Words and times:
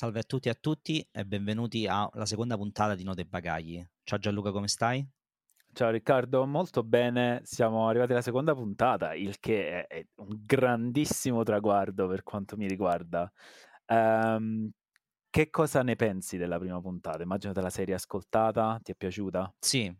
Salve 0.00 0.20
a 0.20 0.22
tutti 0.22 0.48
e 0.48 0.52
a 0.52 0.56
tutti 0.58 1.06
e 1.12 1.26
benvenuti 1.26 1.86
alla 1.86 2.24
seconda 2.24 2.56
puntata 2.56 2.94
di 2.94 3.04
Note 3.04 3.20
e 3.20 3.24
Bagagli. 3.26 3.86
Ciao 4.02 4.18
Gianluca, 4.18 4.50
come 4.50 4.66
stai? 4.66 5.06
Ciao 5.74 5.90
Riccardo, 5.90 6.46
molto 6.46 6.82
bene, 6.82 7.42
siamo 7.44 7.86
arrivati 7.86 8.12
alla 8.12 8.22
seconda 8.22 8.54
puntata, 8.54 9.14
il 9.14 9.38
che 9.38 9.86
è, 9.86 10.06
un 10.14 10.40
grandissimo 10.42 11.42
traguardo 11.42 12.08
per 12.08 12.22
quanto 12.22 12.56
mi 12.56 12.66
riguarda. 12.66 13.30
Um, 13.88 14.70
che 15.28 15.50
cosa 15.50 15.82
ne 15.82 15.96
pensi 15.96 16.38
della 16.38 16.58
prima 16.58 16.80
puntata? 16.80 17.22
Immagino 17.22 17.52
te 17.52 17.60
la 17.60 17.68
serie 17.68 17.92
ascoltata, 17.92 18.80
ti 18.82 18.92
è 18.92 18.94
piaciuta? 18.94 19.52
Sì, 19.58 19.94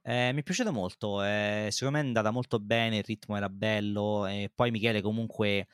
eh, 0.00 0.32
mi 0.32 0.40
è 0.40 0.42
piaciuta 0.42 0.70
molto, 0.70 1.22
eh, 1.22 1.68
secondo 1.68 1.98
me 1.98 2.02
è 2.02 2.06
andata 2.06 2.30
molto 2.30 2.58
bene, 2.58 2.96
il 2.96 3.04
ritmo 3.04 3.36
era 3.36 3.50
bello 3.50 4.24
e 4.24 4.50
poi 4.52 4.70
Michele 4.70 5.02
comunque 5.02 5.66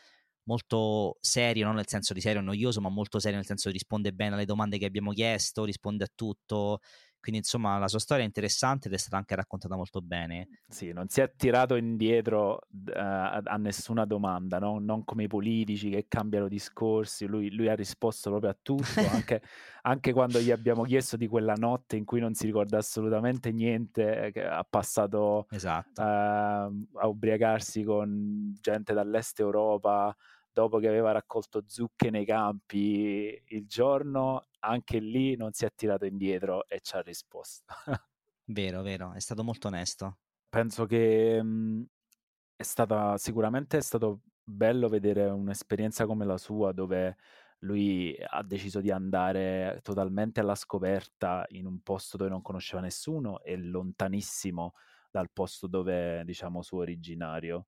molto 0.49 1.19
serio, 1.21 1.67
non 1.67 1.75
nel 1.75 1.87
senso 1.87 2.15
di 2.15 2.21
serio 2.23 2.41
noioso, 2.41 2.81
ma 2.81 2.89
molto 2.89 3.19
serio 3.21 3.37
nel 3.37 3.47
senso 3.47 3.71
risponde 3.71 4.13
bene 4.13 4.35
alle 4.35 4.47
domande 4.47 4.79
che 4.79 4.87
abbiamo 4.87 5.13
chiesto, 5.13 5.65
risponde 5.65 6.05
a 6.05 6.09
tutto. 6.13 6.81
Quindi, 7.21 7.41
insomma, 7.41 7.79
la 7.79 7.89
sua 7.89 7.99
storia 7.99 8.23
è 8.23 8.27
interessante 8.27 8.87
ed 8.87 8.95
è 8.95 8.97
stata 8.97 9.17
anche 9.17 9.35
raccontata 9.35 9.75
molto 9.77 10.01
bene. 10.01 10.49
Sì, 10.67 10.93
non 10.93 11.09
si 11.09 11.21
è 11.21 11.31
tirato 11.37 11.75
indietro 11.75 12.61
uh, 12.71 12.93
a 12.95 13.57
nessuna 13.59 14.05
domanda, 14.05 14.59
no? 14.59 14.79
non 14.79 15.05
come 15.05 15.25
i 15.25 15.27
politici 15.27 15.91
che 15.91 16.07
cambiano 16.09 16.49
discorsi. 16.49 17.27
Lui, 17.27 17.51
lui 17.51 17.69
ha 17.69 17.75
risposto 17.75 18.31
proprio 18.31 18.51
a 18.51 18.57
tutto, 18.63 18.85
anche, 19.13 19.43
anche, 19.83 20.13
quando 20.13 20.39
gli 20.39 20.53
abbiamo 20.53 20.85
chiesto 20.85 21.17
di 21.17 21.27
quella 21.27 21.55
notte 21.55 21.97
in 21.97 22.05
cui 22.05 22.21
non 22.21 22.35
si 22.35 22.47
ricorda 22.47 22.79
assolutamente 22.79 23.51
niente, 23.51 24.31
che 24.33 24.47
ha 24.47 24.65
passato 24.65 25.49
esatto. 25.51 26.01
uh, 26.01 26.05
a 26.05 27.07
ubriacarsi 27.07 27.83
con 27.83 28.57
gente 28.61 28.95
dall'est 28.95 29.41
Europa 29.41 30.17
dopo 30.59 30.79
che 30.79 30.89
aveva 30.89 31.13
raccolto 31.13 31.63
zucche 31.67 32.11
nei 32.11 32.25
campi 32.25 33.41
il 33.47 33.67
giorno, 33.67 34.47
anche 34.61 34.99
lì 34.99 35.37
non 35.37 35.53
si 35.53 35.65
è 35.65 35.71
tirato 35.75 36.05
indietro 36.05 36.67
e 36.69 36.81
ci 36.81 36.97
ha 36.97 37.01
risposto. 37.01 37.75
vero, 38.47 38.83
vero, 38.83 39.13
è 39.13 39.21
stato 39.21 39.45
molto 39.45 39.69
onesto. 39.69 40.19
Penso 40.49 40.87
che 40.87 41.43
mh, 41.43 41.47
mhmm, 41.49 41.85
è 42.57 42.63
stata 42.63 43.17
sicuramente 43.19 43.79
è 43.79 43.83
stato 43.83 44.23
bello 44.43 44.89
vedere 44.89 45.27
un'esperienza 45.31 46.07
come 46.07 46.25
la 46.25 46.39
sua 46.39 46.73
dove 46.73 47.17
lui 47.61 48.17
ha 48.27 48.43
deciso 48.43 48.81
di 48.81 48.91
andare 48.91 49.81
totalmente 49.83 50.41
alla 50.41 50.55
scoperta 50.55 51.45
in 51.51 51.67
un 51.67 51.81
posto 51.83 52.17
dove 52.17 52.31
non 52.31 52.43
conosceva 52.43 52.83
nessuno 52.83 53.43
e 53.43 53.57
lontanissimo 53.59 54.75
dal 55.11 55.31
posto 55.33 55.67
dove, 55.67 56.23
diciamo, 56.25 56.63
suo 56.63 56.81
originario. 56.81 57.67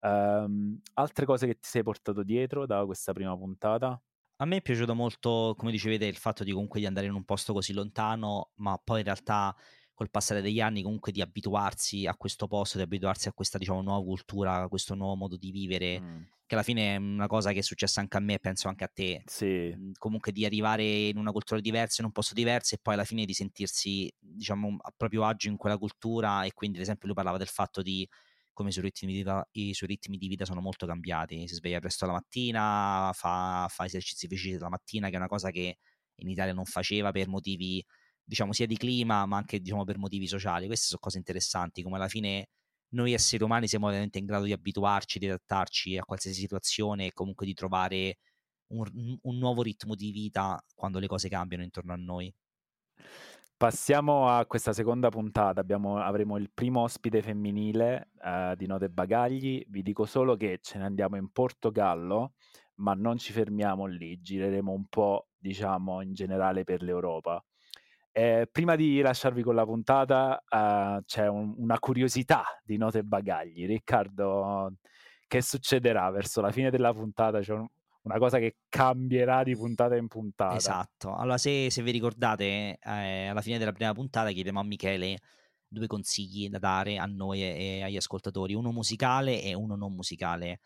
Um, 0.00 0.80
altre 0.94 1.26
cose 1.26 1.46
che 1.46 1.54
ti 1.54 1.68
sei 1.68 1.82
portato 1.82 2.22
dietro 2.22 2.66
da 2.66 2.84
questa 2.84 3.12
prima 3.12 3.36
puntata? 3.36 4.00
A 4.38 4.44
me 4.44 4.56
è 4.56 4.62
piaciuto 4.62 4.94
molto, 4.94 5.54
come 5.56 5.70
dicevete, 5.70 6.04
il 6.04 6.16
fatto 6.16 6.44
di 6.44 6.52
comunque 6.52 6.78
di 6.78 6.86
andare 6.86 7.06
in 7.06 7.14
un 7.14 7.24
posto 7.24 7.52
così 7.54 7.72
lontano, 7.72 8.50
ma 8.56 8.78
poi 8.82 8.98
in 8.98 9.04
realtà 9.04 9.56
col 9.96 10.10
passare 10.10 10.42
degli 10.42 10.60
anni 10.60 10.82
comunque 10.82 11.10
di 11.10 11.22
abituarsi 11.22 12.06
a 12.06 12.14
questo 12.14 12.46
posto, 12.46 12.76
di 12.76 12.84
abituarsi 12.84 13.28
a 13.28 13.32
questa 13.32 13.56
diciamo 13.56 13.80
nuova 13.80 14.04
cultura, 14.04 14.56
a 14.56 14.68
questo 14.68 14.94
nuovo 14.94 15.14
modo 15.14 15.38
di 15.38 15.50
vivere, 15.50 15.98
mm. 15.98 16.20
che 16.44 16.54
alla 16.54 16.62
fine 16.62 16.94
è 16.94 16.96
una 16.98 17.26
cosa 17.26 17.50
che 17.52 17.60
è 17.60 17.62
successa 17.62 18.00
anche 18.00 18.18
a 18.18 18.20
me 18.20 18.34
e 18.34 18.38
penso 18.38 18.68
anche 18.68 18.84
a 18.84 18.90
te. 18.92 19.22
Sì. 19.24 19.74
Comunque 19.96 20.32
di 20.32 20.44
arrivare 20.44 20.84
in 20.84 21.16
una 21.16 21.32
cultura 21.32 21.62
diversa, 21.62 22.02
in 22.02 22.08
un 22.08 22.12
posto 22.12 22.34
diverso 22.34 22.74
e 22.74 22.78
poi 22.82 22.92
alla 22.92 23.04
fine 23.04 23.24
di 23.24 23.32
sentirsi 23.32 24.12
diciamo 24.18 24.76
a 24.78 24.92
proprio 24.94 25.24
agio 25.24 25.48
in 25.48 25.56
quella 25.56 25.78
cultura 25.78 26.44
e 26.44 26.52
quindi 26.52 26.76
ad 26.76 26.82
esempio 26.82 27.06
lui 27.06 27.16
parlava 27.16 27.38
del 27.38 27.48
fatto 27.48 27.80
di 27.80 28.06
come 28.52 28.68
i 28.68 28.72
suoi, 28.72 28.84
ritmi 28.84 29.10
di 29.10 29.18
vita, 29.18 29.48
i 29.52 29.72
suoi 29.72 29.88
ritmi 29.88 30.18
di 30.18 30.28
vita 30.28 30.44
sono 30.44 30.60
molto 30.60 30.84
cambiati. 30.84 31.48
Si 31.48 31.54
sveglia 31.54 31.78
presto 31.78 32.04
la 32.04 32.12
mattina, 32.12 33.10
fa, 33.14 33.66
fa 33.70 33.86
esercizi 33.86 34.26
fisici 34.28 34.58
la 34.58 34.68
mattina, 34.68 35.08
che 35.08 35.14
è 35.14 35.16
una 35.16 35.26
cosa 35.26 35.50
che 35.50 35.78
in 36.16 36.28
Italia 36.28 36.52
non 36.52 36.66
faceva 36.66 37.12
per 37.12 37.28
motivi, 37.28 37.82
diciamo, 38.26 38.52
sia 38.52 38.66
di 38.66 38.76
clima, 38.76 39.24
ma 39.26 39.36
anche 39.36 39.60
diciamo, 39.60 39.84
per 39.84 39.98
motivi 39.98 40.26
sociali. 40.26 40.66
Queste 40.66 40.86
sono 40.86 41.00
cose 41.00 41.18
interessanti, 41.18 41.82
come 41.82 41.96
alla 41.96 42.08
fine 42.08 42.48
noi 42.90 43.12
esseri 43.12 43.42
umani 43.42 43.68
siamo 43.68 43.86
ovviamente 43.86 44.18
in 44.18 44.26
grado 44.26 44.44
di 44.44 44.52
abituarci, 44.52 45.18
di 45.18 45.26
adattarci 45.26 45.96
a 45.96 46.04
qualsiasi 46.04 46.40
situazione 46.40 47.06
e 47.06 47.12
comunque 47.12 47.46
di 47.46 47.54
trovare 47.54 48.18
un, 48.68 49.18
un 49.22 49.38
nuovo 49.38 49.62
ritmo 49.62 49.94
di 49.94 50.10
vita 50.10 50.62
quando 50.74 50.98
le 50.98 51.06
cose 51.06 51.28
cambiano 51.28 51.64
intorno 51.64 51.92
a 51.92 51.96
noi. 51.96 52.32
Passiamo 53.58 54.28
a 54.28 54.44
questa 54.44 54.74
seconda 54.74 55.08
puntata, 55.08 55.60
Abbiamo, 55.60 55.98
avremo 55.98 56.36
il 56.36 56.50
primo 56.52 56.82
ospite 56.82 57.22
femminile 57.22 58.10
uh, 58.20 58.54
di 58.54 58.66
Note 58.66 58.90
Bagagli, 58.90 59.64
vi 59.68 59.82
dico 59.82 60.04
solo 60.04 60.36
che 60.36 60.58
ce 60.60 60.76
ne 60.76 60.84
andiamo 60.84 61.16
in 61.16 61.30
Portogallo, 61.30 62.34
ma 62.76 62.92
non 62.92 63.16
ci 63.16 63.32
fermiamo 63.32 63.86
lì, 63.86 64.20
gireremo 64.20 64.70
un 64.70 64.86
po' 64.88 65.28
diciamo 65.38 66.02
in 66.02 66.12
generale 66.12 66.64
per 66.64 66.82
l'Europa. 66.82 67.42
Eh, 68.18 68.48
prima 68.50 68.76
di 68.76 69.02
lasciarvi 69.02 69.42
con 69.42 69.54
la 69.54 69.66
puntata 69.66 70.42
uh, 70.48 71.04
c'è 71.04 71.28
un, 71.28 71.52
una 71.58 71.78
curiosità 71.78 72.44
di 72.64 72.78
Note 72.78 73.02
Bagagli. 73.02 73.66
Riccardo, 73.66 74.72
che 75.26 75.42
succederà 75.42 76.08
verso 76.10 76.40
la 76.40 76.50
fine 76.50 76.70
della 76.70 76.94
puntata? 76.94 77.40
C'è 77.40 77.52
un, 77.52 77.68
una 78.04 78.16
cosa 78.16 78.38
che 78.38 78.56
cambierà 78.70 79.42
di 79.42 79.54
puntata 79.54 79.96
in 79.96 80.08
puntata. 80.08 80.56
Esatto. 80.56 81.14
Allora, 81.14 81.36
se, 81.36 81.70
se 81.70 81.82
vi 81.82 81.90
ricordate, 81.90 82.78
eh, 82.82 83.26
alla 83.26 83.42
fine 83.42 83.58
della 83.58 83.72
prima 83.72 83.92
puntata 83.92 84.30
chiediamo 84.30 84.60
a 84.60 84.64
Michele 84.64 85.18
due 85.68 85.86
consigli 85.86 86.48
da 86.48 86.58
dare 86.58 86.96
a 86.96 87.04
noi 87.04 87.42
e, 87.42 87.48
e 87.58 87.82
agli 87.82 87.96
ascoltatori, 87.96 88.54
uno 88.54 88.72
musicale 88.72 89.42
e 89.42 89.52
uno 89.52 89.76
non 89.76 89.92
musicale. 89.92 90.60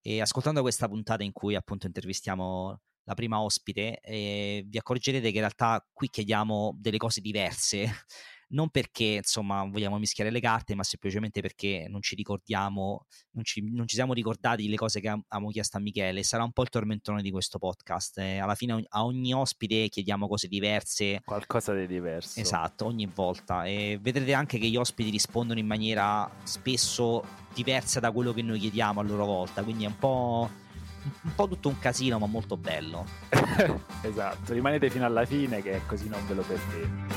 E 0.00 0.20
ascoltando 0.20 0.60
questa 0.60 0.86
puntata 0.86 1.24
in 1.24 1.32
cui 1.32 1.56
appunto 1.56 1.86
intervistiamo 1.86 2.78
la 3.06 3.14
prima 3.14 3.40
ospite, 3.40 4.00
eh, 4.00 4.64
vi 4.66 4.78
accorgerete 4.78 5.28
che 5.28 5.34
in 5.34 5.40
realtà 5.40 5.84
qui 5.92 6.08
chiediamo 6.08 6.76
delle 6.78 6.98
cose 6.98 7.20
diverse 7.20 7.88
non 8.48 8.68
perché 8.68 9.04
insomma 9.04 9.64
vogliamo 9.64 9.98
mischiare 9.98 10.30
le 10.30 10.40
carte, 10.40 10.74
ma 10.74 10.84
semplicemente 10.84 11.40
perché 11.40 11.86
non 11.88 12.02
ci 12.02 12.14
ricordiamo, 12.14 13.06
non 13.32 13.44
ci, 13.44 13.62
non 13.72 13.88
ci 13.88 13.96
siamo 13.96 14.12
ricordati 14.12 14.68
le 14.68 14.76
cose 14.76 15.00
che 15.00 15.08
abbiamo 15.08 15.50
chiesto 15.50 15.78
a 15.78 15.80
Michele. 15.80 16.22
Sarà 16.22 16.44
un 16.44 16.52
po' 16.52 16.62
il 16.62 16.68
tormentone 16.68 17.22
di 17.22 17.30
questo 17.30 17.58
podcast. 17.58 18.18
Eh, 18.18 18.38
alla 18.38 18.54
fine 18.54 18.84
a 18.88 19.04
ogni 19.04 19.32
ospite 19.32 19.88
chiediamo 19.88 20.28
cose 20.28 20.46
diverse. 20.46 21.22
Qualcosa 21.24 21.74
di 21.74 21.86
diverso. 21.86 22.38
Esatto, 22.38 22.86
ogni 22.86 23.06
volta. 23.12 23.64
E 23.64 23.98
vedrete 24.00 24.32
anche 24.32 24.58
che 24.58 24.68
gli 24.68 24.76
ospiti 24.76 25.10
rispondono 25.10 25.58
in 25.58 25.66
maniera 25.66 26.30
spesso 26.44 27.24
diversa 27.52 28.00
da 28.00 28.12
quello 28.12 28.32
che 28.32 28.42
noi 28.42 28.60
chiediamo 28.60 29.00
a 29.00 29.02
loro 29.02 29.24
volta. 29.24 29.62
Quindi 29.62 29.84
è 29.84 29.88
un 29.88 29.98
po' 29.98 30.64
un 31.22 31.34
po' 31.34 31.48
tutto 31.48 31.68
un 31.68 31.78
casino, 31.78 32.18
ma 32.18 32.26
molto 32.26 32.56
bello. 32.56 33.04
esatto, 34.02 34.52
rimanete 34.52 34.90
fino 34.90 35.04
alla 35.04 35.24
fine 35.24 35.62
che 35.62 35.82
così 35.86 36.08
non 36.08 36.26
ve 36.26 36.34
lo 36.34 36.42
perdete. 36.42 37.15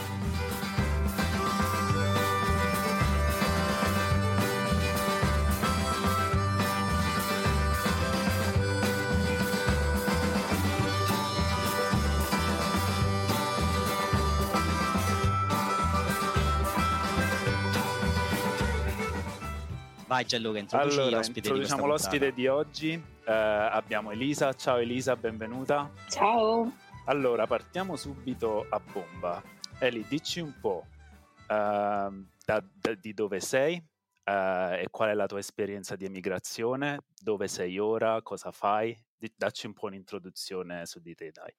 Vai 20.19 20.27
Gianluca, 20.27 20.59
introduci 20.59 20.99
allora, 20.99 21.15
l'ospite 21.15 21.47
introduciamo 21.47 21.81
di 21.81 21.87
l'ospite 21.87 22.33
di 22.33 22.47
oggi. 22.47 22.93
Uh, 22.93 23.23
abbiamo 23.25 24.11
Elisa. 24.11 24.51
Ciao 24.51 24.75
Elisa, 24.75 25.15
benvenuta. 25.15 25.89
Ciao. 26.09 26.69
Allora, 27.05 27.47
partiamo 27.47 27.95
subito 27.95 28.65
a 28.69 28.81
bomba. 28.81 29.41
Eli, 29.79 30.05
dici 30.09 30.41
un 30.41 30.53
po' 30.59 30.83
uh, 30.85 31.45
da, 31.47 32.21
da, 32.45 32.95
di 32.99 33.13
dove 33.13 33.39
sei 33.39 33.77
uh, 33.77 34.73
e 34.73 34.87
qual 34.91 35.11
è 35.11 35.13
la 35.13 35.25
tua 35.25 35.39
esperienza 35.39 35.95
di 35.95 36.03
emigrazione, 36.03 37.05
dove 37.17 37.47
sei 37.47 37.79
ora, 37.79 38.21
cosa 38.21 38.51
fai. 38.51 38.93
D- 39.17 39.31
dacci 39.37 39.67
un 39.67 39.73
po' 39.73 39.85
un'introduzione 39.85 40.85
su 40.85 40.99
di 40.99 41.15
te, 41.15 41.31
dai. 41.31 41.55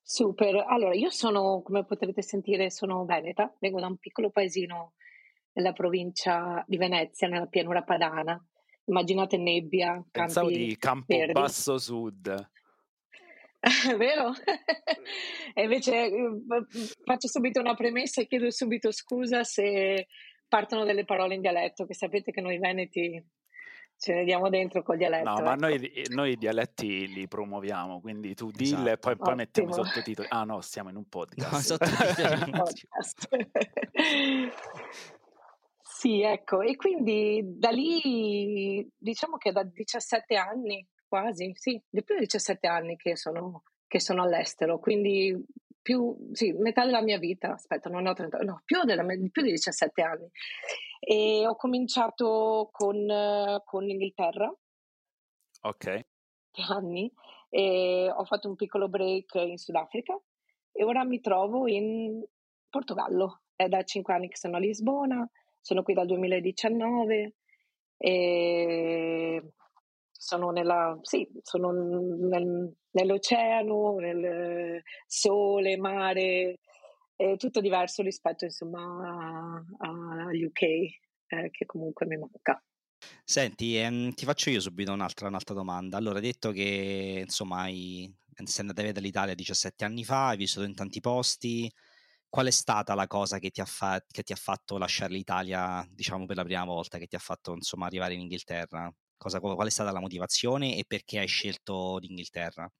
Super, 0.00 0.64
allora 0.66 0.94
io 0.94 1.10
sono, 1.10 1.60
come 1.60 1.84
potrete 1.84 2.22
sentire, 2.22 2.70
sono 2.70 3.04
veneta, 3.04 3.54
vengo 3.58 3.80
da 3.80 3.86
un 3.86 3.98
piccolo 3.98 4.30
paesino 4.30 4.94
nella 5.52 5.72
provincia 5.72 6.64
di 6.66 6.76
Venezia, 6.76 7.28
nella 7.28 7.46
pianura 7.46 7.82
padana. 7.82 8.42
Immaginate 8.84 9.36
nebbia, 9.36 9.92
campi 9.92 10.10
Pensavo 10.10 10.48
di 10.48 10.76
Campobasso 10.76 11.78
Sud. 11.78 12.50
Vero? 13.96 14.32
e 15.54 15.62
invece 15.62 16.06
eh, 16.06 16.12
faccio 17.04 17.28
subito 17.28 17.60
una 17.60 17.74
premessa 17.74 18.22
e 18.22 18.26
chiedo 18.26 18.50
subito 18.50 18.90
scusa 18.90 19.44
se 19.44 20.06
partono 20.48 20.84
delle 20.84 21.04
parole 21.04 21.34
in 21.34 21.40
dialetto, 21.40 21.86
che 21.86 21.94
sapete 21.94 22.32
che 22.32 22.40
noi 22.40 22.58
veneti 22.58 23.22
ce 24.00 24.14
ne 24.14 24.24
diamo 24.24 24.48
dentro 24.48 24.82
col 24.82 24.96
dialetto. 24.96 25.28
No, 25.28 25.36
ecco. 25.36 25.44
ma 25.44 25.54
noi, 25.54 25.92
noi, 26.08 26.32
i 26.32 26.36
dialetti 26.36 27.06
li 27.12 27.28
promuoviamo, 27.28 28.00
quindi 28.00 28.34
tu 28.34 28.50
dille 28.50 28.74
esatto. 28.74 28.90
e 28.90 28.98
poi, 28.98 29.16
poi 29.16 29.34
mettiamo 29.34 29.68
i 29.68 29.72
sottotitoli. 29.74 30.28
Ah 30.30 30.44
no, 30.44 30.60
stiamo 30.62 30.88
in 30.88 30.96
un 30.96 31.06
podcast. 31.08 31.78
No, 32.46 32.50
podcast. 32.64 33.28
Sì, 36.00 36.22
ecco, 36.22 36.62
e 36.62 36.76
quindi 36.76 37.42
da 37.44 37.68
lì 37.68 38.90
diciamo 38.96 39.36
che 39.36 39.52
da 39.52 39.64
17 39.64 40.34
anni 40.34 40.86
quasi, 41.06 41.52
sì, 41.54 41.78
di 41.90 42.02
più 42.02 42.14
di 42.14 42.20
17 42.20 42.66
anni 42.66 42.96
che 42.96 43.16
sono 43.16 43.64
che 43.86 44.00
sono 44.00 44.22
all'estero, 44.22 44.78
quindi 44.78 45.36
più, 45.82 46.16
sì, 46.32 46.52
metà 46.52 46.86
della 46.86 47.02
mia 47.02 47.18
vita, 47.18 47.52
aspetta, 47.52 47.90
non 47.90 48.06
ho 48.06 48.14
30, 48.14 48.38
no, 48.38 48.62
più, 48.64 48.82
della, 48.84 49.04
più 49.04 49.42
di 49.42 49.50
17 49.50 50.00
anni. 50.00 50.30
E 51.00 51.46
ho 51.46 51.54
cominciato 51.56 52.70
con, 52.72 53.60
con 53.64 53.84
l'Inghilterra. 53.84 54.50
Ok. 55.62 56.00
Anni. 56.68 57.12
E 57.50 58.10
ho 58.10 58.24
fatto 58.24 58.48
un 58.48 58.56
piccolo 58.56 58.88
break 58.88 59.34
in 59.34 59.58
Sudafrica 59.58 60.18
e 60.72 60.84
ora 60.84 61.04
mi 61.04 61.20
trovo 61.20 61.66
in 61.66 62.24
Portogallo. 62.70 63.42
È 63.54 63.68
da 63.68 63.82
5 63.82 64.14
anni 64.14 64.28
che 64.28 64.36
sono 64.36 64.56
a 64.56 64.60
Lisbona, 64.60 65.28
sono 65.60 65.82
qui 65.82 65.94
dal 65.94 66.06
2019 66.06 67.34
e 67.96 69.52
sono, 70.10 70.50
nella, 70.50 70.98
sì, 71.02 71.28
sono 71.42 71.70
nel, 71.72 72.74
nell'oceano, 72.90 73.96
nel 73.98 74.82
sole, 75.06 75.76
mare, 75.76 76.58
è 77.16 77.36
tutto 77.36 77.60
diverso 77.60 78.02
rispetto 78.02 78.44
insomma 78.44 79.62
agli 79.78 80.44
UK 80.44 80.62
eh, 80.62 81.50
che 81.50 81.66
comunque 81.66 82.06
mi 82.06 82.16
manca. 82.16 82.62
Senti, 83.24 83.76
ehm, 83.76 84.12
ti 84.12 84.24
faccio 84.24 84.50
io 84.50 84.60
subito 84.60 84.92
un'altra, 84.92 85.28
un'altra, 85.28 85.54
domanda. 85.54 85.96
Allora, 85.96 86.16
hai 86.16 86.24
detto 86.24 86.50
che 86.50 87.20
insomma 87.24 87.60
hai, 87.60 88.12
sei 88.44 88.60
andata 88.60 88.82
via 88.82 88.92
dall'Italia 88.92 89.34
17 89.34 89.84
anni 89.84 90.04
fa, 90.04 90.28
hai 90.28 90.36
vissuto 90.36 90.66
in 90.66 90.74
tanti 90.74 91.00
posti. 91.00 91.70
Qual 92.30 92.46
è 92.46 92.50
stata 92.52 92.94
la 92.94 93.08
cosa 93.08 93.40
che 93.40 93.50
ti 93.50 93.60
ha, 93.60 93.64
fa- 93.64 94.00
che 94.06 94.22
ti 94.22 94.32
ha 94.32 94.36
fatto 94.36 94.78
lasciare 94.78 95.12
l'Italia, 95.12 95.84
diciamo, 95.90 96.26
per 96.26 96.36
la 96.36 96.44
prima 96.44 96.64
volta, 96.64 96.96
che 96.96 97.08
ti 97.08 97.16
ha 97.16 97.18
fatto 97.18 97.54
insomma 97.54 97.86
arrivare 97.86 98.14
in 98.14 98.20
Inghilterra? 98.20 98.88
Cosa, 99.16 99.40
qual 99.40 99.66
è 99.66 99.70
stata 99.70 99.90
la 99.90 100.00
motivazione 100.00 100.76
e 100.76 100.84
perché 100.86 101.18
hai 101.18 101.26
scelto 101.26 101.98
l'Inghilterra? 101.98 102.70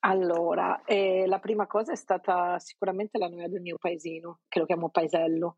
Allora, 0.00 0.82
eh, 0.84 1.26
la 1.28 1.38
prima 1.38 1.68
cosa 1.68 1.92
è 1.92 1.96
stata 1.96 2.58
sicuramente 2.58 3.18
la 3.18 3.28
noia 3.28 3.48
del 3.48 3.60
mio 3.60 3.76
paesino, 3.78 4.40
che 4.48 4.58
lo 4.58 4.66
chiamo 4.66 4.90
paesello. 4.90 5.56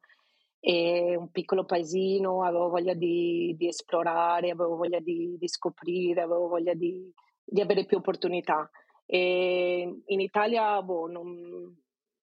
È 0.58 1.14
un 1.14 1.30
piccolo 1.30 1.64
paesino, 1.64 2.44
avevo 2.44 2.68
voglia 2.68 2.92
di, 2.92 3.54
di 3.56 3.68
esplorare, 3.68 4.50
avevo 4.50 4.76
voglia 4.76 5.00
di, 5.00 5.36
di, 5.38 5.48
scoprire, 5.48 6.20
avevo 6.20 6.48
voglia 6.48 6.74
di, 6.74 7.10
di 7.42 7.60
avere 7.62 7.86
più 7.86 7.96
opportunità. 7.98 8.68
E 9.06 10.02
in 10.04 10.20
Italia 10.20 10.82
boh, 10.82 11.06
non, 11.06 11.76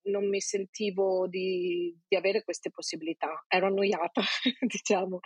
non, 0.08 0.28
mi 0.28 0.40
sentivo 0.42 1.28
di, 1.28 1.96
avere 2.16 2.44
queste 2.44 2.72
possibilità, 2.72 3.46
ero 3.48 3.68
annoiata, 3.68 4.22
diciamo. 4.62 5.20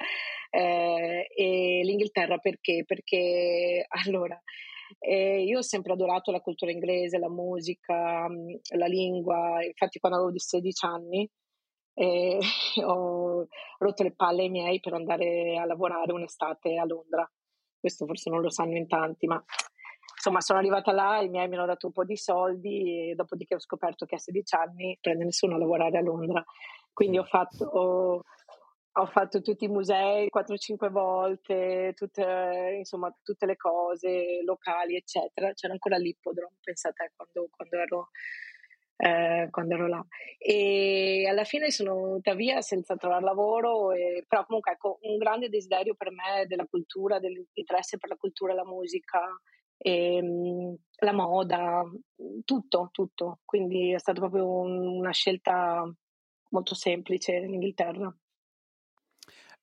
Eh, 0.50 1.28
e 1.34 1.82
l'Inghilterra 1.84 2.38
perché? 2.38 2.84
Perché 2.86 3.86
allora 3.88 4.42
e 5.00 5.44
io 5.44 5.60
ho 5.60 5.62
sempre 5.62 5.94
adorato 5.94 6.32
la 6.32 6.42
cultura 6.42 6.72
inglese, 6.72 7.18
la 7.18 7.30
musica, 7.30 8.28
mm, 8.30 8.56
la 8.76 8.86
lingua, 8.88 9.64
infatti 9.64 10.00
quando 10.00 10.18
avevo 10.20 10.38
16 10.38 10.86
anni 10.86 11.30
eh, 11.94 12.40
ho 12.86 13.48
rotto 13.78 14.04
le 14.04 14.14
palle 14.14 14.44
ai 14.44 14.50
miei 14.50 14.80
per 14.80 14.94
andare 14.94 15.58
a 15.58 15.66
lavorare 15.66 16.14
un'estate 16.14 16.78
a 16.78 16.86
Londra. 16.86 17.30
Questo 17.80 18.06
forse 18.06 18.30
non 18.30 18.42
lo 18.42 18.50
sanno 18.50 18.78
in 18.78 18.88
tanti, 18.88 19.26
ma 19.28 19.44
insomma 20.22 20.40
sono 20.40 20.60
arrivata 20.60 20.92
là, 20.92 21.20
i 21.20 21.30
miei 21.30 21.48
mi 21.48 21.56
hanno 21.56 21.66
dato 21.66 21.88
un 21.88 21.94
po' 21.94 22.06
di 22.06 22.16
soldi 22.16 23.10
e 23.10 23.16
dopodiché 23.16 23.56
ho 23.56 23.60
scoperto 23.60 24.06
che 24.06 24.16
a 24.16 24.20
16 24.20 24.56
anni 24.56 24.98
prende 25.02 25.24
nessuno 25.24 25.56
a 25.56 25.58
lavorare 25.58 25.98
a 25.98 26.02
Londra. 26.02 26.44
Quindi 26.94 27.18
ho 27.18 27.24
fatto... 27.24 27.66
Ho, 27.66 28.24
ho 28.94 29.06
fatto 29.06 29.40
tutti 29.42 29.64
i 29.64 29.70
musei 29.70 30.28
4-5 30.30 30.90
volte, 30.90 31.94
tutte, 31.96 32.76
insomma, 32.78 33.10
tutte 33.24 33.46
le 33.46 33.56
cose 33.56 34.42
locali, 34.44 34.98
eccetera. 34.98 35.54
C'era 35.54 35.72
ancora 35.72 35.96
l'ippodromo, 35.96 36.56
pensate, 36.62 37.14
quando, 37.16 37.48
quando, 37.50 37.78
ero, 37.78 38.10
eh, 38.98 39.48
quando 39.50 39.76
ero 39.76 39.88
là. 39.88 40.06
E 40.38 41.26
alla 41.26 41.46
fine 41.46 41.72
sono 41.72 41.96
venuta 41.96 42.34
via 42.34 42.60
senza 42.60 42.98
trovare 42.98 43.24
lavoro, 43.24 43.94
e, 43.94 44.26
però 44.28 44.46
comunque 44.46 44.74
ecco, 44.74 45.00
un 45.04 45.18
grande 45.18 45.48
desiderio 45.48 45.96
per 45.96 46.12
me 46.12 46.46
della 46.48 46.68
cultura, 46.70 47.20
dell'interesse 47.20 47.98
per 47.98 48.10
la 48.10 48.18
cultura, 48.18 48.54
la 48.54 48.66
musica, 48.66 49.22
e, 49.82 50.16
ehm, 50.16 50.78
la 50.98 51.14
moda, 51.14 51.84
tutto, 52.46 52.90
tutto. 52.92 53.40
Quindi 53.44 53.92
è 53.92 53.98
stata 53.98 54.20
proprio 54.20 54.48
una 54.48 55.12
scelta 55.12 55.92
molto 56.50 56.76
semplice 56.76 57.34
in 57.34 57.54
Inghilterra. 57.54 58.16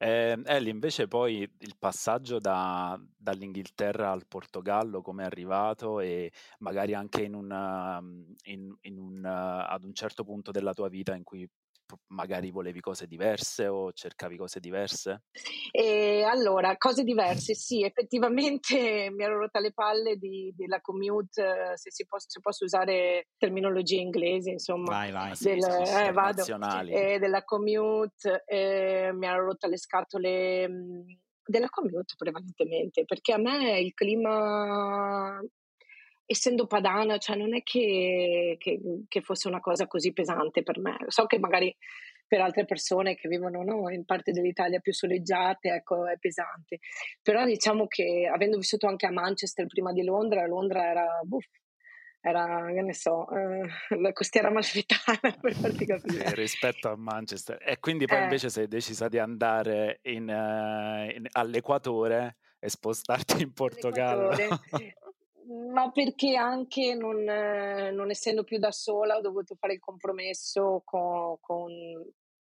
Eh, 0.01 0.41
Ellie, 0.45 0.71
invece 0.71 1.09
poi 1.09 1.41
il 1.41 1.77
passaggio 1.77 2.39
da, 2.39 2.99
dall'Inghilterra 3.17 4.13
al 4.13 4.27
Portogallo, 4.29 5.03
come 5.03 5.23
è 5.23 5.27
arrivato 5.27 5.99
e 5.99 6.31
magari 6.59 6.95
anche 6.95 7.23
in 7.23 7.35
una, 7.35 8.01
in, 8.45 8.77
in 8.83 8.99
un, 8.99 9.25
ad 9.25 9.83
un 9.83 9.93
certo 9.95 10.23
punto 10.23 10.53
della 10.53 10.73
tua 10.73 10.89
vita 10.89 11.17
in 11.17 11.25
cui 11.25 11.49
magari 12.09 12.51
volevi 12.51 12.81
cose 12.81 13.07
diverse 13.07 13.67
o 13.67 13.93
cercavi 13.93 14.37
cose 14.37 14.61
diverse? 14.61 15.25
E 15.71 16.23
allora, 16.23 16.77
cose 16.77 17.05
diverse, 17.05 17.55
sì, 17.55 17.85
effettivamente 17.85 19.11
mi 19.15 19.23
ero 19.25 19.39
rotta 19.39 19.61
le 19.61 19.73
palle 19.73 20.17
di, 20.17 20.53
della 20.57 20.81
commute, 20.81 21.73
se, 21.77 21.91
si 21.91 22.07
può, 22.07 22.19
se 22.19 22.41
posso 22.41 22.65
usare 22.65 23.29
terminologie 23.37 24.01
inglesi, 24.01 24.51
insomma. 24.51 24.91
Vai, 24.91 25.11
vai, 25.11 25.29
del, 25.39 25.63
sì, 25.63 25.85
sì, 25.85 25.95
eh, 25.95 26.13
vado, 26.13 26.45
eh, 26.89 27.19
della 27.19 27.45
commute, 27.45 28.43
eh, 28.47 29.11
mi 29.13 29.27
ero 29.27 29.47
rotta 29.47 29.67
le 29.67 29.79
scatole 29.79 30.71
della 31.45 31.69
commute 31.71 32.15
prevalentemente, 32.17 33.05
perché 33.05 33.33
a 33.33 33.39
me 33.39 33.81
il 33.81 33.95
clima 33.95 35.41
essendo 36.31 36.67
padana, 36.67 37.17
cioè 37.17 37.37
non 37.37 37.55
è 37.55 37.63
che, 37.63 38.57
che, 38.59 38.81
che, 39.09 39.21
fosse 39.23 39.49
una 39.49 39.61
cosa 39.61 39.87
così 39.87 40.13
pesante 40.13 40.63
per 40.63 40.79
me. 40.79 40.97
So 41.07 41.25
che 41.25 41.39
magari 41.39 41.75
per 42.27 42.43
altre 42.43 42.67
persone 42.67 43.15
che 43.15 43.29
vivono 43.29 43.63
no, 43.63 43.89
in 43.91 44.05
parti 44.05 44.33
dell'Italia 44.33 44.79
più 44.81 44.93
soleggiate, 44.93 45.71
ecco, 45.71 46.07
è 46.07 46.19
pesante. 46.19 46.81
Però 47.23 47.47
diciamo 47.47 47.87
che 47.87 48.31
avendo 48.31 48.59
vissuto 48.59 48.87
anche 48.87 49.07
a 49.07 49.11
Manchester 49.11 49.67
prima 49.67 49.93
di 49.93 50.05
Londra, 50.05 50.47
Londra 50.47 50.85
era, 50.85 51.07
buff, 51.25 51.47
era, 52.21 52.67
che 52.75 52.83
ne 52.83 52.93
so, 52.93 53.27
eh, 53.31 53.67
la 53.97 54.13
costiera 54.13 54.51
malfitana 54.51 55.33
per 55.41 55.55
farti 55.55 55.87
capire. 55.87 56.35
rispetto 56.35 56.91
a 56.91 56.97
Manchester. 56.97 57.57
E 57.65 57.79
quindi 57.79 58.05
poi 58.05 58.19
eh. 58.19 58.23
invece 58.25 58.51
sei 58.51 58.69
decisa 58.69 59.09
di 59.09 59.19
andare 59.19 60.01
in, 60.03 60.29
uh, 60.29 61.09
in, 61.11 61.27
all'equatore 61.33 62.37
e 62.59 62.69
spostarti 62.69 63.41
in 63.41 63.55
Portogallo. 63.55 64.37
ma 65.49 65.91
perché 65.91 66.37
anche 66.37 66.95
non, 66.95 67.23
non, 67.25 68.11
essendo 68.11 68.45
più 68.45 68.59
da 68.59 68.71
sola 68.71 69.17
ho 69.17 69.21
dovuto 69.21 69.55
fare 69.55 69.75
il 69.75 69.81
compromesso 69.81 70.83
con, 70.85 71.37
con, 71.41 71.73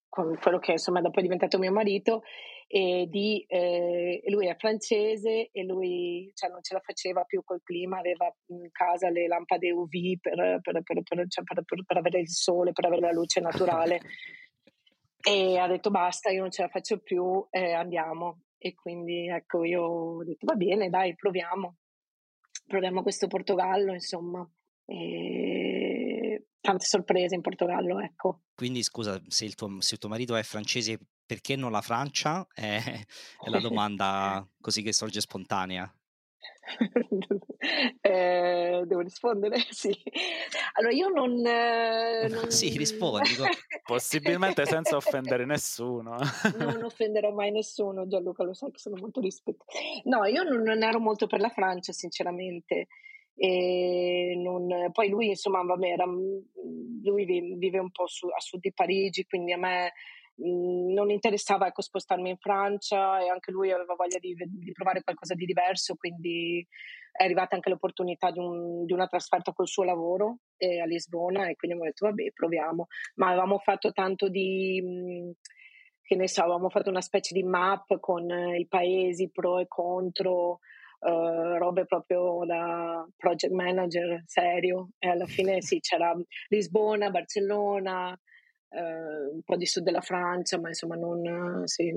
con 0.09 0.37
quello 0.39 0.59
che 0.59 0.73
insomma 0.73 1.01
dopo 1.01 1.19
è 1.19 1.21
diventato 1.21 1.59
mio 1.59 1.71
marito 1.71 2.23
e 2.67 3.05
di, 3.07 3.45
eh, 3.47 4.23
lui 4.25 4.47
è 4.47 4.55
francese 4.57 5.49
e 5.51 5.63
lui 5.63 6.31
cioè, 6.33 6.49
non 6.49 6.63
ce 6.63 6.73
la 6.73 6.79
faceva 6.79 7.23
più 7.23 7.43
col 7.43 7.61
clima, 7.63 7.99
aveva 7.99 8.33
in 8.47 8.71
casa 8.71 9.09
le 9.09 9.27
lampade 9.27 9.71
UV 9.71 10.19
per, 10.19 10.59
per, 10.61 10.81
per, 10.81 11.27
cioè, 11.27 11.43
per 11.43 11.97
avere 11.97 12.19
il 12.19 12.29
sole, 12.29 12.71
per 12.71 12.85
avere 12.85 13.01
la 13.01 13.11
luce 13.11 13.39
naturale 13.39 13.99
e 15.21 15.57
ha 15.59 15.67
detto 15.67 15.91
basta, 15.91 16.31
io 16.31 16.41
non 16.41 16.51
ce 16.51 16.63
la 16.63 16.69
faccio 16.69 16.99
più, 16.99 17.45
eh, 17.51 17.73
andiamo. 17.73 18.41
E 18.57 18.73
quindi 18.73 19.27
ecco, 19.27 19.63
io 19.63 19.83
ho 19.83 20.23
detto 20.23 20.45
va 20.47 20.55
bene, 20.55 20.89
dai, 20.89 21.13
proviamo 21.13 21.75
proviamo 22.65 23.01
questo 23.01 23.27
Portogallo, 23.27 23.93
insomma. 23.93 24.47
E 24.85 26.47
tante 26.59 26.85
sorprese 26.85 27.35
in 27.35 27.41
Portogallo, 27.41 27.99
ecco. 27.99 28.41
Quindi 28.55 28.83
scusa, 28.83 29.21
se 29.27 29.45
il 29.45 29.55
tuo, 29.55 29.79
se 29.81 29.95
il 29.95 29.99
tuo 29.99 30.09
marito 30.09 30.35
è 30.35 30.43
francese, 30.43 30.99
perché 31.25 31.55
non 31.55 31.71
la 31.71 31.81
Francia? 31.81 32.45
È, 32.53 32.77
è 33.45 33.49
la 33.49 33.59
domanda 33.61 34.47
così 34.59 34.81
che 34.81 34.93
sorge 34.93 35.21
spontanea. 35.21 35.91
eh, 38.01 38.83
devo 38.85 39.01
rispondere? 39.01 39.57
Sì. 39.75 39.93
Allora 40.73 40.93
io 40.93 41.09
non... 41.09 41.45
Eh, 41.45 42.27
non... 42.29 42.49
sì, 42.49 42.77
rispondi. 42.77 43.29
Possibilmente 43.83 44.65
senza 44.65 44.95
offendere 44.95 45.45
nessuno. 45.45 46.15
non 46.57 46.83
offenderò 46.83 47.31
mai 47.31 47.51
nessuno, 47.51 48.07
Gianluca 48.07 48.43
lo 48.43 48.53
sai 48.53 48.71
che 48.71 48.79
sono 48.79 48.95
molto 48.97 49.19
rispettosa. 49.19 49.77
No, 50.03 50.25
io 50.25 50.43
non, 50.43 50.61
non, 50.61 50.81
ero 50.81 50.99
molto 50.99 51.27
per 51.27 51.39
la 51.39 51.49
Francia, 51.49 51.91
sinceramente. 51.91 52.87
Non... 53.35 54.91
Poi 54.91 55.09
lui, 55.09 55.27
insomma, 55.29 55.61
vabbè, 55.61 55.87
era... 55.87 56.05
lui 56.05 57.25
vive 57.57 57.79
un 57.79 57.91
po' 57.91 58.07
su, 58.07 58.27
a 58.27 58.39
sud 58.39 58.61
di 58.61 58.73
Parigi, 58.73 59.25
quindi 59.25 59.51
a 59.51 59.57
me 59.57 59.93
non 60.37 61.09
interessava 61.09 61.67
ecco, 61.67 61.81
spostarmi 61.81 62.29
in 62.29 62.37
Francia 62.37 63.21
e 63.21 63.29
anche 63.29 63.51
lui 63.51 63.71
aveva 63.71 63.95
voglia 63.95 64.19
di, 64.19 64.35
di, 64.35 64.71
provare 64.71 65.01
qualcosa 65.01 65.33
di 65.33 65.45
diverso, 65.45 65.95
quindi 65.95 66.65
è 67.11 67.23
arrivata 67.23 67.55
anche 67.55 67.69
l'opportunità 67.69 68.31
di, 68.31 68.39
un, 68.39 68.85
di 68.85 68.91
una 68.91 69.07
trasferta 69.07 69.53
col 69.53 69.67
suo 69.67 69.83
lavoro 69.83 70.39
eh, 70.57 70.81
a 70.81 70.85
Lisbona 70.85 71.47
e 71.47 71.55
quindi 71.55 71.77
abbiamo 71.77 71.85
detto 71.85 72.05
vabbè 72.07 72.31
proviamo, 72.33 72.87
ma 73.15 73.27
avevamo 73.27 73.59
fatto 73.59 73.91
tanto 73.91 74.27
di, 74.27 74.81
mhmm, 74.83 75.31
che 76.01 76.15
ne 76.15 76.27
so, 76.27 76.41
avevamo 76.41 76.69
fatto 76.69 76.89
una 76.89 77.01
specie 77.01 77.33
di 77.33 77.43
map 77.43 77.99
con 77.99 78.29
eh, 78.29 78.59
i 78.59 78.67
paesi 78.67 79.29
pro 79.31 79.59
e 79.59 79.67
contro, 79.67 80.59
uh, 80.99 81.57
robe 81.57 81.85
proprio 81.85 82.43
da 82.45 83.07
project 83.17 83.53
manager 83.53 84.23
serio 84.25 84.89
e 84.99 85.09
alla 85.09 85.25
fine 85.25 85.61
sì 85.61 85.79
c'era 85.79 86.13
Lisbona, 86.49 87.09
Barcellona, 87.09 88.17
uh, 88.69 89.33
un 89.33 89.41
po' 89.43 89.55
di 89.55 89.65
sud 89.65 89.83
della 89.83 90.01
Francia, 90.01 90.59
ma 90.59 90.69
insomma 90.69 90.95
non 90.95 91.65
sì, 91.67 91.93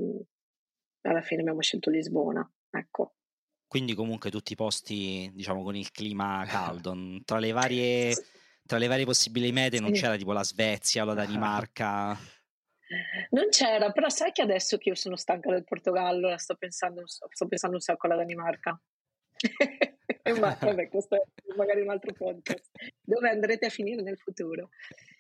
alla 1.03 1.23
fine 1.23 1.41
abbiamo 1.41 1.63
scelto 1.63 1.91
Lisbona, 1.91 2.49
ecco. 2.71 3.15
Quindi 3.67 3.95
comunque 3.95 4.31
tutti 4.31 4.55
i 4.55 4.57
posti, 4.57 5.31
diciamo, 5.35 5.63
con 5.63 5.77
il 5.77 5.91
clima 5.91 6.45
caldo. 6.49 6.97
Tra 7.25 7.39
le 7.39 7.53
varie, 7.53 8.15
tra 8.65 8.79
le 8.79 8.87
varie 8.87 9.05
possibili 9.05 9.53
mete 9.53 9.77
sì. 9.77 9.83
non 9.83 9.93
c'era 9.93 10.17
tipo 10.17 10.33
la 10.33 10.45
Svezia 10.45 11.03
o 11.03 11.07
la 11.07 11.15
Danimarca. 11.15 12.19
Non 13.31 13.49
c'era, 13.51 13.93
però 13.93 14.09
sai 14.09 14.33
che 14.33 14.41
adesso 14.41 14.79
che 14.79 14.89
io 14.89 14.95
sono 14.95 15.17
stanca 15.17 15.51
del 15.51 15.65
Portogallo, 15.65 16.37
sto 16.39 16.55
pensando, 16.57 17.07
sto 17.07 17.47
pensando 17.47 17.77
un 17.77 17.83
sacco 17.83 18.07
alla 18.07 18.17
Danimarca. 18.17 18.81
Ma 20.33 20.57
vabbè, 20.61 20.89
questo 20.89 21.17
è 21.17 21.23
magari 21.57 21.81
un 21.81 21.91
altro 21.91 22.13
podcast. 22.13 22.71
Dove 23.03 23.29
andrete 23.29 23.67
a 23.67 23.71
finire 23.71 24.03
nel 24.03 24.19
futuro? 24.19 24.71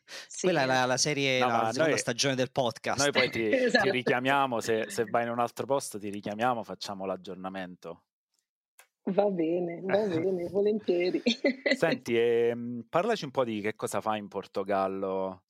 Sì. 0.04 0.46
Quella 0.46 0.62
è 0.62 0.66
la, 0.66 0.84
la 0.86 0.96
serie, 0.96 1.38
no, 1.38 1.46
la 1.46 1.70
seconda 1.70 1.88
noi, 1.90 1.98
stagione 1.98 2.34
del 2.34 2.50
podcast. 2.50 2.98
Noi 2.98 3.12
poi 3.12 3.30
ti, 3.30 3.48
esatto. 3.52 3.84
ti 3.84 3.90
richiamiamo, 3.90 4.60
se, 4.60 4.88
se 4.88 5.04
vai 5.04 5.24
in 5.24 5.30
un 5.30 5.38
altro 5.38 5.66
posto 5.66 5.98
ti 5.98 6.08
richiamiamo, 6.08 6.62
facciamo 6.62 7.04
l'aggiornamento. 7.04 8.04
Va 9.10 9.30
bene, 9.30 9.80
va 9.82 9.98
bene, 10.06 10.48
volentieri. 10.48 11.22
Senti, 11.76 12.16
ehm, 12.16 12.86
parlaci 12.88 13.24
un 13.24 13.30
po' 13.30 13.44
di 13.44 13.60
che 13.60 13.74
cosa 13.74 14.00
fai 14.00 14.18
in 14.18 14.28
Portogallo 14.28 15.44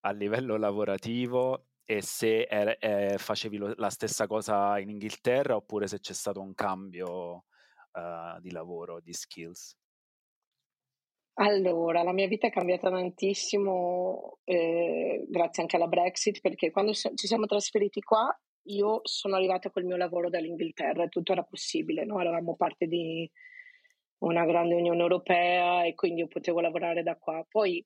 a 0.00 0.12
livello 0.12 0.56
lavorativo 0.56 1.66
e 1.84 2.02
se 2.02 2.44
è, 2.46 3.14
facevi 3.16 3.56
lo, 3.56 3.74
la 3.76 3.90
stessa 3.90 4.26
cosa 4.26 4.78
in 4.78 4.90
Inghilterra 4.90 5.56
oppure 5.56 5.86
se 5.86 6.00
c'è 6.00 6.12
stato 6.12 6.40
un 6.40 6.54
cambio 6.54 7.44
uh, 7.98 8.40
di 8.40 8.50
lavoro, 8.50 9.00
di 9.00 9.12
skills. 9.12 9.76
Allora, 11.40 12.02
la 12.02 12.12
mia 12.12 12.26
vita 12.26 12.48
è 12.48 12.50
cambiata 12.50 12.90
tantissimo 12.90 14.38
eh, 14.42 15.24
grazie 15.28 15.62
anche 15.62 15.76
alla 15.76 15.86
Brexit 15.86 16.40
perché 16.40 16.72
quando 16.72 16.92
ci 16.92 17.26
siamo 17.26 17.46
trasferiti 17.46 18.00
qua 18.00 18.26
io 18.68 19.00
sono 19.04 19.36
arrivata 19.36 19.70
col 19.70 19.84
mio 19.84 19.96
lavoro 19.96 20.28
dall'Inghilterra 20.28 21.04
e 21.04 21.08
tutto 21.08 21.32
era 21.32 21.42
possibile, 21.42 22.04
no? 22.04 22.20
eravamo 22.20 22.56
parte 22.56 22.86
di 22.86 23.30
una 24.18 24.44
grande 24.44 24.74
Unione 24.74 25.00
Europea 25.00 25.84
e 25.84 25.94
quindi 25.94 26.20
io 26.20 26.26
potevo 26.28 26.60
lavorare 26.60 27.02
da 27.02 27.16
qua. 27.16 27.44
Poi 27.48 27.84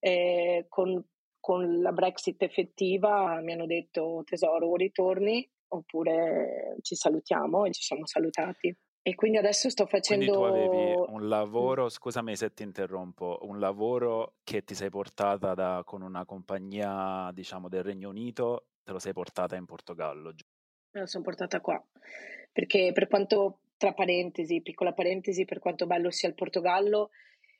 eh, 0.00 0.66
con, 0.68 1.02
con, 1.40 1.80
la 1.80 1.92
Brexit 1.92 2.42
effettiva 2.42 3.40
mi 3.42 3.52
hanno 3.52 3.66
detto 3.66 4.22
tesoro 4.24 4.74
ritorni 4.74 5.48
oppure 5.68 6.76
ci 6.82 6.94
salutiamo 6.94 7.64
e 7.64 7.72
ci 7.72 7.82
siamo 7.82 8.06
salutati. 8.06 8.76
E 9.08 9.14
quindi 9.14 9.38
adesso 9.38 9.70
sto 9.70 9.86
facendo... 9.86 10.26
Quindi 10.26 10.38
tu 10.38 10.54
avevi 10.54 10.94
un 11.08 11.28
lavoro, 11.28 11.88
scusami 11.88 12.36
se 12.36 12.52
ti 12.52 12.62
interrompo, 12.62 13.38
un 13.42 13.58
lavoro 13.58 14.34
che 14.44 14.62
ti 14.64 14.74
sei 14.74 14.90
portata 14.90 15.54
da, 15.54 15.80
con 15.82 16.02
una 16.02 16.26
compagnia, 16.26 17.30
diciamo, 17.32 17.70
del 17.70 17.82
Regno 17.82 18.10
Unito 18.10 18.66
te 18.84 18.92
lo 18.92 18.98
sei 18.98 19.14
portata 19.14 19.56
in 19.56 19.64
Portogallo? 19.64 20.34
Me 20.90 21.00
lo 21.00 21.06
sono 21.06 21.24
portata 21.24 21.62
qua, 21.62 21.82
perché 22.52 22.90
per 22.92 23.08
quanto, 23.08 23.60
tra 23.78 23.94
parentesi, 23.94 24.60
piccola 24.60 24.92
parentesi, 24.92 25.46
per 25.46 25.58
quanto 25.58 25.86
bello 25.86 26.10
sia 26.10 26.28
il 26.28 26.34
Portogallo 26.34 27.08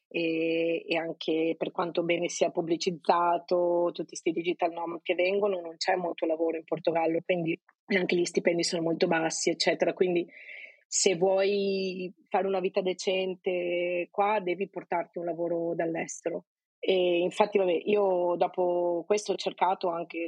e, 0.07 0.85
e 0.87 0.97
anche 0.97 1.55
per 1.57 1.71
quanto 1.71 2.03
bene 2.03 2.29
sia 2.29 2.51
pubblicizzato, 2.51 3.91
tutti 3.95 4.09
questi 4.09 4.33
digital 4.33 4.73
nomad 4.73 5.01
che 5.03 5.15
vengono, 5.15 5.61
non 5.61 5.79
c'è 5.79 5.97
molto 5.97 6.27
lavoro 6.27 6.59
in 6.59 6.65
Portogallo, 6.65 7.21
quindi 7.25 7.59
anche 7.87 8.17
gli 8.17 8.27
stipendi 8.27 8.65
sono 8.65 8.83
molto 8.83 9.07
bassi, 9.07 9.49
eccetera, 9.49 9.95
quindi 9.95 10.31
se 10.89 11.17
vuoi 11.17 12.13
fare 12.29 12.47
una 12.47 12.61
vita 12.61 12.81
decente 12.81 14.09
qua 14.11 14.41
devi 14.41 14.69
portarti 14.69 15.19
un 15.19 15.27
lavoro 15.27 15.75
dall'estero 15.75 16.47
e 16.81 17.19
infatti, 17.19 17.59
vabbè, 17.59 17.83
io 17.85 18.37
dopo 18.37 19.05
questo 19.07 19.33
ho 19.33 19.37
cercato 19.37 19.89
anche 19.89 20.27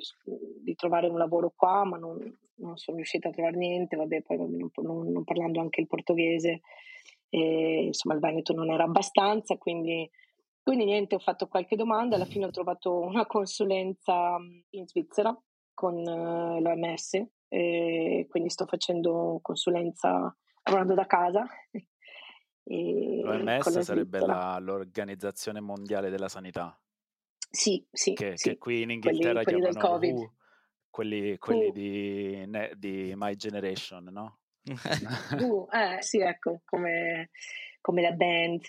di 0.62 0.75
trovare 0.75 1.09
un 1.09 1.17
lavoro 1.17 1.52
qua, 1.55 1.85
ma 1.85 1.97
non, 1.97 2.19
non 2.57 2.76
sono 2.76 2.97
riuscita 2.97 3.29
a 3.29 3.33
trovare 3.33 3.57
niente. 3.57 3.97
Vabbè, 3.97 4.23
poi 4.23 4.37
non, 4.37 4.71
non, 4.83 5.12
non 5.12 5.25
parlando 5.25 5.61
anche 5.61 5.81
il 5.81 5.87
portoghese, 5.87 6.61
e, 7.29 7.85
insomma, 7.85 8.14
il 8.14 8.21
Veneto 8.21 8.52
non 8.52 8.71
era 8.71 8.85
abbastanza, 8.85 9.57
quindi, 9.57 10.11
quindi 10.62 10.85
niente, 10.85 11.14
ho 11.14 11.21
fatto 11.21 11.47
qualche 11.47 11.76
domanda. 11.76 12.17
Alla 12.17 12.25
fine 12.25 12.47
ho 12.47 12.50
trovato 12.50 12.99
una 12.99 13.26
consulenza 13.26 14.37
in 14.71 14.87
Svizzera 14.87 15.35
con 15.73 15.95
uh, 15.95 16.61
l'OMS, 16.61 17.26
quindi 17.49 18.50
sto 18.50 18.67
facendo 18.67 19.38
consulenza 19.40 20.35
lavorando 20.71 20.95
da 20.95 21.07
casa 21.07 21.47
L'OMS 22.73 23.81
sarebbe 23.81 24.21
la, 24.21 24.57
l'Organizzazione 24.61 25.61
Mondiale 25.61 26.09
della 26.09 26.29
Sanità. 26.29 26.79
Sì, 27.50 27.85
sì. 27.91 28.12
Che, 28.12 28.37
sì. 28.37 28.50
che 28.50 28.59
qui 28.59 28.83
in 28.83 28.91
Inghilterra 28.91 29.43
quelli, 29.43 29.61
quelli 29.61 29.77
chiamano 29.77 29.99
WHO, 29.99 30.35
quelli, 30.89 31.39
quelli 31.39 31.67
uh. 31.67 31.73
di, 31.73 32.49
di, 32.77 33.12
My 33.17 33.35
Generation, 33.35 34.05
no? 34.05 34.39
uh, 34.62 35.67
eh, 35.75 36.00
sì, 36.00 36.21
ecco, 36.21 36.61
come, 36.65 37.31
come 37.81 38.03
la 38.03 38.12
band. 38.12 38.62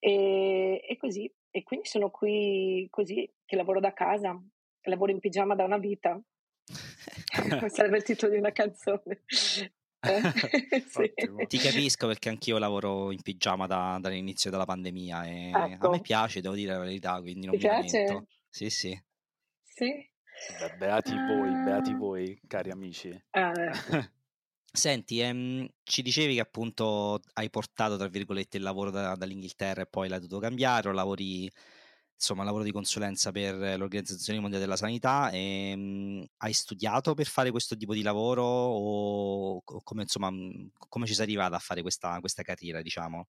E, 0.00 0.84
e, 0.84 0.96
così, 0.96 1.32
e 1.48 1.62
quindi 1.62 1.86
sono 1.86 2.10
qui 2.10 2.88
così, 2.90 3.32
che 3.44 3.54
lavoro 3.54 3.78
da 3.78 3.92
casa, 3.92 4.36
lavoro 4.82 5.12
in 5.12 5.20
pigiama 5.20 5.54
da 5.54 5.62
una 5.62 5.78
vita. 5.78 6.20
Sarebbe 7.68 7.98
il 7.98 8.02
titolo 8.02 8.32
di 8.32 8.38
una 8.38 8.50
canzone. 8.50 9.22
Eh, 10.04 10.20
sì. 10.88 11.12
Ti 11.46 11.58
capisco 11.58 12.06
perché 12.08 12.28
anch'io 12.28 12.58
lavoro 12.58 13.12
in 13.12 13.22
pigiama 13.22 13.66
da, 13.66 13.98
dall'inizio 14.00 14.50
della 14.50 14.64
pandemia 14.64 15.24
e 15.26 15.50
ecco. 15.50 15.86
a 15.86 15.90
me 15.90 16.00
piace, 16.00 16.40
devo 16.40 16.54
dire 16.54 16.72
la 16.72 16.80
verità, 16.80 17.20
quindi 17.20 17.46
non 17.46 17.54
Ti 17.54 17.56
mi 17.56 17.62
piace? 17.62 17.98
lamento. 17.98 18.26
Sì, 18.48 18.68
sì. 18.70 19.02
Sì. 19.64 20.10
Beh, 20.58 20.76
beati 20.76 21.12
voi, 21.28 21.50
beati 21.64 21.94
voi, 21.94 22.40
cari 22.46 22.70
amici. 22.70 23.10
Eh. 23.34 24.10
Senti, 24.74 25.20
ehm, 25.20 25.68
ci 25.82 26.00
dicevi 26.02 26.34
che 26.34 26.40
appunto 26.40 27.20
hai 27.34 27.50
portato, 27.50 27.96
tra 27.96 28.08
virgolette, 28.08 28.56
il 28.56 28.62
lavoro 28.62 28.90
da, 28.90 29.14
dall'Inghilterra 29.16 29.82
e 29.82 29.86
poi 29.86 30.08
l'hai 30.08 30.18
dovuto 30.18 30.38
cambiare, 30.40 30.88
o 30.88 30.92
lavori 30.92 31.50
insomma, 32.22 32.44
lavoro 32.44 32.62
di 32.62 32.70
consulenza 32.70 33.32
per 33.32 33.56
l'Organizzazione 33.76 34.38
Mondiale 34.38 34.64
della 34.64 34.76
Sanità. 34.76 35.30
E, 35.30 35.70
ehm, 35.70 35.80
mh, 35.80 36.24
hai 36.38 36.52
studiato 36.52 37.14
per 37.14 37.26
fare 37.26 37.50
questo 37.50 37.76
tipo 37.76 37.94
di 37.94 38.02
lavoro 38.02 38.44
o 38.44 39.62
come, 39.62 40.02
insomma, 40.02 40.30
come 40.88 41.06
ci 41.06 41.14
sei 41.14 41.24
arrivata 41.24 41.56
a 41.56 41.58
fare 41.58 41.82
questa, 41.82 42.18
questa 42.20 42.42
carriera, 42.42 42.80
diciamo? 42.80 43.26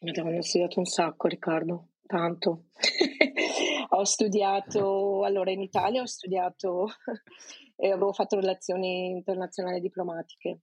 Madonna, 0.00 0.38
ho 0.38 0.42
studiato 0.42 0.78
un 0.78 0.86
sacco, 0.86 1.28
Riccardo, 1.28 1.88
tanto. 2.06 2.64
ho 3.90 4.04
studiato, 4.04 5.24
allora 5.24 5.50
in 5.50 5.60
Italia 5.60 6.00
ho 6.00 6.06
studiato 6.06 6.88
e 7.76 7.90
avevo 7.90 8.12
fatto 8.12 8.36
relazioni 8.36 9.10
internazionali 9.10 9.80
diplomatiche. 9.80 10.60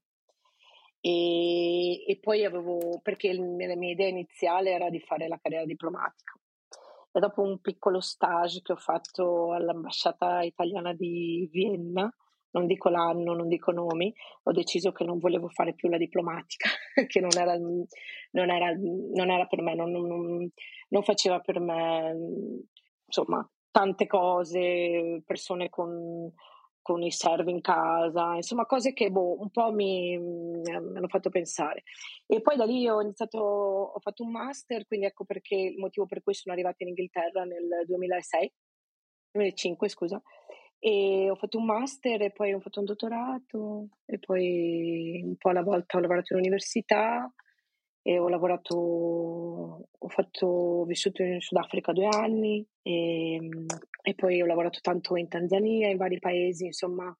E, 0.99 2.03
e, 2.07 2.17
poi 2.19 2.43
avevo, 2.43 2.99
perché 3.03 3.31
la 3.31 3.75
mia 3.75 3.91
idea 3.91 4.07
iniziale 4.07 4.71
era 4.71 4.89
di 4.89 4.99
fare 4.99 5.27
la 5.27 5.37
carriera 5.39 5.65
diplomatica 5.65 6.39
e 7.15 7.19
dopo 7.21 7.41
un 7.41 7.61
piccolo 7.61 8.01
stage 8.01 8.61
che 8.61 8.73
ho 8.73 8.75
fatto 8.75 9.53
all'ambasciata 9.53 10.41
italiana 10.41 10.93
di 10.93 11.47
Vienna, 11.49 12.13
non 12.51 12.65
dico 12.65 12.89
l'anno, 12.89 13.33
non 13.33 13.47
dico 13.47 13.71
nomi, 13.71 14.13
ho 14.43 14.51
deciso 14.51 14.91
che 14.91 15.05
non 15.05 15.17
volevo 15.17 15.47
fare 15.47 15.73
più 15.73 15.87
la 15.87 15.97
diplomatica, 15.97 16.67
che 17.07 17.21
non 17.21 17.31
era, 17.37 17.55
non 17.57 18.49
era, 18.49 18.73
non 18.73 19.29
era 19.29 19.45
per 19.45 19.61
me, 19.61 19.75
non, 19.75 19.91
non, 19.91 21.03
faceva 21.03 21.39
per 21.39 21.61
me, 21.61 22.17
insomma, 23.05 23.49
tante 23.71 24.07
cose, 24.07 25.23
persone 25.25 25.69
con 25.69 26.29
con 26.85 27.01
i 27.01 27.09
servi 27.09 27.49
in 27.49 27.61
casa, 27.61 28.35
insomma 28.35 28.67
cose 28.67 28.93
che 28.93 29.09
boh, 29.09 29.41
un 29.41 29.49
po' 29.49 29.71
mi, 29.71 30.15
mi, 30.19 30.71
hanno 30.71 31.07
fatto 31.07 31.31
pensare. 31.31 31.81
E 32.27 32.41
poi 32.41 32.55
da 32.55 32.65
lì 32.65 32.87
ho 32.87 33.01
iniziato, 33.01 33.39
ho 33.39 33.99
fatto 33.99 34.21
un 34.21 34.29
master, 34.29 34.85
quindi 34.85 35.07
ecco 35.07 35.25
perché 35.25 35.55
il 35.55 35.79
motivo 35.79 36.05
per 36.05 36.21
cui 36.21 36.35
sono 36.35 36.53
arrivata 36.53 36.83
in 36.83 36.89
Inghilterra 36.89 37.43
nel 37.43 37.85
2006, 37.87 38.53
2005 39.31 39.89
scusa, 39.89 40.21
e 40.77 41.27
ho 41.31 41.35
fatto 41.35 41.57
un 41.57 41.65
master 41.65 42.21
e 42.21 42.31
poi 42.31 42.53
ho 42.53 42.59
fatto 42.59 42.81
un 42.81 42.85
dottorato 42.85 43.87
e 44.05 44.19
poi 44.19 45.23
un 45.25 45.37
po' 45.37 45.49
alla 45.49 45.63
volta 45.63 45.97
ho 45.97 46.01
lavorato 46.01 46.33
in 46.33 46.39
università 46.39 47.33
e 48.07 48.19
ho 48.19 48.29
lavorato, 48.29 48.75
ho, 49.97 50.07
fatto, 50.09 50.45
ho 50.45 50.85
vissuto 50.85 51.23
in 51.23 51.39
Sudafrica 51.41 51.91
due 51.91 52.07
anni 52.07 52.63
e, 52.83 53.39
e, 54.03 54.13
poi 54.13 54.39
ho 54.43 54.45
lavorato 54.45 54.77
tanto 54.79 55.15
in 55.15 55.27
Tanzania, 55.27 55.89
in 55.89 55.97
vari 55.97 56.19
paesi, 56.19 56.65
insomma, 56.65 57.11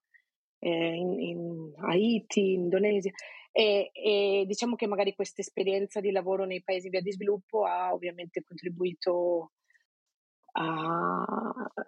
eh, 0.59 0.93
in, 0.95 1.19
in, 1.19 1.73
Haiti, 1.77 2.53
in 2.53 2.61
Indonesia. 2.65 3.09
E, 3.51 3.89
e, 3.93 4.43
diciamo 4.45 4.75
che 4.75 4.85
magari 4.85 5.15
questa 5.15 5.41
esperienza 5.41 5.99
di 5.99 6.11
lavoro 6.11 6.45
nei 6.45 6.61
paesi 6.61 6.85
in 6.85 6.91
via 6.91 7.01
di 7.01 7.13
sviluppo 7.13 7.63
ha 7.63 7.91
ovviamente 7.91 8.43
contribuito 8.43 9.53
a, 10.51 11.25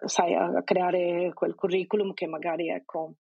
sai, 0.06 0.34
a 0.34 0.60
creare 0.64 1.32
quel 1.34 1.54
curriculum 1.54 2.14
che 2.14 2.26
magari 2.26 2.68
ecco, 2.68 3.14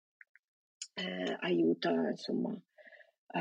eh, 0.93 1.35
aiuta 1.41 1.91
insomma 2.11 2.57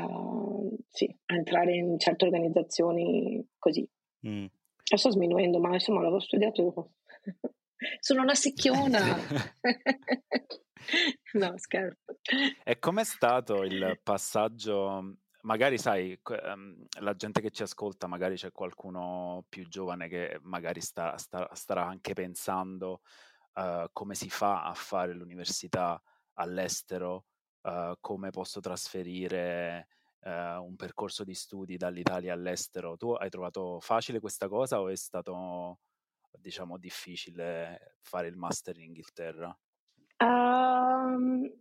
uh, 0.01 0.77
sì, 0.89 1.13
a 1.25 1.35
entrare 1.35 1.75
in 1.75 1.97
certe 1.99 2.25
organizzazioni 2.25 3.45
così. 3.57 3.87
Mm. 4.27 4.45
Lo 4.91 4.97
sto 4.97 5.11
sminuendo, 5.11 5.59
ma 5.59 5.73
insomma 5.73 6.01
l'avevo 6.01 6.19
studiato. 6.19 6.91
Sono 7.99 8.21
una 8.21 8.35
secchiona. 8.35 8.99
no, 11.33 11.53
scherzo. 11.57 12.19
E 12.63 12.79
com'è 12.79 13.03
stato 13.03 13.63
il 13.63 13.99
passaggio? 14.03 15.17
Magari 15.41 15.77
sai, 15.77 16.19
ehm, 16.23 16.85
la 17.01 17.15
gente 17.15 17.41
che 17.41 17.51
ci 17.51 17.63
ascolta, 17.63 18.07
magari 18.07 18.35
c'è 18.35 18.51
qualcuno 18.51 19.45
più 19.47 19.67
giovane 19.67 20.07
che 20.07 20.39
magari 20.41 20.81
sta, 20.81 21.17
sta, 21.17 21.47
starà 21.53 21.85
anche 21.85 22.13
pensando 22.13 23.01
uh, 23.53 23.87
come 23.93 24.15
si 24.15 24.29
fa 24.29 24.63
a 24.63 24.73
fare 24.73 25.13
l'università 25.13 26.01
all'estero, 26.33 27.25
uh, 27.65 27.95
come 27.99 28.29
posso 28.29 28.59
trasferire 28.59 29.87
uh, 30.21 30.63
un 30.63 30.75
percorso 30.75 31.23
di 31.23 31.33
studi 31.33 31.77
dall'Italia 31.77 32.33
all'estero. 32.33 32.95
Tu 32.95 33.11
hai 33.11 33.29
trovato 33.29 33.79
facile 33.79 34.19
questa 34.19 34.47
cosa 34.47 34.79
o 34.79 34.89
è 34.89 34.95
stato, 34.95 35.79
diciamo, 36.31 36.77
difficile 36.77 37.97
fare 38.01 38.27
il 38.27 38.37
master 38.37 38.77
in 38.77 38.85
Inghilterra? 38.85 39.57
Um, 40.17 41.51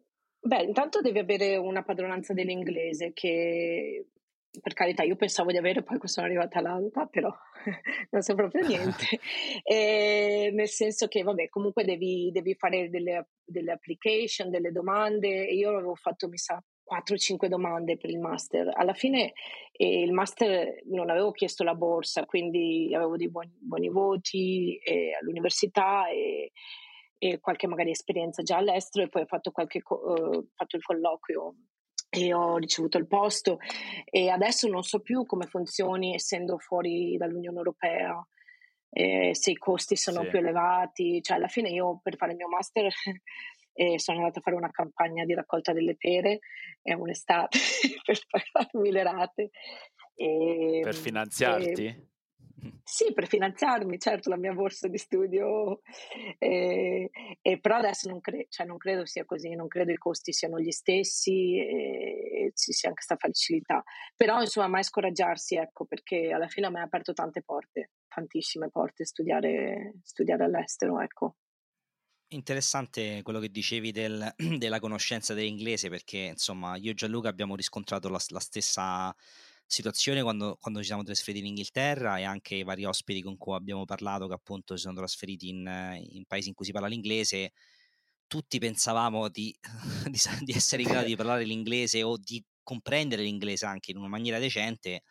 beh, 0.40 0.62
intanto 0.62 1.00
devi 1.00 1.18
avere 1.18 1.56
una 1.56 1.82
padronanza 1.82 2.32
dell'inglese 2.32 3.12
che 3.12 4.10
per 4.60 4.72
carità, 4.72 5.02
io 5.02 5.16
pensavo 5.16 5.50
di 5.50 5.56
avere, 5.56 5.82
poi 5.82 5.98
sono 6.04 6.26
arrivata 6.26 6.58
all'alba, 6.58 7.06
però 7.06 7.32
non 8.10 8.22
so 8.22 8.34
proprio 8.34 8.66
niente. 8.66 9.18
e, 9.62 10.50
nel 10.52 10.68
senso 10.68 11.06
che, 11.08 11.22
vabbè, 11.22 11.48
comunque 11.48 11.84
devi, 11.84 12.30
devi 12.32 12.54
fare 12.54 12.88
delle, 12.88 13.28
delle, 13.44 13.72
application, 13.72 14.50
delle 14.50 14.70
domande. 14.70 15.48
E 15.48 15.54
io 15.54 15.70
avevo 15.70 15.94
fatto, 15.94 16.28
mi 16.28 16.38
sa, 16.38 16.62
4-5 16.84 17.46
domande 17.46 17.96
per 17.96 18.10
il 18.10 18.18
master. 18.18 18.70
Alla 18.74 18.94
fine 18.94 19.32
eh, 19.72 20.02
il 20.02 20.12
master 20.12 20.82
non 20.86 21.10
avevo 21.10 21.32
chiesto 21.32 21.64
la 21.64 21.74
borsa, 21.74 22.24
quindi 22.24 22.92
avevo 22.94 23.16
dei 23.16 23.30
buoni, 23.30 23.52
buoni 23.58 23.88
voti 23.88 24.76
eh, 24.76 25.16
all'università 25.20 26.08
e, 26.08 26.52
e, 27.18 27.40
qualche 27.40 27.66
magari 27.66 27.90
esperienza 27.90 28.42
già 28.42 28.58
all'estero 28.58 29.06
e 29.06 29.08
poi 29.08 29.22
ho 29.22 29.26
fatto, 29.26 29.50
qualche, 29.50 29.80
uh, 29.82 30.48
fatto 30.54 30.76
il 30.76 30.82
colloquio 30.82 31.54
e 32.14 32.32
ho 32.32 32.56
ricevuto 32.56 32.98
il 32.98 33.06
posto 33.06 33.58
e 34.04 34.28
adesso 34.28 34.68
non 34.68 34.82
so 34.82 35.00
più 35.00 35.26
come 35.26 35.46
funzioni 35.46 36.14
essendo 36.14 36.58
fuori 36.58 37.16
dall'Unione 37.16 37.58
Europea, 37.58 38.26
eh, 38.90 39.34
se 39.34 39.50
i 39.50 39.56
costi 39.56 39.96
sono 39.96 40.22
sì. 40.22 40.28
più 40.28 40.38
elevati, 40.38 41.20
cioè 41.22 41.36
alla 41.36 41.48
fine 41.48 41.70
io 41.70 42.00
per 42.02 42.16
fare 42.16 42.32
il 42.32 42.38
mio 42.38 42.48
master 42.48 42.92
eh, 43.72 43.98
sono 43.98 44.18
andata 44.18 44.38
a 44.38 44.42
fare 44.42 44.56
una 44.56 44.70
campagna 44.70 45.24
di 45.24 45.34
raccolta 45.34 45.72
delle 45.72 45.96
pere, 45.96 46.38
è 46.80 46.92
un'estate 46.92 47.58
per 48.04 48.20
pagarmi 48.28 48.90
le 48.90 49.02
rate. 49.02 49.50
E, 50.14 50.80
per 50.82 50.94
finanziarti? 50.94 51.86
E, 51.86 52.08
sì, 52.82 53.12
per 53.12 53.26
finanziarmi, 53.26 53.98
certo, 53.98 54.28
la 54.28 54.36
mia 54.36 54.52
borsa 54.52 54.88
di 54.88 54.98
studio, 54.98 55.80
eh, 56.38 57.10
eh, 57.40 57.60
però 57.60 57.76
adesso 57.76 58.08
non, 58.08 58.20
cre- 58.20 58.46
cioè 58.50 58.66
non, 58.66 58.76
credo 58.76 59.06
sia 59.06 59.24
così, 59.24 59.54
non 59.54 59.68
credo 59.68 59.90
i 59.90 59.96
costi 59.96 60.32
siano 60.32 60.60
gli 60.60 60.70
stessi 60.70 61.56
e 61.58 62.52
ci 62.54 62.72
sia 62.72 62.90
anche 62.90 63.04
questa 63.04 63.16
facilità. 63.16 63.82
Però 64.14 64.40
insomma, 64.40 64.68
mai 64.68 64.84
scoraggiarsi, 64.84 65.56
ecco, 65.56 65.86
perché 65.86 66.30
alla 66.30 66.48
fine 66.48 66.66
a 66.66 66.70
me 66.70 66.80
ha 66.80 66.84
aperto 66.84 67.12
tante 67.12 67.42
porte, 67.42 67.92
tantissime 68.06 68.68
porte 68.70 69.04
studiare, 69.04 69.94
studiare 70.02 70.44
all'estero, 70.44 71.00
ecco. 71.00 71.36
Interessante 72.28 73.22
quello 73.22 73.38
che 73.38 73.50
dicevi 73.50 73.92
del, 73.92 74.34
della 74.58 74.80
conoscenza 74.80 75.34
dell'inglese 75.34 75.88
perché 75.88 76.18
insomma 76.18 76.76
io 76.76 76.90
e 76.90 76.94
Gianluca 76.94 77.28
abbiamo 77.28 77.54
riscontrato 77.54 78.08
la, 78.08 78.18
la 78.28 78.40
stessa 78.40 79.14
situazione 79.66 80.22
quando, 80.22 80.56
quando, 80.60 80.80
ci 80.80 80.86
siamo 80.86 81.02
trasferiti 81.02 81.44
in 81.44 81.50
Inghilterra 81.50 82.18
e 82.18 82.24
anche 82.24 82.56
i 82.56 82.62
vari 82.62 82.84
ospiti 82.84 83.22
con 83.22 83.36
cui 83.36 83.54
abbiamo 83.54 83.84
parlato 83.84 84.26
che 84.26 84.34
appunto 84.34 84.76
si 84.76 84.82
sono 84.82 84.94
trasferiti 84.94 85.48
in, 85.48 86.00
in 86.10 86.24
paesi 86.26 86.48
in 86.48 86.54
cui 86.54 86.64
si 86.64 86.72
parla 86.72 86.88
l'inglese, 86.88 87.52
tutti 88.26 88.58
pensavamo 88.58 89.28
di, 89.28 89.54
di, 90.10 90.18
di 90.42 90.52
essere 90.52 90.82
in 90.82 90.88
grado 90.88 91.06
di 91.06 91.16
parlare 91.16 91.44
l'inglese 91.44 92.02
o 92.02 92.16
di 92.16 92.42
comprendere 92.62 93.22
l'inglese 93.22 93.66
anche 93.66 93.90
in 93.90 93.98
una 93.98 94.08
maniera 94.08 94.38
decente, 94.38 95.02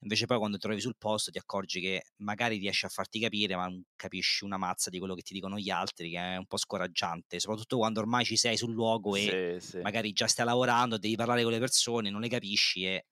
invece 0.00 0.26
poi 0.26 0.38
quando 0.38 0.56
ti 0.56 0.62
trovi 0.62 0.80
sul 0.80 0.96
posto 0.96 1.30
ti 1.30 1.38
accorgi 1.38 1.80
che 1.80 2.02
magari 2.16 2.56
riesci 2.56 2.86
a 2.86 2.88
farti 2.88 3.20
capire 3.20 3.54
ma 3.54 3.64
non 3.64 3.82
capisci 3.96 4.44
una 4.44 4.56
mazza 4.56 4.90
di 4.90 4.98
quello 4.98 5.14
che 5.14 5.22
ti 5.22 5.34
dicono 5.34 5.58
gli 5.58 5.70
altri 5.70 6.10
che 6.10 6.18
è 6.18 6.36
un 6.36 6.46
po' 6.46 6.56
scoraggiante 6.56 7.38
soprattutto 7.38 7.76
quando 7.76 8.00
ormai 8.00 8.24
ci 8.24 8.36
sei 8.36 8.56
sul 8.56 8.72
luogo 8.72 9.14
e 9.14 9.58
sì, 9.60 9.70
sì. 9.72 9.78
magari 9.80 10.12
già 10.12 10.26
stai 10.26 10.46
lavorando 10.46 10.96
devi 10.96 11.16
parlare 11.16 11.42
con 11.42 11.52
le 11.52 11.58
persone 11.58 12.08
non 12.08 12.22
le 12.22 12.28
capisci 12.28 12.86
e 12.86 13.04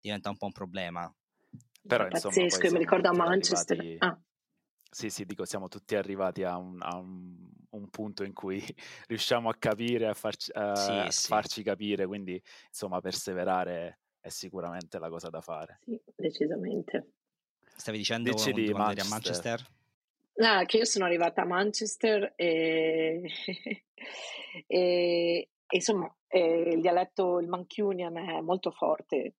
diventa 0.00 0.30
un 0.30 0.36
po' 0.36 0.46
un 0.46 0.52
problema. 0.52 1.12
Però 1.86 2.06
insomma, 2.06 2.34
pazzesco, 2.34 2.70
mi 2.72 2.78
ricordo 2.78 3.08
a 3.08 3.12
Manchester. 3.12 3.78
Arrivati... 3.78 4.04
Ah. 4.04 4.20
Sì, 4.90 5.10
sì, 5.10 5.24
dico, 5.24 5.44
siamo 5.44 5.68
tutti 5.68 5.96
arrivati 5.96 6.44
a 6.44 6.56
un, 6.56 6.78
a 6.80 6.96
un, 6.96 7.50
un 7.70 7.88
punto 7.90 8.24
in 8.24 8.32
cui 8.32 8.62
riusciamo 9.06 9.48
a 9.48 9.54
capire, 9.58 10.06
a, 10.06 10.14
farci, 10.14 10.50
a 10.52 10.74
sì, 10.74 11.20
sì. 11.20 11.26
farci 11.26 11.62
capire, 11.62 12.06
quindi 12.06 12.40
insomma 12.68 13.00
perseverare 13.00 14.00
è 14.20 14.28
sicuramente 14.28 14.98
la 14.98 15.08
cosa 15.08 15.28
da 15.28 15.40
fare. 15.40 15.78
Sì, 15.84 16.00
decisamente. 16.16 17.12
Stavi 17.76 17.98
dicendo 17.98 18.30
Dici 18.30 18.52
di 18.52 18.72
Manchester. 18.72 19.04
a 19.04 19.08
Manchester? 19.08 19.66
No, 20.38 20.64
che 20.66 20.76
io 20.78 20.84
sono 20.84 21.04
arrivata 21.04 21.42
a 21.42 21.46
Manchester 21.46 22.32
e, 22.36 23.22
e, 23.46 23.84
e 24.66 25.48
insomma 25.70 26.12
e 26.28 26.72
il 26.74 26.80
dialetto, 26.80 27.40
il 27.40 27.48
Mancunian 27.48 28.16
è 28.16 28.40
molto 28.40 28.70
forte 28.70 29.36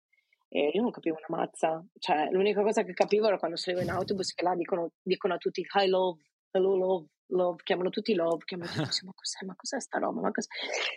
e 0.50 0.72
io 0.74 0.82
non 0.82 0.92
capivo 0.92 1.16
una 1.16 1.38
mazza, 1.38 1.86
cioè 2.00 2.30
l'unica 2.32 2.64
cosa 2.64 2.84
che 2.84 2.94
capivo 2.94 3.28
era 3.28 3.38
quando 3.38 3.56
salivo 3.56 3.84
in 3.84 3.92
autobus 3.92 4.34
che 4.34 4.44
là 4.44 4.56
dicono, 4.56 4.94
dicono 5.02 5.36
a 5.36 5.38
tutti 5.38 5.62
hi 5.62 5.88
love, 5.88 6.24
hello 6.52 6.76
love, 6.76 7.08
love, 7.28 7.62
chiamano 7.64 7.90
tutti 7.90 8.16
love, 8.16 8.44
chiamano 8.46 8.72
tutti, 8.74 9.06
ma 9.06 9.12
cos'è, 9.14 9.46
ma 9.46 9.56
cos'è 9.56 9.80
sta 9.80 10.00
roba, 10.00 10.22
ma 10.22 10.32
cos'è? 10.32 10.48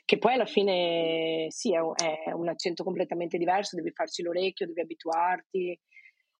Che 0.05 0.19
poi 0.19 0.35
alla 0.35 0.47
fine 0.47 1.47
sì, 1.51 1.75
è 1.75 1.81
un, 1.81 1.93
è 1.95 2.33
un 2.33 2.49
accento 2.49 2.83
completamente 2.83 3.37
diverso, 3.37 3.77
devi 3.77 3.93
farci 3.93 4.23
l'orecchio, 4.23 4.67
devi 4.67 4.81
abituarti, 4.81 5.79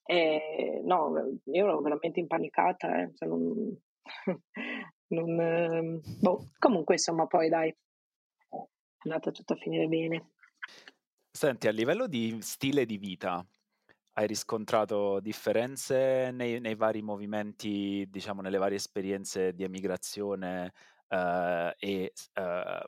eh, 0.05 0.81
no, 0.85 1.13
io 1.45 1.65
ero 1.65 1.81
veramente 1.81 2.19
impanicata, 2.19 3.03
eh, 3.03 3.11
cioè 3.15 3.29
non, 3.29 3.77
non, 5.09 5.41
eh, 5.41 6.01
boh. 6.19 6.49
comunque 6.59 6.95
insomma 6.95 7.27
poi 7.27 7.51
dai, 7.51 7.69
è 7.69 7.77
andata 9.05 9.31
tutto 9.31 9.53
a 9.53 9.57
finire 9.57 9.87
bene. 9.87 10.31
Senti, 11.35 11.67
a 11.67 11.71
livello 11.71 12.07
di 12.07 12.39
stile 12.43 12.85
di 12.85 12.99
vita, 12.99 13.45
hai 14.13 14.27
riscontrato 14.27 15.19
differenze 15.19 16.31
nei, 16.31 16.61
nei 16.61 16.75
vari 16.75 17.01
movimenti, 17.01 18.07
diciamo, 18.11 18.43
nelle 18.43 18.59
varie 18.59 18.77
esperienze 18.77 19.55
di 19.55 19.65
emigrazione 19.65 20.75
eh, 21.09 21.75
e 21.79 22.13
eh, 22.35 22.85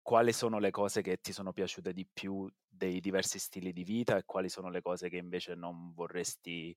quali 0.00 0.32
sono 0.32 0.58
le 0.58 0.70
cose 0.70 1.02
che 1.02 1.18
ti 1.20 1.32
sono 1.32 1.52
piaciute 1.52 1.92
di 1.92 2.06
più 2.10 2.50
dei 2.66 3.00
diversi 3.00 3.38
stili 3.38 3.74
di 3.74 3.84
vita 3.84 4.16
e 4.16 4.24
quali 4.24 4.48
sono 4.48 4.70
le 4.70 4.80
cose 4.80 5.10
che 5.10 5.18
invece 5.18 5.54
non 5.54 5.92
vorresti 5.92 6.74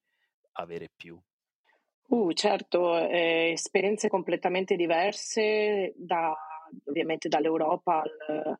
avere 0.53 0.91
più? 0.93 1.17
Uh, 2.07 2.33
certo, 2.33 2.97
eh, 2.97 3.51
esperienze 3.53 4.09
completamente 4.09 4.75
diverse 4.75 5.93
da, 5.95 6.35
ovviamente 6.83 7.29
dall'Europa 7.29 8.01
al, 8.01 8.59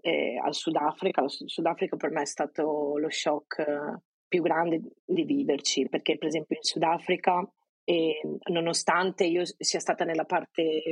eh, 0.00 0.38
al 0.42 0.54
Sudafrica. 0.54 1.22
Il 1.22 1.30
Sudafrica 1.30 1.96
per 1.96 2.10
me 2.10 2.22
è 2.22 2.26
stato 2.26 2.96
lo 2.96 3.10
shock 3.10 3.58
eh, 3.58 4.00
più 4.26 4.42
grande 4.42 4.80
di 5.04 5.24
viverci, 5.24 5.88
perché 5.88 6.16
per 6.16 6.28
esempio 6.28 6.56
in 6.56 6.62
Sudafrica, 6.62 7.46
eh, 7.84 8.20
nonostante 8.50 9.24
io 9.24 9.42
sia 9.44 9.80
stata 9.80 10.04
nella 10.04 10.24
parte 10.24 10.82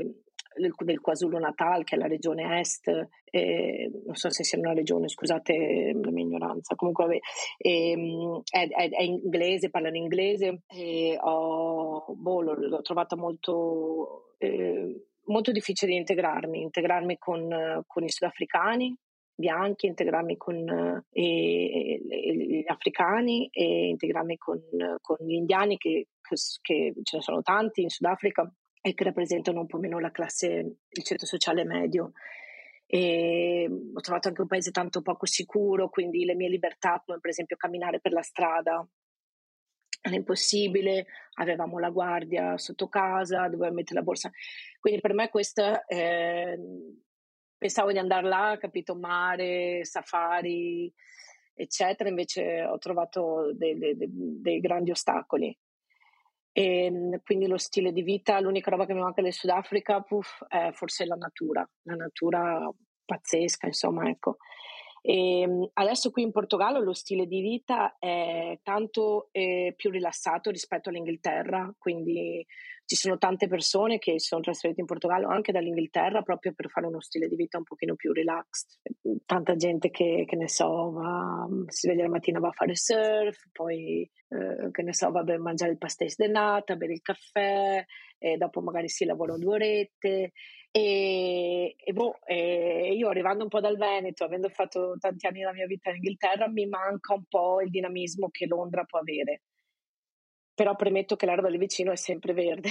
del, 0.56 0.74
del 0.76 1.00
KwaZulu 1.00 1.38
Natal, 1.38 1.84
che 1.84 1.94
è 1.94 1.98
la 1.98 2.06
regione 2.06 2.60
est, 2.60 2.88
eh, 3.24 3.90
non 4.04 4.14
so 4.14 4.30
se 4.30 4.44
sia 4.44 4.58
una 4.58 4.72
regione, 4.72 5.08
scusate 5.08 5.92
la 5.94 6.10
mia 6.10 6.24
ignoranza, 6.24 6.74
comunque 6.74 7.20
eh, 7.58 8.42
è, 8.50 8.68
è, 8.68 8.88
è, 8.90 9.02
inglese, 9.02 9.70
parlano 9.70 9.96
inglese, 9.96 10.62
e 10.66 11.16
ho, 11.20 12.04
boh, 12.14 12.40
l'ho, 12.42 12.54
l'ho 12.54 12.82
trovata 12.82 13.16
molto 13.16 14.34
eh, 14.38 15.09
molto 15.30 15.52
difficile 15.52 15.94
integrarmi, 15.94 16.60
integrarmi 16.60 17.16
con, 17.18 17.82
con 17.86 18.04
i 18.04 18.10
sudafricani 18.10 18.96
bianchi, 19.40 19.86
integrarmi 19.86 20.36
con 20.36 21.02
eh, 21.10 22.00
gli 22.02 22.62
africani 22.66 23.48
e 23.50 23.88
integrarmi 23.88 24.36
con, 24.36 24.60
con 25.00 25.16
gli 25.18 25.32
indiani 25.32 25.78
che, 25.78 26.08
che, 26.60 26.92
ce 27.02 27.16
ne 27.16 27.22
sono 27.22 27.42
tanti 27.42 27.80
in 27.82 27.88
Sudafrica 27.88 28.48
e 28.82 28.94
che 28.94 29.04
rappresentano 29.04 29.60
un 29.60 29.66
po' 29.66 29.78
meno 29.78 29.98
la 29.98 30.10
classe, 30.10 30.48
il 30.88 31.02
ceto 31.02 31.26
sociale 31.26 31.64
medio. 31.64 32.12
E 32.86 33.68
ho 33.68 34.00
trovato 34.00 34.28
anche 34.28 34.42
un 34.42 34.46
paese 34.46 34.70
tanto 34.70 35.00
poco 35.00 35.24
sicuro, 35.24 35.88
quindi 35.88 36.24
le 36.24 36.34
mie 36.34 36.48
libertà, 36.48 37.02
come 37.04 37.18
per 37.18 37.30
esempio 37.30 37.56
camminare 37.56 38.00
per 38.00 38.12
la 38.12 38.22
strada, 38.22 38.86
era 40.00 40.16
impossibile, 40.16 41.06
avevamo 41.34 41.78
la 41.78 41.90
guardia 41.90 42.56
sotto 42.58 42.88
casa, 42.88 43.48
dovevo 43.48 43.74
mettere 43.74 43.98
la 43.98 44.04
borsa. 44.04 44.30
Quindi 44.78 45.00
per 45.00 45.14
me 45.14 45.28
questa, 45.28 45.84
eh, 45.84 46.58
pensavo 47.58 47.92
di 47.92 47.98
andare 47.98 48.26
là, 48.26 48.56
capito, 48.58 48.94
mare, 48.94 49.84
safari, 49.84 50.92
eccetera, 51.54 52.08
invece 52.08 52.64
ho 52.64 52.78
trovato 52.78 53.52
dei, 53.54 53.76
dei, 53.78 53.96
dei 53.98 54.60
grandi 54.60 54.90
ostacoli. 54.90 55.56
E 56.52 56.84
ehm, 56.84 57.20
quindi 57.22 57.46
lo 57.46 57.58
stile 57.58 57.92
di 57.92 58.02
vita, 58.02 58.40
l'unica 58.40 58.70
roba 58.70 58.86
che 58.86 58.94
mi 58.94 59.00
manca 59.00 59.22
del 59.22 59.32
Sudafrica, 59.32 60.00
puff, 60.00 60.44
è 60.48 60.70
forse 60.72 61.04
la 61.04 61.14
natura, 61.14 61.68
la 61.82 61.94
natura 61.94 62.68
pazzesca, 63.04 63.66
insomma, 63.66 64.08
ecco. 64.08 64.38
E 65.02 65.40
ehm, 65.40 65.70
adesso 65.74 66.10
qui 66.10 66.22
in 66.22 66.32
Portogallo 66.32 66.80
lo 66.80 66.92
stile 66.92 67.26
di 67.26 67.40
vita 67.40 67.96
è 67.98 68.58
tanto 68.62 69.28
eh, 69.32 69.72
più 69.76 69.90
rilassato 69.90 70.50
rispetto 70.50 70.88
all'Inghilterra, 70.88 71.72
quindi 71.78 72.44
ci 72.90 72.96
sono 72.96 73.18
tante 73.18 73.46
persone 73.46 73.98
che 73.98 74.18
sono 74.18 74.42
trasferite 74.42 74.80
in 74.80 74.86
Portogallo 74.86 75.28
anche 75.28 75.52
dall'Inghilterra 75.52 76.22
proprio 76.22 76.52
per 76.52 76.68
fare 76.70 76.88
uno 76.88 77.00
stile 77.00 77.28
di 77.28 77.36
vita 77.36 77.56
un 77.56 77.62
pochino 77.62 77.94
più 77.94 78.12
relaxed. 78.12 78.80
Tanta 79.24 79.54
gente 79.54 79.90
che, 79.90 80.24
che 80.26 80.34
ne 80.34 80.48
so, 80.48 80.90
va, 80.90 81.46
si 81.68 81.86
sveglia 81.86 82.02
la 82.02 82.08
mattina 82.08 82.40
va 82.40 82.48
a 82.48 82.52
fare 82.52 82.74
surf, 82.74 83.48
poi 83.52 84.10
eh, 84.28 84.70
che 84.72 84.82
ne 84.82 84.92
so, 84.92 85.08
va 85.12 85.20
a 85.20 85.38
mangiare 85.38 85.70
il 85.70 85.78
pastéis 85.78 86.16
de 86.16 86.26
nata, 86.26 86.74
bere 86.74 86.94
il 86.94 87.00
caffè, 87.00 87.84
e 88.18 88.36
dopo 88.36 88.60
magari 88.60 88.88
si 88.88 89.04
lavora 89.04 89.38
due 89.38 89.54
orette 89.54 90.32
e, 90.72 91.74
e, 91.76 91.92
boh, 91.92 92.20
e 92.24 92.94
io 92.94 93.08
arrivando 93.08 93.42
un 93.42 93.48
po' 93.48 93.60
dal 93.60 93.76
Veneto, 93.76 94.24
avendo 94.24 94.48
fatto 94.50 94.96
tanti 95.00 95.26
anni 95.26 95.40
della 95.40 95.52
mia 95.52 95.66
vita 95.66 95.90
in 95.90 95.96
Inghilterra, 95.96 96.48
mi 96.48 96.66
manca 96.66 97.14
un 97.14 97.24
po' 97.28 97.60
il 97.60 97.70
dinamismo 97.70 98.28
che 98.30 98.46
Londra 98.46 98.84
può 98.84 99.00
avere. 99.00 99.42
Però 100.54 100.76
premetto 100.76 101.16
che 101.16 101.26
l'erba 101.26 101.48
lì 101.48 101.58
vicino 101.58 101.90
è 101.90 101.96
sempre 101.96 102.34
verde, 102.34 102.68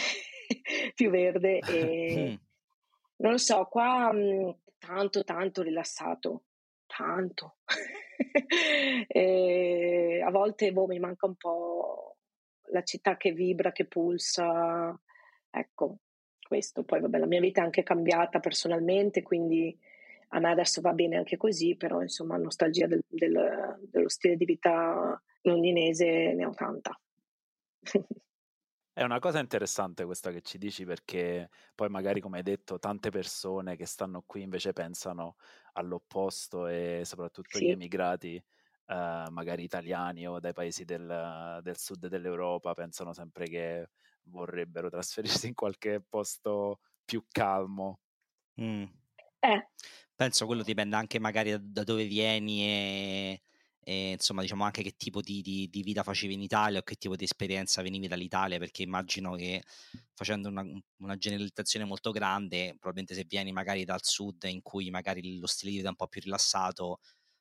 più 0.96 1.10
verde 1.10 1.60
e 1.60 2.30
mm. 2.30 2.36
non 3.18 3.32
lo 3.32 3.38
so, 3.38 3.66
qua 3.66 4.14
mh, 4.14 4.18
mm, 4.18 4.50
tanto 4.78 5.24
tanto 5.24 5.62
rilassato, 5.62 6.44
tanto. 6.86 7.58
a 10.24 10.32
volte 10.32 10.72
boh, 10.72 10.86
mi 10.86 11.00
manca 11.00 11.26
un 11.26 11.36
po' 11.36 12.18
la 12.72 12.84
città 12.84 13.18
che 13.18 13.32
vibra, 13.32 13.72
che 13.72 13.86
pulsa, 13.86 14.98
ecco, 15.50 15.98
questo. 16.50 16.84
Poi 16.84 17.00
vabbè, 17.00 17.20
la 17.20 17.28
mia 17.28 17.40
vita 17.40 17.62
è 17.62 17.64
anche 17.64 17.84
cambiata 17.84 18.40
personalmente, 18.40 19.22
quindi 19.22 19.78
a 20.30 20.40
me 20.40 20.50
adesso 20.50 20.82
va 20.82 20.94
bene 20.94 21.16
anche 21.16 21.38
così, 21.38 21.76
però 21.76 22.02
insomma 22.02 22.38
nostalgia 22.38 22.88
del, 22.88 23.04
del, 23.08 23.78
dello 23.90 24.10
stile 24.10 24.36
di 24.36 24.46
vita 24.46 25.22
londinese 25.44 26.34
ne 26.34 26.46
ho 26.46 26.54
tanta. 26.54 27.00
È 28.92 29.04
una 29.04 29.20
cosa 29.20 29.40
interessante 29.40 30.04
questa 30.04 30.30
che 30.30 30.42
ci 30.42 30.58
dici 30.58 30.84
perché 30.84 31.50
poi 31.74 31.88
magari 31.88 32.20
come 32.20 32.38
hai 32.38 32.44
detto 32.44 32.80
tante 32.80 33.12
persone 33.12 33.78
che 33.78 33.86
stanno 33.86 34.24
qui 34.26 34.42
invece 34.42 34.74
pensano 34.74 35.38
all'opposto 35.74 36.68
e 36.68 37.04
soprattutto 37.06 37.60
sì. 37.60 37.68
gli 37.68 37.70
emigrati 37.70 38.36
eh, 38.36 38.44
magari 39.30 39.64
italiani 39.64 40.28
o 40.28 40.40
dai 40.42 40.52
paesi 40.52 40.84
del, 40.84 41.60
del 41.62 41.78
sud 41.78 42.08
dell'Europa 42.08 42.74
pensano 42.74 43.14
sempre 43.14 43.46
che 43.46 43.88
vorrebbero 44.30 44.89
trasferirsi 44.89 45.48
in 45.48 45.54
qualche 45.54 46.02
posto 46.08 46.80
più 47.04 47.26
calmo. 47.30 48.00
Mm. 48.62 48.84
Eh. 49.39 49.70
Penso 50.15 50.46
quello 50.46 50.63
dipende 50.63 50.96
anche 50.96 51.18
magari 51.20 51.56
da, 51.60 51.84
dove 51.84 52.06
vieni 52.06 52.63
e, 52.63 53.42
e, 53.80 54.12
insomma 54.12 54.42
diciamo 54.42 54.65
anche 54.65 54.84
che 54.84 54.96
tipo 54.98 55.22
di, 55.22 55.42
di, 55.42 55.70
di, 55.70 55.82
vita 55.82 56.04
facevi 56.04 56.34
in 56.34 56.42
Italia 56.42 56.80
o 56.80 56.84
che 56.84 56.96
tipo 56.96 57.15
di 57.15 57.24
esperienza 57.24 57.82
venivi 57.82 58.08
dall'Italia 58.08 58.60
perché 58.60 58.84
immagino 58.84 59.36
che 59.36 59.63
facendo 60.13 60.50
una, 60.50 60.65
una 60.98 61.15
generalizzazione 61.15 61.86
molto 61.86 62.12
grande 62.12 62.76
probabilmente 62.78 63.15
se 63.15 63.26
vieni 63.26 63.54
magari 63.54 63.86
dal 63.86 64.04
sud 64.04 64.44
in 64.44 64.62
cui 64.62 64.89
magari 64.89 65.39
lo 65.39 65.48
stile 65.48 65.72
di 65.72 65.78
vita 65.78 65.88
è 65.88 65.92
un 65.92 65.98
po' 65.98 66.08
più 66.08 66.22
rilassato 66.22 67.00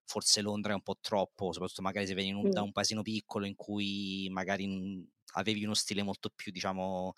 forse 0.09 0.41
Londra 0.41 0.73
è 0.73 0.75
un 0.75 0.83
po' 0.83 0.97
troppo 1.01 1.53
soprattutto 1.53 1.83
magari 1.83 2.07
se 2.07 2.15
vieni 2.15 2.33
un, 2.33 2.51
da 2.51 2.63
un 2.63 2.73
paesino 2.73 3.03
piccolo 3.03 3.47
in 3.47 3.55
cui 3.55 4.29
magari 4.31 5.07
avevi 5.35 5.65
uno 5.65 5.75
stile 5.75 6.03
molto 6.03 6.31
più, 6.35 6.51
diciamo, 6.51 7.13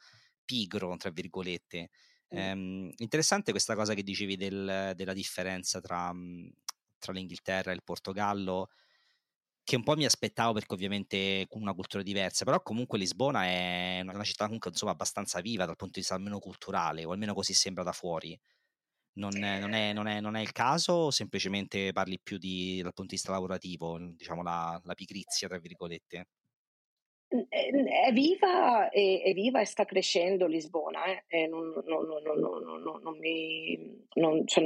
pigro, 0.45 0.97
tra 0.97 1.11
virgolette. 1.11 1.91
Mm. 2.33 2.39
Ehm, 2.39 2.91
interessante 2.97 3.53
questa 3.53 3.75
cosa 3.75 3.95
che 3.95 4.03
dicevi 4.03 4.37
del, 4.37 4.93
della 4.97 5.13
differenza 5.13 5.81
tra, 5.81 6.13
mhmm, 6.13 6.51
tra, 6.99 7.13
l'Inghilterra 7.13 7.71
e 7.71 7.75
il 7.75 7.83
Portogallo, 7.85 8.71
che 9.63 9.77
un 9.77 9.83
po' 9.85 9.95
mi 9.97 10.05
aspettavo 10.05 10.53
perché 10.55 10.75
ovviamente 10.75 11.47
con 11.49 11.63
una 11.63 11.75
cultura 11.75 12.03
diversa, 12.03 12.45
però 12.45 12.61
comunque 12.63 12.99
Lisbona 12.99 13.45
è 13.45 14.01
una, 14.03 14.25
città 14.25 14.45
comunque 14.47 14.71
insomma 14.71 14.93
abbastanza 14.93 15.41
viva 15.41 15.65
dal 15.67 15.77
punto 15.77 15.95
di 15.95 16.01
vista 16.01 16.15
almeno 16.15 16.39
culturale, 16.41 17.05
o 17.05 17.13
almeno 17.13 17.35
così 17.35 17.55
sembra 17.55 17.85
da 17.85 17.93
fuori. 17.93 18.39
Non 19.13 19.43
è, 19.43 19.59
non, 19.59 19.73
è, 19.73 19.93
non, 19.93 20.07
è, 20.07 20.21
non 20.21 20.37
è, 20.37 20.41
il 20.41 20.53
caso 20.53 20.93
o 20.93 21.11
semplicemente 21.11 21.93
parli 21.93 22.19
più 22.23 22.39
di, 22.39 22.77
dal 22.77 22.93
punto 22.95 23.11
di 23.11 23.17
vista 23.17 23.33
lavorativo, 23.33 23.99
diciamo 23.99 24.43
la, 24.43 24.81
la 24.85 24.95
pigrizia, 24.95 25.49
tra 25.49 25.59
virgolette? 25.59 26.27
È 27.31 28.13
viva 28.13 28.89
e, 28.89 29.23
è 29.23 29.33
viva 29.33 29.61
e 29.61 29.65
sta 29.65 29.85
crescendo 29.85 30.49
Lisbona, 30.49 31.03
eh? 31.29 31.47
Non, 31.47 31.73
non, 31.87 32.05
non, 32.05 33.01
non 33.01 33.19
mi, 33.19 34.05
cioè 34.47 34.65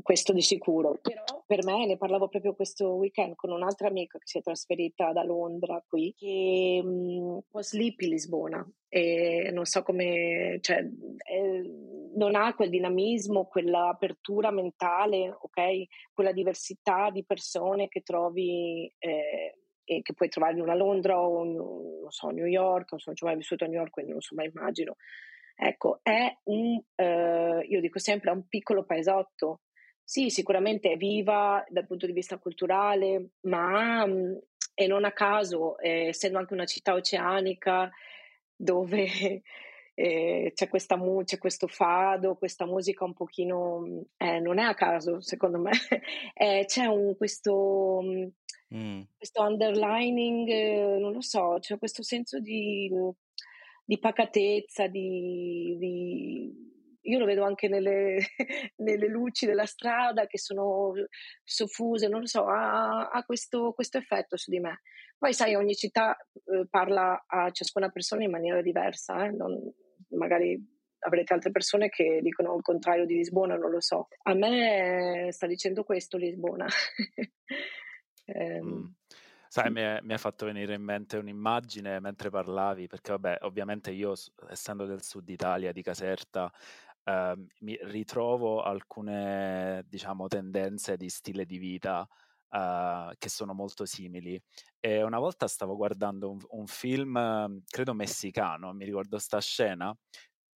questo 0.00 0.32
di 0.32 0.40
sicuro. 0.40 0.96
Però 1.02 1.42
per 1.44 1.64
me, 1.64 1.86
ne 1.86 1.96
parlavo 1.96 2.28
proprio 2.28 2.54
questo 2.54 2.90
weekend 2.90 3.34
con 3.34 3.50
un'altra 3.50 3.88
amica 3.88 4.18
che 4.18 4.28
si 4.28 4.38
è 4.38 4.42
trasferita 4.42 5.10
da 5.10 5.24
Londra 5.24 5.82
qui, 5.84 6.14
che 6.16 6.80
um, 6.84 7.40
po' 7.50 7.62
sleepy 7.62 8.06
Lisbona 8.06 8.64
e 8.88 9.50
non 9.52 9.64
so 9.64 9.82
come, 9.82 10.58
cioè, 10.60 10.78
eh, 10.78 11.70
non 12.16 12.34
ha 12.34 12.54
quel 12.54 12.70
dinamismo, 12.70 13.46
quell'apertura 13.46 14.50
mentale, 14.50 15.28
ok? 15.28 15.84
Quella 16.12 16.32
diversità 16.32 17.10
di 17.10 17.24
persone 17.24 17.88
che 17.88 18.02
trovi... 18.02 18.92
Eh, 18.98 19.58
e 19.86 20.00
che 20.00 20.14
puoi 20.14 20.30
trovare 20.30 20.54
in 20.54 20.62
una 20.62 20.74
Londra 20.74 21.20
o 21.20 21.44
non 21.44 22.10
so, 22.10 22.30
New 22.30 22.46
York, 22.46 22.92
non 22.92 23.00
sono 23.00 23.14
mai 23.20 23.36
vissuto 23.36 23.64
a 23.64 23.66
New 23.66 23.78
York, 23.78 23.90
quindi 23.90 24.12
non 24.12 24.20
so 24.22 24.34
mai 24.34 24.50
immagino. 24.52 24.96
Ecco, 25.54 26.00
è 26.02 26.36
un, 26.44 26.80
eh, 26.94 27.66
io 27.68 27.80
dico 27.80 27.98
sempre, 27.98 28.30
è 28.30 28.34
un 28.34 28.48
piccolo 28.48 28.84
paesotto. 28.84 29.60
Sì, 30.02 30.30
sicuramente 30.30 30.90
è 30.90 30.96
viva 30.96 31.64
dal 31.68 31.86
punto 31.86 32.06
di 32.06 32.12
vista 32.12 32.38
culturale, 32.38 33.30
ma 33.42 34.06
mm, 34.06 34.34
e 34.74 34.86
non 34.86 35.04
a 35.04 35.12
caso, 35.12 35.78
eh, 35.78 36.08
essendo 36.08 36.38
anche 36.38 36.52
una 36.52 36.66
città 36.66 36.94
oceanica 36.94 37.90
dove 38.56 39.42
eh, 39.94 40.52
c'è, 40.54 40.68
questa 40.68 40.96
mu- 40.96 41.24
c'è 41.24 41.38
questo 41.38 41.66
fado, 41.66 42.36
questa 42.36 42.66
musica 42.66 43.04
un 43.04 43.14
pochino, 43.14 44.04
eh, 44.16 44.40
non 44.40 44.58
è 44.58 44.62
a 44.64 44.74
caso 44.74 45.20
secondo 45.20 45.58
me, 45.58 45.70
eh, 46.34 46.64
c'è 46.66 46.86
un, 46.86 47.16
questo 47.16 48.00
mm, 48.02 48.26
Mm. 48.74 49.02
Questo 49.16 49.42
underlining, 49.42 50.48
eh, 50.48 50.98
non 50.98 51.12
lo 51.12 51.20
so, 51.20 51.58
c'è 51.60 51.78
questo 51.78 52.02
senso 52.02 52.40
di, 52.40 52.90
di 53.84 53.98
pacatezza, 54.00 54.88
di, 54.88 55.76
di, 55.78 56.52
io 57.02 57.18
lo 57.18 57.24
vedo 57.24 57.44
anche 57.44 57.68
nelle, 57.68 58.18
nelle, 58.78 59.06
luci 59.06 59.46
della 59.46 59.66
strada 59.66 60.26
che 60.26 60.38
sono 60.38 60.92
soffuse, 61.44 62.08
non 62.08 62.20
lo 62.20 62.26
so, 62.26 62.46
ha, 62.46 63.10
ha 63.10 63.24
questo, 63.24 63.72
questo, 63.72 63.98
effetto 63.98 64.36
su 64.36 64.50
di 64.50 64.58
me. 64.58 64.80
Poi 65.18 65.32
sai, 65.32 65.54
ogni 65.54 65.74
città 65.74 66.16
eh, 66.44 66.66
parla 66.68 67.24
a 67.26 67.50
ciascuna 67.52 67.90
persona 67.90 68.24
in 68.24 68.30
maniera 68.30 68.60
diversa, 68.60 69.24
eh? 69.24 69.30
non, 69.30 69.52
magari 70.10 70.72
avrete 71.00 71.34
altre 71.34 71.50
persone 71.50 71.88
che 71.88 72.20
dicono 72.22 72.54
il 72.56 72.62
contrario 72.62 73.06
di 73.06 73.14
Lisbona, 73.14 73.56
non 73.56 73.70
lo 73.70 73.80
so. 73.80 74.08
A 74.22 74.34
me 74.34 75.28
sta 75.30 75.46
dicendo 75.46 75.84
questo 75.84 76.16
Lisbona. 76.16 76.66
Eh, 78.26 78.58
mm. 78.62 78.86
Sai, 79.48 79.70
mi, 79.70 79.82
è, 79.82 79.98
mi 80.00 80.14
ha 80.14 80.18
fatto 80.18 80.46
venire 80.46 80.72
in 80.72 80.82
mente 80.82 81.18
un'immagine 81.18 82.00
mentre 82.00 82.30
parlavi, 82.30 82.86
perché 82.86 83.12
vabbè, 83.12 83.40
ovviamente 83.42 83.90
io, 83.90 84.14
essendo 84.48 84.86
del 84.86 85.02
sud 85.02 85.28
Italia, 85.28 85.72
di 85.72 85.82
Caserta, 85.82 86.50
eh, 87.04 87.34
mi 87.60 87.78
ritrovo 87.82 88.62
alcune, 88.62 89.84
diciamo, 89.86 90.26
tendenze 90.26 90.96
di 90.96 91.10
stile 91.10 91.44
di 91.44 91.58
vita 91.58 92.08
eh, 92.54 93.14
che 93.18 93.28
sono 93.28 93.52
molto 93.52 93.84
simili. 93.84 94.40
E 94.78 95.02
una 95.02 95.18
volta 95.18 95.48
stavo 95.48 95.74
guardando 95.74 96.30
un, 96.30 96.38
un 96.50 96.66
film, 96.66 97.62
credo 97.66 97.94
messicano, 97.94 98.72
mi 98.72 98.84
ricordo 98.84 99.18
sta 99.18 99.40
scena, 99.40 99.96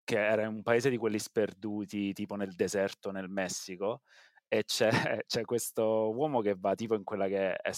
che 0.05 0.17
era 0.17 0.43
in 0.43 0.47
un 0.47 0.63
paese 0.63 0.89
di 0.89 0.97
quelli 0.97 1.19
sperduti, 1.19 2.13
tipo 2.13 2.35
nel 2.35 2.55
deserto 2.55 3.11
nel 3.11 3.27
Messico, 3.29 4.03
e 4.47 4.63
c'è, 4.63 4.89
c'è, 5.27 5.43
questo 5.43 6.13
uomo 6.15 6.39
che 6.41 6.55
va 6.57 6.73
tipo 6.73 6.95
in 6.95 7.03
quella 7.03 7.27
che 7.27 7.53
è, 7.53 7.71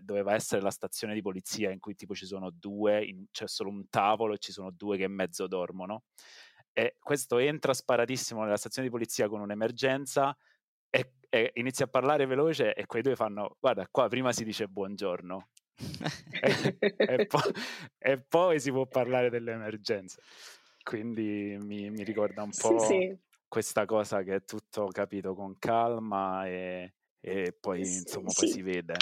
doveva 0.00 0.34
essere 0.34 0.62
la 0.62 0.70
stazione 0.70 1.14
di 1.14 1.20
polizia 1.20 1.70
in 1.70 1.80
cui 1.80 1.96
tipo 1.96 2.14
ci 2.14 2.26
sono 2.26 2.50
due, 2.50 3.04
in, 3.04 3.26
c'è 3.32 3.48
solo 3.48 3.70
un 3.70 3.88
tavolo 3.88 4.34
e 4.34 4.38
ci 4.38 4.52
sono 4.52 4.70
due 4.70 4.96
che 4.96 5.04
in 5.04 5.12
mezzo 5.12 5.48
dormono. 5.48 6.04
E 6.72 6.96
questo 7.00 7.38
entra 7.38 7.74
sparatissimo 7.74 8.42
nella 8.42 8.56
stazione 8.56 8.86
di 8.88 8.94
polizia 8.94 9.28
con 9.28 9.40
un'emergenza 9.40 10.36
e, 11.34 11.50
inizia 11.54 11.86
a 11.86 11.88
parlare 11.88 12.26
veloce 12.26 12.74
e 12.74 12.86
quei 12.86 13.02
due 13.02 13.16
fanno, 13.16 13.56
guarda 13.58 13.88
qua 13.90 14.08
prima 14.08 14.32
si 14.32 14.44
dice 14.44 14.68
buongiorno. 14.68 15.48
e, 16.40 16.76
e, 16.96 17.26
poi, 17.26 17.52
e, 17.98 18.20
poi, 18.20 18.60
si 18.60 18.70
può 18.70 18.86
parlare 18.86 19.30
dell'emergenza. 19.30 20.20
Quindi 20.82 21.58
mi, 21.60 21.90
mi 21.90 22.04
ricorda 22.04 22.42
un 22.42 22.50
po' 22.50 22.78
sì, 22.78 22.86
sì 22.86 23.18
questa 23.48 23.84
cosa 23.84 24.22
che 24.22 24.34
è 24.34 24.44
tutto 24.44 24.88
capito 24.88 25.34
con 25.34 25.56
calma 25.60 26.44
e, 26.48 26.94
e 27.20 27.52
poi 27.52 27.78
insomma 27.80 28.30
sì. 28.30 28.40
poi 28.40 28.48
si 28.48 28.62
vede. 28.62 28.94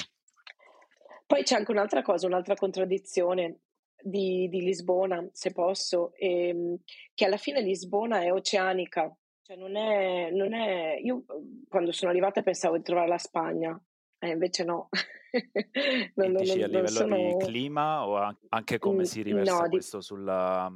Poi 1.27 1.42
c'è 1.42 1.57
anche 1.57 1.71
un'altra 1.71 2.03
cosa, 2.03 2.27
un'altra 2.27 2.55
contraddizione 2.55 3.61
di, 3.99 4.49
di 4.49 4.61
Lisbona, 4.61 5.27
se 5.33 5.53
posso, 5.53 6.12
ehm, 6.16 6.77
che 7.14 7.25
alla 7.25 7.38
fine 7.38 7.62
Lisbona 7.62 8.21
è 8.21 8.31
oceanica, 8.31 9.14
cioè 9.53 9.57
non 9.57 9.77
è, 9.77 10.31
non 10.31 10.55
è, 10.55 10.99
io 11.03 11.25
quando 11.69 11.93
sono 11.93 12.11
arrivata 12.11 12.43
pensavo 12.43 12.77
di 12.77 12.83
trovare 12.83 13.09
la 13.09 13.19
Spagna, 13.19 13.79
eh, 14.19 14.31
invece 14.31 14.65
no. 14.65 14.88
non, 16.15 16.35
dici 16.37 16.59
non, 16.59 16.65
a 16.65 16.67
livello 16.67 16.88
sono... 16.88 17.17
di 17.17 17.45
clima 17.45 18.07
o 18.07 18.37
anche 18.49 18.79
come 18.79 19.05
si 19.05 19.23
riversa 19.23 19.62
no, 19.62 19.69
questo 19.69 19.99
di... 19.99 20.03
sulla, 20.05 20.73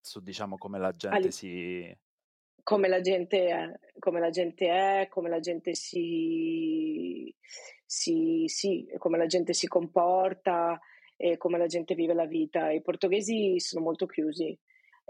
su 0.00 0.20
diciamo 0.20 0.58
come 0.58 0.78
la 0.78 0.94
gente 0.94 1.16
All... 1.16 1.28
si... 1.28 1.96
Come 2.62 2.88
la 2.88 3.00
gente 3.00 3.46
è, 3.46 3.72
come 3.98 4.20
la 4.20 4.30
gente 4.30 4.66
è, 4.68 5.08
come 5.08 5.28
la 5.28 5.40
gente 5.40 5.74
si, 5.74 7.34
si, 7.84 8.44
si, 8.46 8.86
come 8.96 9.18
la 9.18 9.26
gente 9.26 9.52
si 9.52 9.66
comporta 9.66 10.78
e 11.16 11.36
come 11.36 11.58
la 11.58 11.66
gente 11.66 11.94
vive 11.94 12.14
la 12.14 12.24
vita. 12.24 12.70
I 12.70 12.80
portoghesi 12.80 13.60
sono 13.60 13.84
molto 13.84 14.06
chiusi, 14.06 14.58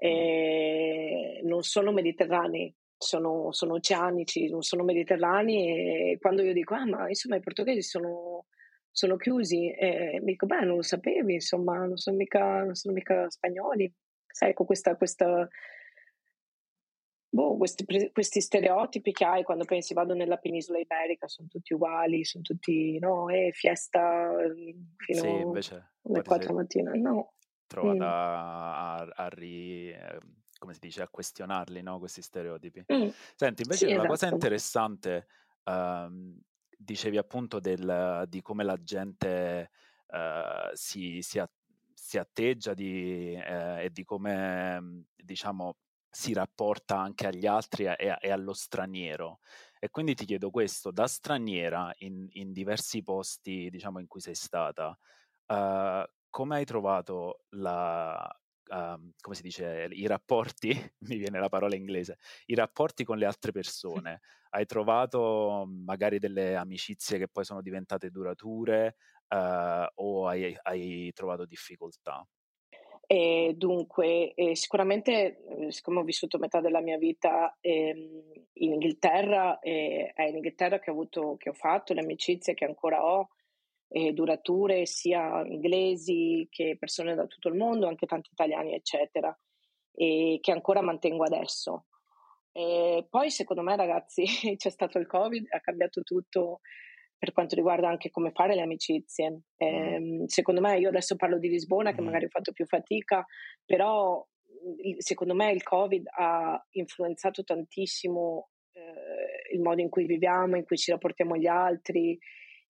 mm. 0.04 1.46
non 1.46 1.62
sono 1.62 1.92
mediterranei, 1.92 2.74
sono, 2.96 3.52
sono, 3.52 3.74
oceanici, 3.74 4.48
non 4.48 4.62
sono 4.62 4.84
mediterranei 4.84 6.12
e 6.12 6.18
quando 6.20 6.42
io 6.42 6.52
dico, 6.52 6.74
ah 6.74 6.86
ma 6.86 7.08
insomma 7.08 7.36
i 7.36 7.40
portoghesi 7.40 7.82
sono, 7.82 8.46
sono 8.90 9.16
chiusi, 9.16 9.70
e 9.70 10.18
mi 10.20 10.32
dico, 10.32 10.46
beh 10.46 10.64
non 10.64 10.76
lo 10.76 10.82
sapevi, 10.82 11.34
insomma 11.34 11.84
non 11.84 11.96
sono 11.96 12.16
mica, 12.16 12.62
non 12.64 12.74
sono 12.74 12.94
mica 12.94 13.28
spagnoli. 13.28 13.92
Sai, 14.26 14.50
ecco 14.50 14.64
questa, 14.64 14.96
questa 14.96 15.48
boh, 17.34 17.56
questi, 17.56 17.84
questi, 18.12 18.40
stereotipi 18.40 19.10
che 19.10 19.24
hai 19.24 19.42
quando 19.42 19.64
pensi 19.64 19.92
vado 19.92 20.14
nella 20.14 20.36
penisola 20.36 20.78
iberica 20.78 21.26
sono 21.26 21.48
tutti 21.48 21.74
uguali, 21.74 22.24
sono 22.24 22.44
tutti, 22.44 22.96
no, 23.00 23.28
eh, 23.28 23.50
fiesta 23.52 24.30
ehm, 24.40 24.94
fino 24.96 25.20
sì, 25.20 25.28
invece, 25.28 25.94
alle 26.02 26.22
4 26.22 26.54
mattina, 26.54 26.92
no. 26.92 27.34
Trovata 27.66 27.96
mm. 27.96 28.00
a, 28.00 28.96
a, 28.96 29.28
ri, 29.28 29.90
ehm, 29.90 30.43
come 30.64 30.72
si 30.72 30.80
dice, 30.80 31.02
a 31.02 31.08
questionarli, 31.08 31.82
no, 31.82 31.98
questi 31.98 32.22
stereotipi. 32.22 32.86
Mm. 32.90 33.08
Senti, 33.36 33.62
invece 33.62 33.86
sì, 33.86 33.92
una 33.92 34.04
esatto. 34.04 34.08
cosa 34.08 34.28
interessante, 34.28 35.26
um, 35.64 36.40
dicevi 36.76 37.18
appunto 37.18 37.60
del, 37.60 38.24
di 38.28 38.40
come 38.40 38.64
la 38.64 38.82
gente 38.82 39.70
uh, 40.06 40.70
si, 40.72 41.20
si, 41.20 41.38
a, 41.38 41.48
si, 41.92 42.16
atteggia 42.16 42.72
di, 42.72 43.34
eh, 43.34 43.84
e 43.84 43.90
di 43.92 44.04
come, 44.04 45.04
diciamo, 45.14 45.76
si 46.10 46.32
rapporta 46.32 46.98
anche 46.98 47.26
agli 47.26 47.46
altri 47.46 47.84
e, 47.84 48.16
e, 48.18 48.30
allo 48.30 48.54
straniero. 48.54 49.40
E 49.78 49.90
quindi 49.90 50.14
ti 50.14 50.24
chiedo 50.24 50.48
questo, 50.48 50.90
da 50.90 51.06
straniera 51.06 51.92
in, 51.98 52.26
in 52.32 52.52
diversi 52.52 53.02
posti, 53.02 53.68
diciamo, 53.68 53.98
in 53.98 54.06
cui 54.06 54.20
sei 54.20 54.34
stata, 54.34 54.96
uh, 55.46 56.10
come 56.30 56.56
hai 56.56 56.64
trovato 56.64 57.44
la, 57.50 58.34
uh, 58.74 59.12
come 59.20 59.34
si 59.34 59.42
dice, 59.42 59.88
i 59.90 60.06
rapporti, 60.06 60.68
mi 61.08 61.16
viene 61.16 61.38
la 61.38 61.48
parola 61.48 61.74
inglese, 61.76 62.18
i 62.46 62.54
rapporti 62.54 63.04
con 63.04 63.18
le 63.18 63.26
altre 63.26 63.52
persone? 63.52 64.20
hai 64.54 64.66
trovato 64.66 65.66
magari 65.66 66.18
delle 66.20 66.54
amicizie 66.54 67.18
che 67.18 67.28
poi 67.28 67.44
sono 67.44 67.60
diventate 67.60 68.10
durature 68.10 68.94
uh, 69.28 69.84
o 69.94 70.28
hai, 70.28 70.56
hai 70.62 71.10
trovato 71.12 71.44
difficoltà? 71.44 72.26
E 73.06 73.54
dunque, 73.56 74.32
eh, 74.34 74.56
sicuramente, 74.56 75.44
eh, 75.44 75.70
siccome 75.70 76.00
ho 76.00 76.04
vissuto 76.04 76.38
metà 76.38 76.60
della 76.60 76.80
mia 76.80 76.96
vita 76.96 77.54
ehm, 77.60 78.22
in 78.54 78.72
Inghilterra, 78.72 79.58
eh, 79.58 80.12
è 80.14 80.22
in 80.22 80.36
Inghilterra 80.36 80.78
che 80.78 80.90
ho, 80.90 80.94
avuto, 80.94 81.36
che 81.36 81.50
ho 81.50 81.52
fatto 81.52 81.92
le 81.92 82.00
amicizie 82.00 82.54
che 82.54 82.64
ancora 82.64 83.04
ho, 83.04 83.28
durature 84.12 84.86
sia 84.86 85.44
inglesi 85.46 86.46
che 86.50 86.76
persone 86.78 87.14
da 87.14 87.26
tutto 87.26 87.48
il 87.48 87.54
mondo, 87.54 87.86
anche 87.86 88.06
tanti 88.06 88.30
italiani, 88.32 88.74
eccetera, 88.74 89.36
e 89.92 90.38
che 90.40 90.50
ancora 90.50 90.82
mantengo 90.82 91.24
adesso. 91.24 91.86
E 92.52 93.06
poi, 93.08 93.30
secondo 93.30 93.62
me, 93.62 93.76
ragazzi, 93.76 94.24
c'è 94.56 94.70
stato 94.70 94.98
il 94.98 95.06
Covid, 95.06 95.46
ha 95.50 95.60
cambiato 95.60 96.02
tutto 96.02 96.60
per 97.16 97.32
quanto 97.32 97.54
riguarda 97.54 97.88
anche 97.88 98.10
come 98.10 98.32
fare 98.32 98.54
le 98.54 98.62
amicizie. 98.62 99.42
Eh, 99.56 100.24
secondo 100.26 100.60
me, 100.60 100.78
io 100.78 100.88
adesso 100.88 101.16
parlo 101.16 101.38
di 101.38 101.48
Lisbona, 101.48 101.92
che 101.92 102.00
magari 102.00 102.26
ho 102.26 102.28
fatto 102.28 102.52
più 102.52 102.66
fatica, 102.66 103.24
però 103.64 104.24
secondo 104.98 105.34
me 105.34 105.50
il 105.50 105.62
Covid 105.62 106.06
ha 106.16 106.62
influenzato 106.72 107.42
tantissimo 107.44 108.50
eh, 108.72 109.54
il 109.54 109.60
modo 109.60 109.80
in 109.80 109.88
cui 109.88 110.06
viviamo, 110.06 110.56
in 110.56 110.64
cui 110.64 110.76
ci 110.76 110.90
rapportiamo 110.90 111.34
agli 111.34 111.46
altri 111.46 112.18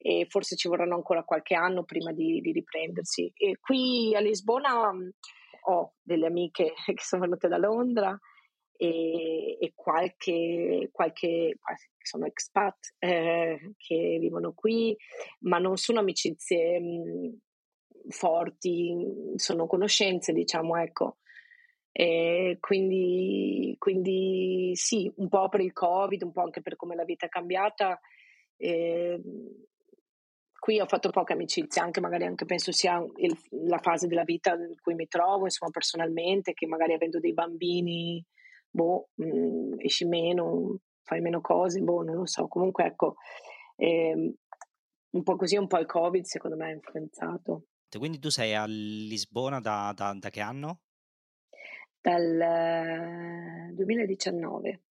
e 0.06 0.26
forse 0.28 0.54
ci 0.54 0.68
vorranno 0.68 0.96
ancora 0.96 1.24
qualche 1.24 1.54
anno 1.54 1.82
prima 1.84 2.12
di, 2.12 2.38
di 2.42 2.52
riprendersi. 2.52 3.32
E 3.34 3.56
qui 3.58 4.14
a 4.14 4.20
Lisbona 4.20 4.92
ho 5.66 5.94
delle 6.02 6.26
amiche 6.26 6.74
che 6.84 7.02
sono 7.02 7.22
venute 7.22 7.48
da 7.48 7.56
Londra 7.56 8.14
e, 8.76 9.56
e 9.58 9.72
qualche, 9.74 10.90
qualche 10.92 11.56
sono 12.02 12.26
expat 12.26 12.96
eh, 12.98 13.72
che 13.78 14.18
vivono 14.20 14.52
qui, 14.52 14.94
ma 15.40 15.56
non 15.56 15.78
sono 15.78 16.00
amicizie 16.00 16.78
mh, 16.78 16.84
mm, 16.84 17.32
forti, 18.10 19.32
sono 19.36 19.66
conoscenze, 19.66 20.34
diciamo, 20.34 20.76
ecco. 20.76 21.16
E 21.92 22.58
quindi, 22.60 23.74
quindi 23.78 24.72
sì, 24.74 25.10
un 25.16 25.30
po' 25.30 25.48
per 25.48 25.62
il 25.62 25.72
Covid, 25.72 26.24
un 26.24 26.32
po' 26.32 26.42
anche 26.42 26.60
per 26.60 26.76
come 26.76 26.94
la 26.94 27.04
vita 27.04 27.24
è 27.24 27.30
cambiata. 27.30 27.98
Eh, 28.58 29.18
qui 30.64 30.80
ho 30.80 30.86
fatto 30.86 31.10
poche 31.10 31.34
amicizie, 31.34 31.82
anche 31.82 32.00
magari 32.00 32.24
anche 32.24 32.46
penso 32.46 32.72
sia 32.72 32.96
il, 33.16 33.38
la 33.66 33.76
fase 33.76 34.06
della 34.06 34.24
vita 34.24 34.54
in 34.54 34.80
cui 34.80 34.94
mi 34.94 35.06
trovo, 35.06 35.44
insomma, 35.44 35.70
personalmente, 35.70 36.54
che 36.54 36.66
magari 36.66 36.94
avendo 36.94 37.20
dei 37.20 37.34
bambini 37.34 38.24
boh, 38.70 39.10
mh, 39.16 39.26
mhmm, 39.26 39.74
esci 39.80 40.06
meno, 40.06 40.78
fai 41.02 41.20
meno 41.20 41.42
cose, 41.42 41.80
boh, 41.80 42.02
non 42.02 42.16
lo 42.16 42.24
so. 42.24 42.48
Comunque 42.48 42.86
ecco, 42.86 43.16
ehm, 43.76 44.34
un 45.10 45.22
po' 45.22 45.36
così, 45.36 45.58
un 45.58 45.66
po' 45.66 45.80
il 45.80 45.84
Covid 45.84 46.24
secondo 46.24 46.56
me 46.56 46.64
ha 46.64 46.70
influenzato. 46.70 47.66
Quindi 47.98 48.18
tu 48.18 48.30
sei 48.30 48.54
a 48.54 48.64
Lisbona 48.64 49.60
da, 49.60 49.92
da, 49.94 50.16
da 50.18 50.30
che 50.30 50.40
anno? 50.40 50.80
Dal 52.00 53.70
2019, 53.74 54.82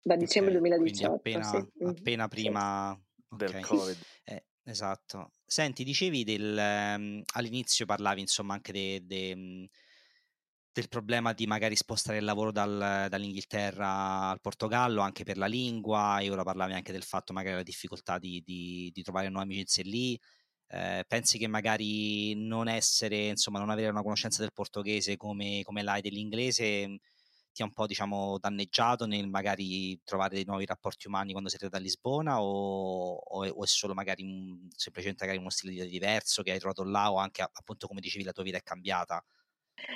da 0.00 0.14
dicembre 0.14 0.56
okay, 0.56 0.68
2018. 0.68 1.12
Appena, 1.12 1.42
sì. 1.42 1.84
appena 1.86 2.28
prima 2.28 2.96
sì. 2.96 3.36
del 3.36 3.48
okay. 3.48 3.62
Covid. 3.62 3.96
Eh, 4.26 4.44
esatto. 4.64 5.32
Senti, 5.44 5.84
dicevi 5.84 6.24
del, 6.24 6.56
um, 6.98 7.22
all'inizio 7.34 7.86
parlavi 7.86 8.20
insomma 8.20 8.54
anche 8.54 8.72
de, 8.72 9.00
de, 9.06 9.34
mhmm, 9.36 9.66
del 10.74 10.88
problema 10.88 11.34
di 11.34 11.46
magari 11.46 11.76
spostare 11.76 12.16
il 12.18 12.24
lavoro 12.24 12.50
dal, 12.50 13.06
dall'Inghilterra 13.10 14.30
al 14.30 14.40
Portogallo 14.40 15.02
anche 15.02 15.22
per 15.24 15.36
la 15.36 15.46
lingua, 15.46 16.20
e 16.20 16.30
ora 16.30 16.42
parlavi 16.44 16.72
anche 16.72 16.92
del 16.92 17.02
fatto 17.02 17.32
magari 17.34 17.56
la 17.56 17.62
difficoltà 17.62 18.18
di, 18.18 18.42
di, 18.42 18.90
di 18.92 19.02
trovare 19.02 19.28
nuove 19.28 19.44
amicizie 19.44 19.82
lì. 19.84 20.18
Eh, 20.68 21.04
pensi 21.06 21.38
che 21.38 21.48
magari 21.48 22.34
non 22.34 22.68
essere, 22.68 23.28
insomma, 23.28 23.58
non 23.58 23.68
avere 23.70 23.90
una 23.90 24.02
conoscenza 24.02 24.40
del 24.42 24.52
portoghese 24.54 25.16
come, 25.18 25.60
come 25.64 25.82
l'hai 25.82 26.00
dell'inglese 26.00 26.88
mhmm, 26.88 26.96
ti 27.52 27.62
ha 27.62 27.66
un 27.66 27.72
po' 27.72 27.86
diciamo 27.86 28.38
danneggiato 28.38 29.06
nel 29.06 29.28
magari 29.28 30.00
trovare 30.04 30.34
dei 30.34 30.44
nuovi 30.44 30.64
rapporti 30.64 31.06
umani 31.06 31.32
quando 31.32 31.48
siete 31.50 31.68
da 31.68 31.78
Lisbona 31.78 32.42
o, 32.42 33.14
o, 33.14 33.44
è, 33.44 33.50
o 33.50 33.62
è, 33.62 33.66
solo 33.66 33.94
magari 33.94 34.22
un, 34.22 34.68
semplicemente 34.74 35.24
magari 35.24 35.40
uno 35.40 35.50
stile 35.50 35.72
di 35.72 35.78
vita 35.78 35.90
diverso 35.90 36.42
che 36.42 36.52
hai 36.52 36.58
trovato 36.58 36.82
là 36.84 37.12
o 37.12 37.16
anche 37.16 37.42
appunto 37.42 37.86
come 37.86 38.00
dicevi 38.00 38.24
la 38.24 38.32
tua 38.32 38.42
vita 38.42 38.56
è 38.58 38.62
cambiata? 38.62 39.24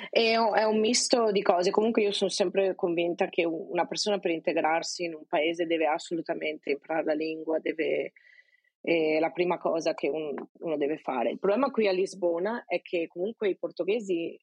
È 0.09 0.35
un 0.35 0.79
misto 0.79 1.31
di 1.31 1.41
cose. 1.41 1.71
Comunque 1.71 2.01
io 2.01 2.11
sono 2.11 2.29
sempre 2.29 2.75
convinta 2.75 3.29
che 3.29 3.45
una 3.45 3.85
persona 3.85 4.19
per 4.19 4.31
integrarsi 4.31 5.05
in 5.05 5.13
un 5.13 5.25
paese 5.25 5.65
deve 5.65 5.85
assolutamente 5.87 6.71
imparare 6.71 7.05
la 7.05 7.13
lingua, 7.13 7.59
deve, 7.59 8.11
è 8.81 9.19
la 9.19 9.31
prima 9.31 9.57
cosa 9.57 9.93
che 9.93 10.09
un, 10.09 10.33
uno 10.59 10.77
deve 10.77 10.97
fare. 10.97 11.31
Il 11.31 11.39
problema 11.39 11.71
qui 11.71 11.87
a 11.87 11.91
Lisbona 11.91 12.65
è 12.65 12.81
che 12.81 13.07
comunque 13.07 13.49
i 13.49 13.57
portoghesi 13.57 14.37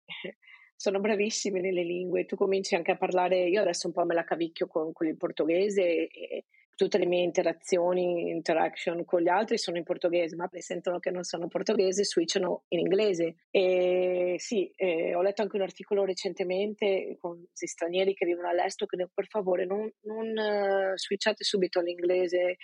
sono 0.85 1.01
bravissimi 1.01 1.63
nelle 1.63 1.83
lingue, 1.83 2.27
tu 2.27 2.37
cominci 2.37 2.75
anche 2.75 2.91
a 2.91 2.97
parlare, 2.97 3.49
io 3.49 3.63
adesso 3.63 3.87
un 3.87 3.95
po' 3.95 4.05
me 4.05 4.13
la 4.13 4.23
cavicchio 4.23 4.67
con, 4.67 4.93
con 4.93 5.07
il 5.07 5.17
portoghese 5.17 6.09
e, 6.09 6.45
tutte 6.77 6.99
le 6.99 7.07
mie 7.07 7.23
interazioni, 7.23 8.29
interaction 8.29 9.03
con 9.07 9.23
gli 9.23 9.29
altri 9.29 9.57
sono 9.57 9.79
in 9.79 9.85
portoghese, 9.85 10.37
ma 10.37 10.47
sentono 10.59 10.99
che 10.99 11.11
non 11.11 11.23
sono 11.23 11.49
portoghese, 11.49 12.05
switchano 12.05 12.65
in 12.69 12.81
inglese. 12.81 13.37
E 13.51 14.35
sì, 14.37 14.71
eh, 14.77 15.15
ho 15.15 15.23
letto 15.23 15.41
anche 15.41 15.57
un 15.57 15.63
articolo 15.63 16.05
recentemente 16.05 17.17
con 17.19 17.45
questi 17.47 17.67
stranieri 17.67 18.13
che 18.13 18.27
vivono 18.27 18.49
all'estero 18.49 18.87
che 18.87 19.09
per 19.15 19.27
favore 19.27 19.65
non, 19.65 19.91
non 20.03 20.27
uh, 20.27 20.99
switchate 20.99 21.45
subito 21.45 21.79
all'inglese 21.79 22.57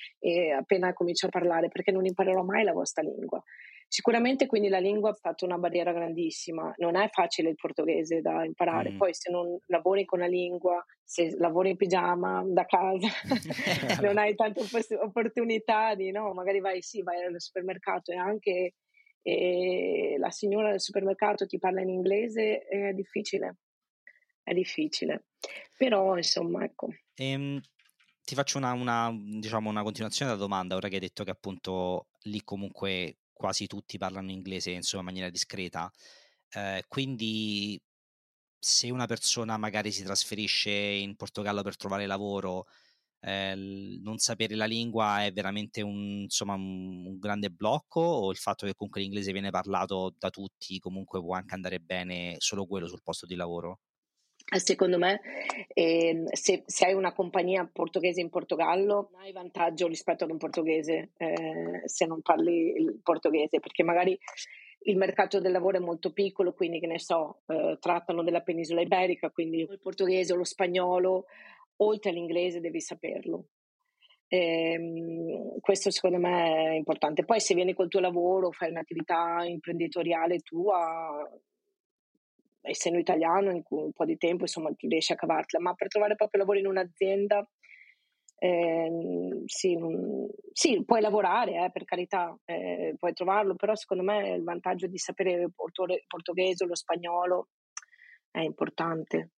appena 0.59 0.93
comincio 0.93 1.27
a 1.27 1.31
parlare 1.31 1.69
perché 1.69 1.91
non 1.91 2.05
imparerò 2.05 2.43
mai 2.43 2.65
la 2.65 2.73
vostra 2.73 3.03
lingua. 3.03 3.43
Sicuramente 3.93 4.47
quindi 4.47 4.69
la 4.69 4.79
lingua 4.79 5.11
è 5.11 5.15
stata 5.15 5.45
una 5.45 5.59
barriera 5.59 5.93
grandissima, 5.93 6.73
non 6.77 6.95
è 6.95 7.09
facile 7.11 7.49
il 7.49 7.57
portoghese 7.57 8.21
da 8.21 8.45
imparare, 8.45 8.93
mm. 8.93 8.97
poi 8.97 9.13
se 9.13 9.33
non 9.33 9.59
lavori 9.67 10.05
con 10.05 10.21
la 10.21 10.29
lingua, 10.29 10.81
se 11.03 11.35
lavori 11.37 11.71
in 11.71 11.77
pigiama 11.77 12.41
da 12.47 12.67
casa, 12.67 13.09
non 14.01 14.17
hai 14.17 14.37
tante 14.37 14.63
opportunità 14.95 15.97
di, 15.97 16.13
no, 16.13 16.33
magari 16.35 16.61
vai, 16.61 16.83
sì, 16.83 17.03
vai 17.03 17.25
al 17.25 17.35
supermercato 17.41 18.13
e 18.13 18.17
anche 18.17 18.75
e 19.23 20.15
la 20.19 20.31
signora 20.31 20.71
del 20.71 20.81
supermercato 20.81 21.47
ti 21.47 21.59
parla 21.59 21.81
in 21.81 21.89
inglese, 21.89 22.61
è 22.61 22.93
difficile, 22.93 23.57
è 24.45 24.55
difficile. 24.55 25.25
Però, 25.77 26.17
insomma, 26.17 26.63
ecco. 26.63 26.91
Ehm, 27.17 27.61
ti 28.23 28.37
faccio 28.37 28.59
una, 28.59 28.73
una, 28.73 29.13
diciamo, 29.13 29.69
una 29.69 29.83
continuazione 29.83 30.31
della 30.31 30.43
domanda, 30.43 30.77
ora 30.77 30.87
che 30.87 30.95
hai 30.95 31.01
detto 31.01 31.25
che 31.25 31.33
appunto 31.33 32.07
lì 32.23 32.41
comunque 32.45 33.17
quasi 33.41 33.67
tutti 33.67 33.97
parlano 33.97 34.31
inglese 34.31 34.71
insomma, 34.73 35.03
in 35.03 35.09
maniera 35.09 35.31
discreta. 35.31 35.91
Eh, 36.51 36.85
quindi 36.89 37.81
se 38.59 38.91
una 38.91 39.07
persona 39.07 39.57
magari 39.59 39.93
si 39.93 40.03
trasferisce 40.05 40.71
in 40.71 41.17
Portogallo 41.17 41.63
per 41.63 41.77
trovare 41.77 42.07
lavoro, 42.07 42.67
eh, 43.21 43.55
non 44.03 44.19
sapere 44.19 44.55
la 44.57 44.67
lingua 44.67 45.25
è 45.25 45.33
veramente 45.33 45.83
un, 45.83 46.23
insomma, 46.25 46.55
un, 46.55 47.07
un, 47.07 47.19
grande 47.19 47.51
blocco 47.51 48.01
o 48.01 48.31
il 48.31 48.39
fatto 48.39 48.67
che 48.67 48.75
comunque 48.75 49.01
l'inglese 49.03 49.33
viene 49.33 49.51
parlato 49.51 50.15
da 50.19 50.31
tutti 50.31 50.79
comunque 50.79 51.21
può 51.21 51.35
anche 51.35 51.55
andare 51.55 51.81
bene 51.81 52.37
solo 52.39 52.67
quello 52.67 52.89
sul 52.89 53.03
posto 53.03 53.27
di 53.27 53.37
lavoro? 53.37 53.81
Secondo 54.59 54.99
me, 54.99 55.21
eh, 55.69 56.25
se, 56.33 56.65
se, 56.67 56.85
hai 56.85 56.95
una 56.95 57.13
compagnia 57.13 57.71
portoghese 57.73 58.21
in 58.21 58.31
Portogallo, 58.31 59.11
hai 59.21 59.31
vantaggio 59.31 59.87
rispetto 59.87 60.25
ad 60.25 60.31
un 60.31 60.39
portoghese 60.39 61.11
eh, 61.17 61.83
se 61.85 62.07
non 62.07 62.21
parli 62.21 62.73
il 62.73 62.99
portoghese, 63.01 63.61
perché 63.61 63.85
magari 63.85 64.19
il 64.85 64.97
mercato 64.97 65.41
del 65.41 65.53
lavoro 65.53 65.77
è 65.77 65.81
molto 65.81 66.13
piccolo, 66.13 66.53
quindi 66.53 66.81
che 66.81 66.89
ne 66.89 66.99
so, 66.99 67.43
eh, 67.47 67.77
trattano 67.79 68.25
della 68.25 68.41
penisola 68.41 68.81
iberica, 68.81 69.31
quindi 69.31 69.61
il 69.61 69.79
portoghese 69.81 70.33
o 70.33 70.37
lo 70.37 70.45
spagnolo, 70.45 71.27
oltre 71.77 72.11
all'inglese 72.11 72.61
devi 72.61 72.81
saperlo. 72.81 73.47
Ehm, 74.27 75.59
questo 75.61 75.91
secondo 75.91 76.19
me 76.19 76.71
è 76.71 76.75
importante. 76.75 77.25
Poi 77.25 77.41
se 77.41 77.55
vieni 77.55 77.75
col 77.75 77.89
tuo 77.89 78.01
lavoro, 78.01 78.51
fai 78.53 78.71
un'attività 78.71 79.45
imprenditoriale 79.45 80.39
tua, 80.39 81.29
essendo 82.63 82.99
italiano 82.99 83.51
in 83.51 83.63
un 83.69 83.93
po' 83.93 84.05
di 84.05 84.17
tempo, 84.17 84.43
insomma, 84.43 84.71
tu 84.75 84.89
riesci 84.89 85.13
a 85.13 85.17
cavartela, 85.17 85.63
ma 85.63 85.75
per 85.75 85.89
trovare 85.89 86.15
proprio 86.15 86.41
lavoro 86.41 86.59
in 86.59 86.67
un'azienda, 86.67 87.49
eh, 88.43 89.43
sì, 89.45 89.79
sì, 90.53 90.85
puoi 90.85 91.01
lavorare, 91.01 91.65
eh, 91.65 91.71
per 91.71 91.85
carità, 91.85 92.37
eh, 92.45 92.95
puoi 92.99 93.13
trovarlo, 93.13 93.55
però 93.55 93.75
secondo 93.75 94.03
me 94.03 94.31
il 94.31 94.43
vantaggio 94.43 94.87
di 94.87 94.99
sapere 94.99 95.33
il 95.33 95.53
portoghese 95.53 96.65
o 96.65 96.67
lo 96.67 96.75
spagnolo 96.75 97.49
è 98.31 98.41
importante, 98.41 99.33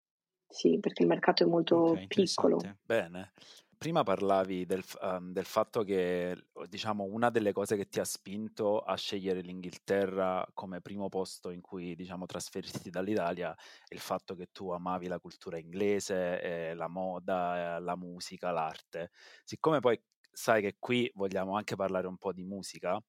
sì, 0.47 0.79
perché 0.81 1.03
il 1.03 1.09
mercato 1.09 1.45
è 1.45 1.47
molto 1.47 1.93
okay, 1.93 2.07
piccolo. 2.07 2.59
Bene 2.85 3.33
prima 3.81 4.03
parlavi 4.03 4.67
del, 4.67 4.85
um, 5.01 5.33
del, 5.33 5.47
fatto 5.47 5.83
che, 5.85 6.37
diciamo, 6.69 7.05
una 7.05 7.31
delle 7.31 7.53
cose 7.53 7.77
che 7.77 7.89
ti 7.89 7.99
ha 7.99 8.05
spinto 8.05 8.81
a 8.81 8.95
scegliere 8.95 9.41
l'Inghilterra 9.41 10.47
come 10.53 10.83
primo 10.83 11.09
posto 11.09 11.49
in 11.49 11.63
cui, 11.63 11.95
diciamo, 11.95 12.27
trasferirti 12.27 12.91
dall'Italia 12.93 13.55
è 13.89 13.95
il 13.95 14.01
fatto 14.01 14.35
che 14.35 14.49
tu 14.53 14.69
amavi 14.71 15.07
la 15.07 15.19
cultura 15.19 15.57
inglese, 15.57 16.43
eh, 16.43 16.75
la 16.75 16.89
moda, 16.89 17.77
eh, 17.77 17.81
la 17.81 17.97
musica, 17.97 18.51
l'arte. 18.51 19.13
Siccome 19.45 19.81
poi 19.81 19.99
sai 20.31 20.61
che 20.61 20.77
qui 20.79 21.11
vogliamo 21.15 21.57
anche 21.57 21.75
parlare 21.75 22.07
un 22.07 22.19
po' 22.19 22.35
di 22.35 22.45
musica, 22.45 23.03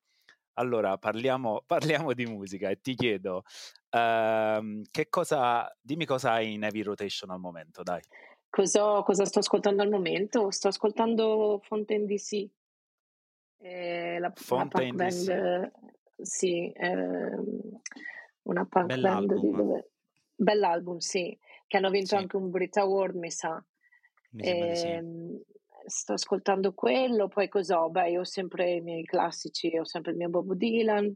allora 0.53 0.97
parliamo, 0.97 1.63
parliamo 1.67 2.13
di 2.13 2.25
musica 2.25 2.69
e 2.69 2.79
ti 2.79 2.95
chiedo, 2.95 3.43
che 3.89 5.09
cosa, 5.09 5.69
dimmi 5.81 6.05
cosa 6.05 6.31
hai 6.31 6.53
in 6.53 6.63
heavy 6.63 6.81
rotation 6.81 7.29
al 7.29 7.39
momento, 7.39 7.83
dai. 7.83 8.01
Cosa, 8.51 9.01
cosa 9.03 9.23
sto 9.23 9.39
ascoltando 9.39 9.81
al 9.81 9.89
momento? 9.89 10.51
Sto 10.51 10.67
ascoltando 10.67 11.61
Fontaine 11.63 12.05
DC, 12.05 12.49
eh, 13.59 14.19
la, 14.19 14.29
Fontaine 14.35 14.97
la 14.97 15.05
punk 15.05 15.25
band, 15.25 15.71
sì, 16.21 16.69
eh, 16.69 17.35
una 18.41 18.65
punk 18.65 18.87
Bell'album. 18.87 19.27
band 19.27 19.41
di 19.41 19.51
dove... 19.55 19.91
Bell'album, 20.35 20.97
sì, 20.97 21.37
che 21.65 21.77
hanno 21.77 21.89
vinto 21.89 22.07
sì. 22.07 22.15
anche 22.15 22.35
un 22.35 22.49
Brit 22.49 22.75
Award, 22.75 23.15
mi 23.15 23.31
sa. 23.31 23.63
Mi 24.31 24.43
eh, 24.43 24.75
sì. 24.75 24.87
Ehm, 24.87 25.41
sto 25.85 26.13
ascoltando 26.13 26.73
quello, 26.73 27.29
poi 27.29 27.47
cos'ho? 27.47 27.89
Beh, 27.89 28.09
io 28.09 28.19
ho 28.19 28.25
sempre 28.25 28.73
i 28.73 28.81
miei 28.81 29.05
classici, 29.05 29.77
ho 29.77 29.85
sempre 29.85 30.11
il 30.11 30.17
mio 30.17 30.27
Bob 30.27 30.55
Dylan, 30.55 31.09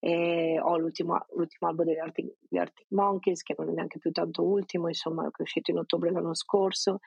e 0.00 0.58
ho 0.58 0.78
l'ultimo, 0.78 1.26
l'ultimo 1.34 1.68
album 1.68 1.84
degli 1.86 1.98
Arctic, 1.98 2.32
Arctic, 2.52 2.86
Monkeys, 2.88 3.42
che 3.42 3.54
non 3.56 3.68
è 3.68 3.72
neanche 3.72 3.98
più 3.98 4.10
tanto 4.10 4.42
ultimo, 4.42 4.88
insomma, 4.88 5.24
che 5.24 5.38
è 5.38 5.42
uscito 5.42 5.70
in 5.70 5.78
ottobre 5.78 6.10
l'anno 6.10 6.34
scorso. 6.34 7.00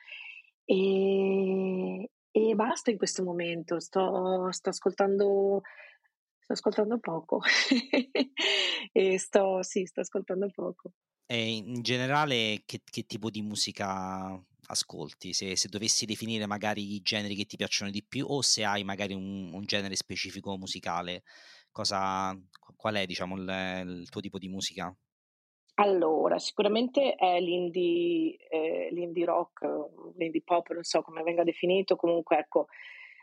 E, 0.64 2.10
e 2.30 2.54
basta 2.54 2.90
in 2.90 2.96
questo 2.96 3.24
momento, 3.24 3.80
sto, 3.80 4.50
sto 4.52 4.68
ascoltando 4.70 5.62
sto 6.44 6.52
ascoltando 6.52 6.98
poco 6.98 7.40
e 8.92 9.18
sto, 9.18 9.62
sì, 9.62 9.86
sto 9.86 10.00
ascoltando 10.00 10.48
poco. 10.50 10.92
E 11.26 11.54
in 11.56 11.82
generale 11.82 12.62
che, 12.66 12.82
che 12.84 13.06
tipo 13.06 13.30
di 13.30 13.40
musica 13.40 14.38
ascolti? 14.66 15.32
Se, 15.32 15.56
se, 15.56 15.68
dovessi 15.68 16.04
definire 16.04 16.46
magari 16.46 16.94
i 16.94 17.00
generi 17.00 17.34
che 17.34 17.46
ti 17.46 17.56
piacciono 17.56 17.90
di 17.90 18.04
più 18.04 18.26
o 18.28 18.42
se 18.42 18.62
hai 18.62 18.84
magari 18.84 19.14
un, 19.14 19.50
un 19.52 19.64
genere 19.64 19.96
specifico 19.96 20.56
musicale 20.58 21.22
cosa, 21.74 22.32
qual 22.76 22.94
è 22.94 23.04
diciamo, 23.04 23.34
il, 23.34 23.82
il, 23.84 24.08
tuo 24.08 24.20
tipo 24.20 24.38
di 24.38 24.48
musica? 24.48 24.94
Allora, 25.74 26.38
sicuramente 26.38 27.14
è 27.14 27.40
l'indie, 27.40 28.36
eh, 28.48 28.88
l'indie 28.92 29.24
rock, 29.24 29.66
l'indie 30.16 30.42
pop, 30.44 30.70
non 30.70 30.84
so 30.84 31.02
come 31.02 31.24
venga 31.24 31.42
definito, 31.42 31.96
comunque 31.96 32.38
ecco, 32.38 32.66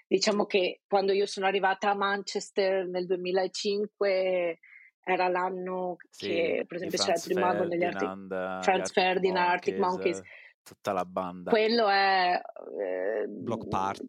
diciamo 0.06 0.46
che 0.46 0.82
quando 0.86 1.14
io 1.14 1.26
sono 1.26 1.46
arrivata 1.46 1.92
a 1.92 1.96
Manchester 1.96 2.88
nel 2.88 3.06
2005 3.06 4.60
era 5.04 5.30
l'anno 5.30 5.96
sì, 6.10 6.28
che 6.28 6.66
per 6.68 6.76
esempio 6.76 6.98
c'era 6.98 7.14
il 7.14 7.24
primo 7.24 7.46
album 7.46 7.68
degli 7.70 7.84
Arctic, 7.86 8.64
Franz 8.64 8.92
Ferdinand, 8.92 9.50
Arctic 9.50 9.78
Monkeys, 9.78 10.22
tutta 10.63 10.91
la 10.91 11.06
banda. 11.06 11.52
Quello 11.52 11.88
è... 11.88 12.41
Eh, 12.80 13.28
Block 13.28 13.67
Party 13.67 14.06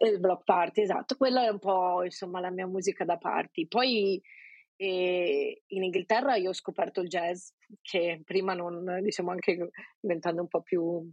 il 0.00 0.18
block 0.18 0.44
party, 0.44 0.82
esatto, 0.82 1.16
quella 1.16 1.44
è 1.44 1.48
un 1.48 1.58
po' 1.58 2.04
insomma 2.04 2.40
la 2.40 2.50
mia 2.50 2.66
musica 2.66 3.04
da 3.04 3.18
party. 3.18 3.66
Poi 3.66 4.20
eh, 4.76 5.62
in 5.66 5.82
Inghilterra 5.82 6.36
io 6.36 6.50
ho 6.50 6.54
scoperto 6.54 7.00
il 7.00 7.08
jazz, 7.08 7.50
che 7.82 8.22
prima 8.24 8.54
non, 8.54 9.00
diciamo 9.02 9.30
anche 9.30 9.70
diventando 10.00 10.40
un 10.42 10.48
po' 10.48 10.62
più 10.62 11.06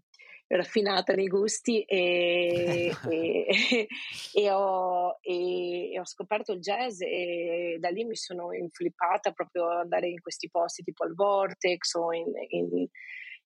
raffinata 0.50 1.14
nei 1.14 1.28
gusti 1.28 1.82
e, 1.82 2.94
e, 3.10 3.88
e, 4.34 4.52
ho, 4.52 5.18
e, 5.22 6.00
ho, 6.00 6.06
scoperto 6.06 6.54
il 6.54 6.62
jazz 6.62 7.02
e 7.02 7.76
da 7.82 7.90
lì 7.90 8.06
mi 8.06 8.16
sono 8.16 8.54
inflippata 8.54 9.34
proprio 9.34 9.70
ad 9.70 9.80
andare 9.80 10.08
in 10.08 10.22
questi 10.22 10.50
posti 10.50 10.84
tipo 10.84 11.04
al 11.04 11.14
Vortex 11.14 11.96
o 11.96 12.14
in, 12.14 12.32
in 12.50 12.88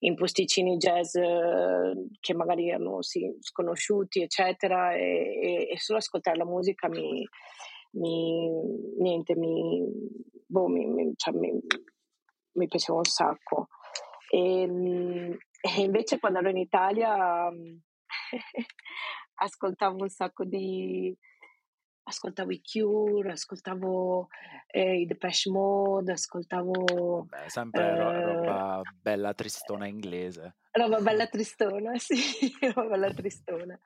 in 0.01 0.15
posticini 0.15 0.77
jazz 0.77 1.15
eh, 1.15 2.09
che 2.21 2.35
magari 2.35 2.69
erano 2.69 3.03
sì, 3.03 3.37
sconosciuti, 3.41 4.23
eccetera, 4.23 4.95
e, 4.95 5.69
e, 5.71 5.79
solo 5.79 5.99
ascoltare 5.99 6.37
la 6.37 6.47
musica 6.47 6.89
mi, 6.89 7.27
mi 7.93 8.51
niente, 8.99 9.37
mi, 9.37 9.83
boh, 10.47 10.69
mi, 10.69 11.13
cioè, 11.17 11.35
mi, 11.35 12.67
piaceva 12.67 12.99
un 12.99 13.05
sacco. 13.05 13.69
E, 14.31 14.63
ehm, 14.63 15.37
e, 15.61 15.81
invece 15.83 16.19
quando 16.19 16.39
ero 16.39 16.49
in 16.51 16.59
Italia 16.59 17.51
ascoltavo 19.35 20.03
un 20.03 20.09
sacco 20.09 20.45
di, 20.45 21.15
ascoltavo 22.11 22.51
i 22.53 22.61
Cure, 22.61 23.33
ascoltavo 23.33 24.29
eh, 24.67 25.01
i 25.01 25.07
Depeche 25.07 25.51
Mode, 25.51 26.13
ascoltavo... 26.13 27.27
Beh, 27.29 27.49
sempre 27.49 27.83
eh, 27.83 27.97
roba 27.97 28.83
bella 29.01 29.33
tristona 29.35 29.87
inglese. 29.87 30.57
Roba 30.73 31.01
bella 31.01 31.27
tristona, 31.29 31.97
sì, 31.99 32.53
roba 32.75 32.89
bella 32.89 33.13
tristona. 33.13 33.79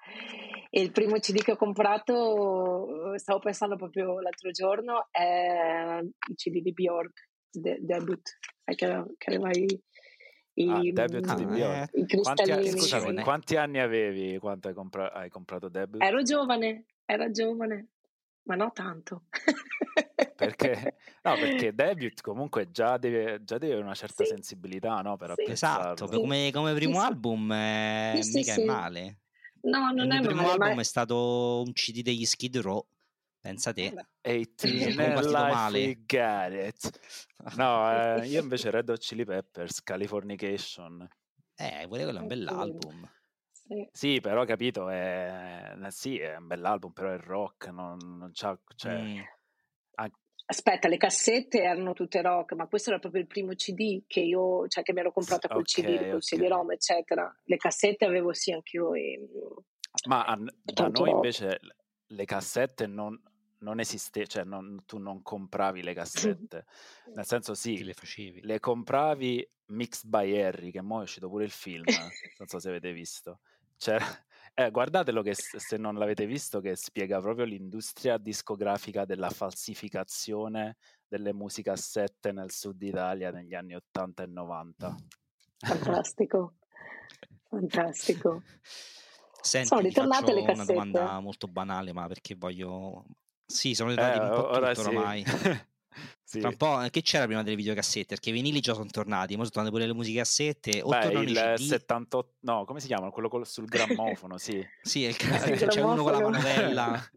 E 0.70 0.80
il 0.80 0.90
primo 0.90 1.18
CD 1.18 1.42
che 1.42 1.52
ho 1.52 1.56
comprato, 1.56 3.16
stavo 3.16 3.38
pensando 3.38 3.77
proprio 3.77 4.20
l'altro 4.20 4.50
giorno, 4.50 5.06
è 5.10 6.00
il 6.00 6.35
CD 6.35 6.60
di 6.60 6.72
Bjork, 6.72 7.29
de- 7.50 7.79
Debut, 7.81 8.38
che, 8.64 8.75
che 9.16 9.31
aveva 9.31 9.50
i... 9.50 9.83
I, 10.56 10.70
ah, 10.70 10.92
debut 10.92 11.29
ah, 11.29 11.35
di 11.35 11.46
Bjork. 11.46 11.90
I 11.94 12.06
cristallini. 12.06 12.62
Quanti, 12.62 12.79
scusami, 12.79 13.22
quanti 13.22 13.56
anni 13.56 13.81
avevi 13.81 14.38
quando 14.38 14.68
hai, 14.68 14.75
compra- 14.75 15.12
hai 15.12 15.29
comprato 15.29 15.68
debut? 15.68 16.00
Ero 16.00 16.22
giovane, 16.22 16.85
ero 17.04 17.29
giovane 17.33 17.93
ma 18.44 18.54
no 18.54 18.70
tanto. 18.72 19.24
perché, 20.34 20.96
no, 21.22 21.34
perché 21.34 21.74
debut 21.74 22.20
comunque 22.20 22.70
già 22.70 22.96
deve, 22.96 23.42
già 23.44 23.58
deve 23.58 23.72
avere 23.72 23.86
una 23.86 23.94
certa 23.94 24.24
sì. 24.24 24.30
sensibilità, 24.30 25.00
no? 25.00 25.16
Per 25.16 25.34
sì. 25.36 25.50
Esatto, 25.50 26.06
sì. 26.06 26.14
come, 26.14 26.50
come, 26.52 26.74
primo 26.74 27.00
album 27.00 27.50
eh, 27.52 28.20
mica 28.32 28.54
è 28.54 28.64
male. 28.64 29.18
No, 29.62 29.90
non 29.92 30.06
Il 30.06 30.18
è 30.18 30.20
primo 30.20 30.42
male, 30.42 30.52
album 30.52 30.74
ma... 30.74 30.80
è 30.80 30.84
stato 30.84 31.62
un 31.64 31.72
CD 31.72 32.02
degli 32.02 32.24
Skid 32.24 32.58
Row, 32.58 32.86
pensa 33.40 33.72
te. 33.72 33.94
18 34.22 35.30
male. 35.30 35.78
we 35.78 36.02
got 36.06 36.52
it. 36.52 37.00
No, 37.56 37.90
eh, 38.20 38.26
io 38.26 38.42
invece 38.42 38.70
Red 38.70 38.88
Hot 38.90 39.00
Chili 39.00 39.24
Peppers, 39.24 39.82
Californication. 39.82 41.08
Eh, 41.56 41.86
quello 41.88 42.10
è 42.10 42.20
un 42.20 42.26
bell'album. 42.26 43.08
Sì. 43.69 43.88
sì, 43.90 44.21
però 44.21 44.44
capito, 44.44 44.88
è, 44.88 45.75
sì, 45.90 46.19
è 46.19 46.37
un 46.37 46.46
bell'album, 46.48 46.92
però 46.92 47.10
è 47.12 47.19
rock, 47.19 47.69
non, 47.69 47.96
non 48.19 48.31
c'ha... 48.33 48.58
Cioè, 48.75 49.06
mm. 49.08 49.29
anche, 49.94 50.19
Aspetta, 50.46 50.88
le 50.88 50.96
cassette 50.98 51.62
erano 51.62 51.92
tutte 51.94 52.21
rock, 52.23 52.52
ma 52.52 52.67
questo 52.67 52.90
era 52.90 52.98
proprio 52.98 53.21
il 53.23 53.27
primo 53.27 53.52
CD 53.54 54.04
che 54.06 54.21
io, 54.21 54.67
cioè 54.69 54.83
che 54.83 54.92
mi 54.92 55.00
ero 55.00 55.10
comprata 55.12 55.48
col 55.48 55.65
Ok, 55.65 55.79
CD, 55.83 56.06
col 56.06 56.21
ok. 56.21 56.37
CD-ROM, 56.38 56.71
eccetera. 56.73 57.35
Le 57.44 57.56
cassette 57.56 58.04
avevo 58.04 58.33
sì 58.35 58.52
anch'io 58.52 58.94
e 58.94 59.19
Ma 60.04 60.25
a- 60.25 60.38
da 60.62 60.88
noi 60.88 61.10
rock. 61.10 61.10
invece 61.10 61.58
le 62.06 62.25
cassette 62.25 62.87
non, 62.87 63.21
non 63.58 63.81
esiste, 63.81 64.27
cioè 64.27 64.44
non- 64.44 64.83
tu 64.85 64.98
non 64.98 65.23
compravi 65.23 65.83
le 65.83 65.94
cassette, 65.94 66.67
nel 67.12 67.25
senso 67.27 67.54
sì, 67.54 67.83
le 67.85 67.94
facevi. 67.94 68.40
le 68.42 68.60
compravi 68.60 69.48
mixed 69.67 70.08
by 70.10 70.38
Harry, 70.40 70.71
che 70.71 70.83
mo' 70.83 71.00
è 71.00 71.02
uscito 71.04 71.29
pure 71.29 71.44
il 71.44 71.50
film, 71.50 71.94
non 72.37 72.46
so 72.48 72.58
se 72.58 72.69
avete 72.69 72.92
visto. 72.92 73.40
C'era- 73.77 74.06
eh, 74.54 74.70
guardatelo 74.70 75.22
che 75.22 75.35
se 75.35 75.77
non 75.77 75.96
l'avete 75.96 76.27
visto 76.27 76.60
che 76.60 76.77
spiega 76.77 77.20
proprio 77.20 77.44
l'industria 77.44 78.18
discografica 78.18 79.04
della 79.04 79.31
falsificazione 79.31 80.77
delle 81.06 81.33
musicassette 81.33 82.33
nel 82.33 82.50
sud 82.50 82.81
Italia 82.83 83.31
negli 83.31 83.54
anni 83.54 83.75
80 83.75 84.22
e 84.22 84.27
90. 84.27 84.94
Fantastico, 85.58 86.54
fantastico. 87.48 88.42
Senti, 89.40 89.77
ritornate 89.81 90.20
faccio 90.25 90.35
le 90.35 90.40
una 90.40 90.52
cassette? 90.54 90.72
domanda 90.72 91.20
molto 91.20 91.46
banale, 91.46 91.92
ma 91.92 92.06
perché 92.06 92.35
voglio... 92.35 93.04
Sì, 93.46 93.75
sono 93.75 93.90
Eh, 93.90 94.18
un 94.18 94.31
po' 94.31 94.48
ora 94.48 94.68
tutto 94.72 94.88
sì. 94.88 94.96
ormai. 94.96 95.25
Sì. 96.24 96.40
Tra 96.40 96.48
un 96.48 96.56
po', 96.56 96.78
che 96.90 97.02
c'era 97.02 97.26
prima 97.26 97.42
delle 97.42 97.56
videocassette? 97.56 98.06
Perché 98.14 98.30
i 98.30 98.32
vinili 98.32 98.60
già 98.60 98.74
sono 98.74 98.86
tornati, 98.90 99.34
ora 99.34 99.44
sono 99.44 99.50
tornate 99.50 99.70
pure 99.74 99.86
le 99.86 99.94
musicassette, 99.94 100.82
o 100.82 100.88
Beh, 100.88 101.00
tornano 101.00 101.28
i 101.28 101.30
il 101.30 101.36
CD. 101.36 101.60
78, 101.60 102.34
no, 102.40 102.64
come 102.64 102.80
si 102.80 102.86
chiama? 102.86 103.10
Quello 103.10 103.28
col- 103.28 103.46
sul 103.46 103.66
grammofono, 103.66 104.36
sì. 104.38 104.64
Sì, 104.82 105.00
il 105.00 105.14
Sì, 105.16 105.50
il 105.50 105.66
c'è 105.68 105.82
uno 105.82 106.02
con 106.02 106.12
la 106.12 106.20
manovella. 106.20 107.08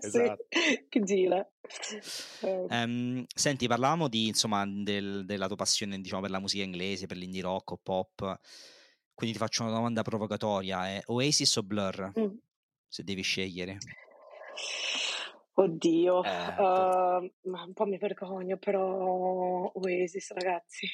Sì, 0.00 0.06
Esatto. 0.06 0.46
che 0.88 1.02
gira. 1.02 1.46
Eh, 2.40 2.66
Ehm, 2.68 3.24
senti, 3.34 3.66
parlavamo 3.66 4.08
di, 4.08 4.28
insomma, 4.28 4.64
del- 4.66 5.24
della 5.26 5.46
tua 5.46 5.56
passione, 5.56 6.00
diciamo, 6.00 6.20
per 6.22 6.30
la 6.30 6.38
musica 6.38 6.62
inglese, 6.62 7.06
per 7.06 7.16
l'indie 7.16 7.42
rock 7.42 7.72
o 7.72 7.80
pop. 7.82 8.38
Quindi 9.14 9.36
ti 9.36 9.42
faccio 9.42 9.64
una 9.64 9.72
domanda 9.72 10.02
provocatoria, 10.02 10.86
è 10.88 11.02
Oasis 11.06 11.56
o 11.56 11.62
Blur? 11.62 12.12
mm. 12.18 12.36
Se 12.86 13.02
devi 13.02 13.22
scegliere. 13.22 13.78
Oddio, 15.60 16.22
Eh, 16.22 16.28
eh, 16.28 17.32
ma 17.50 17.62
un 17.64 17.72
po' 17.72 17.84
mi 17.84 17.98
vergogno, 17.98 18.58
però 18.58 19.70
Oasis, 19.74 20.30
ragazzi. 20.32 20.86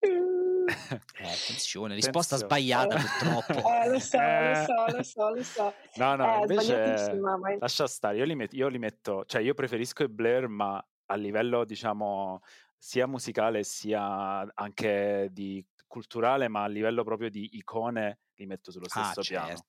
Eh, 1.16 1.24
attenzione, 1.24 1.94
risposta 1.94 2.36
Attenzione. 2.36 2.62
sbagliata 2.62 2.96
purtroppo. 3.00 3.68
eh, 3.68 3.88
lo 3.88 3.98
so, 3.98 4.16
lo 4.18 4.22
Eh. 4.22 4.64
so, 4.64 4.96
lo 4.96 5.02
so, 5.02 5.34
lo 5.34 5.42
so. 5.42 5.74
No, 5.96 6.16
no, 6.16 6.24
Eh, 6.34 6.40
invece 6.40 6.62
sbagliatissima, 6.64 7.36
ma... 7.36 7.56
lascia 7.58 7.86
stare, 7.86 8.16
io 8.18 8.24
li, 8.24 8.34
met- 8.34 8.52
io 8.54 8.68
li 8.68 8.78
metto, 8.78 9.24
cioè 9.26 9.42
io 9.42 9.54
preferisco 9.54 10.02
i 10.02 10.08
Blair, 10.08 10.48
ma 10.48 10.84
a 11.06 11.14
livello, 11.16 11.64
diciamo, 11.64 12.40
sia 12.78 13.06
musicale 13.06 13.62
sia 13.64 14.46
anche 14.54 15.28
di 15.30 15.64
culturale, 15.86 16.48
ma 16.48 16.64
a 16.64 16.68
livello 16.68 17.04
proprio 17.04 17.28
di 17.30 17.56
icone 17.56 18.20
li 18.34 18.46
metto 18.46 18.70
sullo 18.70 18.86
Ah, 18.88 19.02
stesso 19.04 19.22
piano. 19.22 19.66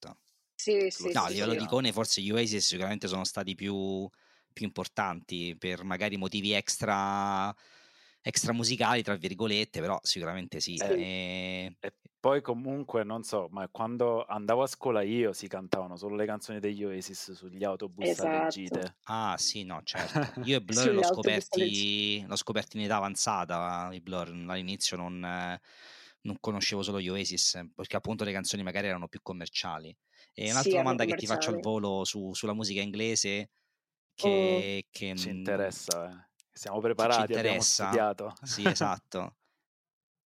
Sì, 0.66 0.90
sì, 0.90 1.14
No, 1.14 1.24
a 1.24 1.30
livello 1.30 1.54
sì. 1.54 1.56
di 1.56 1.64
icone 1.64 1.92
forse 1.92 2.22
gli 2.22 2.32
Oasis 2.32 2.66
sicuramente 2.66 3.08
sono 3.08 3.24
stati 3.26 3.54
più, 3.56 4.08
più 4.54 4.66
importanti 4.66 5.56
per 5.58 5.84
magari 5.84 6.16
motivi 6.18 6.54
extra, 6.54 7.54
extra 8.22 8.54
musicali, 8.54 9.04
tra 9.04 9.16
virgolette, 9.16 9.82
però 9.82 10.00
sicuramente 10.04 10.60
sì. 10.62 10.80
Eh, 10.80 10.86
Sì. 10.86 11.08
E- 11.78 11.78
E 11.80 11.94
poi 12.20 12.42
comunque, 12.42 13.04
non 13.04 13.24
so, 13.24 13.48
ma 13.52 13.70
quando 13.70 14.26
andavo 14.26 14.64
a 14.64 14.68
scuola 14.68 15.02
io 15.04 15.34
si 15.34 15.48
cantavano 15.48 15.96
solo 15.98 16.16
le 16.16 16.26
canzoni 16.26 16.60
degli 16.60 16.84
Oasis 16.84 17.34
sugli 17.34 17.64
autobus 17.64 18.20
alle 18.20 18.44
Esatto. 18.44 18.48
gite. 18.48 18.98
Ah 19.08 19.36
sì, 19.38 19.64
no, 19.64 19.82
certo. 19.84 20.36
Io 20.42 20.58
e 20.58 20.62
Blur 20.62 20.92
l'ho 20.92 21.04
scoperti, 21.04 22.26
l'ho 22.28 22.36
scoperti 22.36 22.78
in 22.78 22.84
età 22.84 22.98
avanzata, 22.98 23.90
i 23.94 24.02
Blur 24.02 24.28
all'inizio 24.48 24.98
non, 24.98 25.20
non 25.20 26.38
conoscevo 26.40 26.82
solo 26.84 27.00
gli 27.00 27.08
Oasis, 27.10 27.68
perché 27.74 27.96
appunto 27.96 28.24
le 28.24 28.32
canzoni 28.34 28.64
magari 28.64 28.88
erano 28.88 29.08
più 29.08 29.22
commerciali. 29.22 29.96
E 30.38 30.44
Sì, 30.44 30.50
un'altra 30.52 30.70
erano 30.72 30.84
domanda 30.84 31.06
che 31.06 31.16
ti 31.16 31.26
faccio 31.26 31.50
al 31.50 31.60
volo 31.62 32.04
su- 32.04 32.34
sulla 32.34 32.54
musica 32.54 32.82
inglese, 32.82 33.52
che, 34.14 34.86
che, 34.92 35.14
Ci 35.16 35.30
mm, 35.30 35.32
interessa, 35.38 36.10
eh. 36.10 36.34
Siamo 36.52 36.78
che 36.78 36.84
ci 36.84 36.94
preparati, 36.94 37.22
abbiamo 37.34 37.42
interessa. 37.42 37.84
studiato. 37.86 38.34
Sì, 38.44 38.64
esatto. 38.66 39.36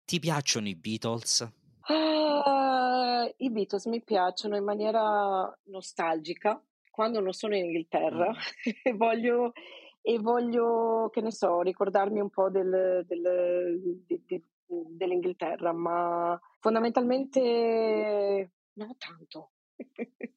Ti 0.05 0.19
piacciono 0.19 0.69
i 0.69 0.75
Beatles? 0.75 1.47
Ah, 1.81 3.31
I 3.37 3.51
Beatles 3.51 3.85
mi 3.87 4.03
piacciono 4.03 4.57
in 4.57 4.65
maniera 4.65 5.55
nostalgica 5.65 6.63
quando 6.91 7.21
non 7.21 7.33
sono 7.33 7.55
in 7.55 7.67
Inghilterra 7.67 8.31
Mm. 8.31 8.35
e 8.83 8.93
voglio, 8.95 9.53
e 10.01 10.19
voglio, 10.19 11.11
che 11.13 11.21
ne 11.21 11.31
so, 11.31 11.61
ricordarmi 11.61 12.21
un 12.21 12.31
po' 12.31 12.49
del, 12.51 13.05
del- 13.07 14.03
di- 14.07 14.23
di- 14.27 14.45
dell'Inghilterra, 14.67 15.73
ma 15.73 16.39
fondamentalmente 16.61 18.53
no 18.73 18.95
tanto. 18.99 19.53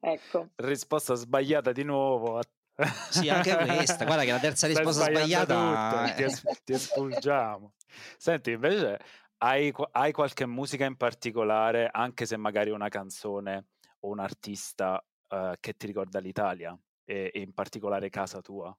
Ecco. 0.00 0.50
Risposta 0.56 1.14
sbagliata 1.14 1.72
di 1.72 1.82
nuovo. 1.82 2.40
Sì, 3.08 3.28
anche 3.28 3.54
questa. 3.54 4.04
Guarda 4.04 4.24
che 4.24 4.32
la 4.32 4.40
terza 4.40 4.66
risposta 4.66 5.04
sbagliata 5.04 5.54
tutto, 5.54 6.14
ti, 6.16 6.22
es- 6.24 6.42
ti 6.64 6.72
espulgiamo. 6.72 7.72
Senti, 8.16 8.50
invece, 8.50 8.98
hai, 9.38 9.72
hai 9.92 10.12
qualche 10.12 10.44
musica 10.44 10.84
in 10.84 10.96
particolare, 10.96 11.88
anche 11.90 12.26
se 12.26 12.36
magari 12.36 12.70
una 12.70 12.88
canzone 12.88 13.68
o 14.00 14.08
un 14.08 14.18
artista 14.18 15.02
eh, 15.28 15.56
che 15.60 15.74
ti 15.74 15.86
ricorda 15.86 16.18
l'Italia 16.18 16.76
e, 17.04 17.30
e 17.32 17.40
in 17.40 17.54
particolare 17.54 18.10
casa 18.10 18.40
tua? 18.40 18.76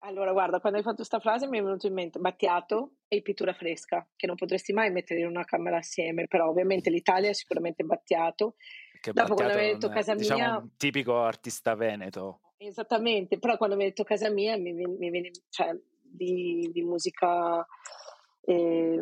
Allora, 0.00 0.32
guarda, 0.32 0.60
quando 0.60 0.78
hai 0.78 0.84
fatto 0.84 0.96
questa 0.96 1.20
frase 1.20 1.48
mi 1.48 1.58
è 1.58 1.62
venuto 1.62 1.86
in 1.86 1.94
mente 1.94 2.18
Battiato 2.18 2.96
e 3.08 3.22
Pittura 3.22 3.54
Fresca, 3.54 4.06
che 4.14 4.26
non 4.26 4.36
potresti 4.36 4.72
mai 4.72 4.90
mettere 4.90 5.20
in 5.20 5.26
una 5.26 5.44
camera 5.44 5.78
assieme, 5.78 6.26
però 6.26 6.48
ovviamente 6.48 6.90
l'Italia 6.90 7.30
è 7.30 7.34
sicuramente 7.34 7.82
Battiato. 7.82 8.56
Che 9.00 9.12
Dopo 9.12 9.34
quando 9.34 9.54
mi 9.54 9.60
hai 9.60 9.72
detto 9.72 9.88
casa 9.88 10.14
diciamo, 10.14 10.42
mia, 10.42 10.58
un 10.58 10.68
tipico 10.76 11.22
artista 11.22 11.74
veneto. 11.74 12.40
esattamente, 12.56 13.38
però 13.38 13.56
quando 13.56 13.76
mi 13.76 13.82
hai 13.82 13.88
detto 13.90 14.04
casa 14.04 14.30
mia 14.30 14.56
mi, 14.56 14.72
mi, 14.72 14.86
mi 14.86 15.10
viene, 15.10 15.30
cioè, 15.48 15.76
di, 16.02 16.70
di 16.72 16.82
musica 16.82 17.66
eh, 18.48 19.00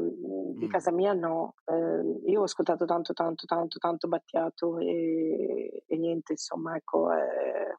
di 0.57 0.67
Mm. 0.67 0.71
casa 0.71 0.91
mia 0.91 1.13
no. 1.13 1.55
Eh, 1.67 2.31
io 2.31 2.41
ho 2.41 2.45
ascoltato 2.45 2.85
tanto, 2.87 3.13
tanto, 3.13 3.45
tanto, 3.47 3.79
tanto 3.79 4.09
Battiato 4.09 4.79
e, 4.79 5.85
e 5.87 5.97
niente, 5.97 6.33
insomma, 6.33 6.77
ecco, 6.77 7.11
è, 7.13 7.75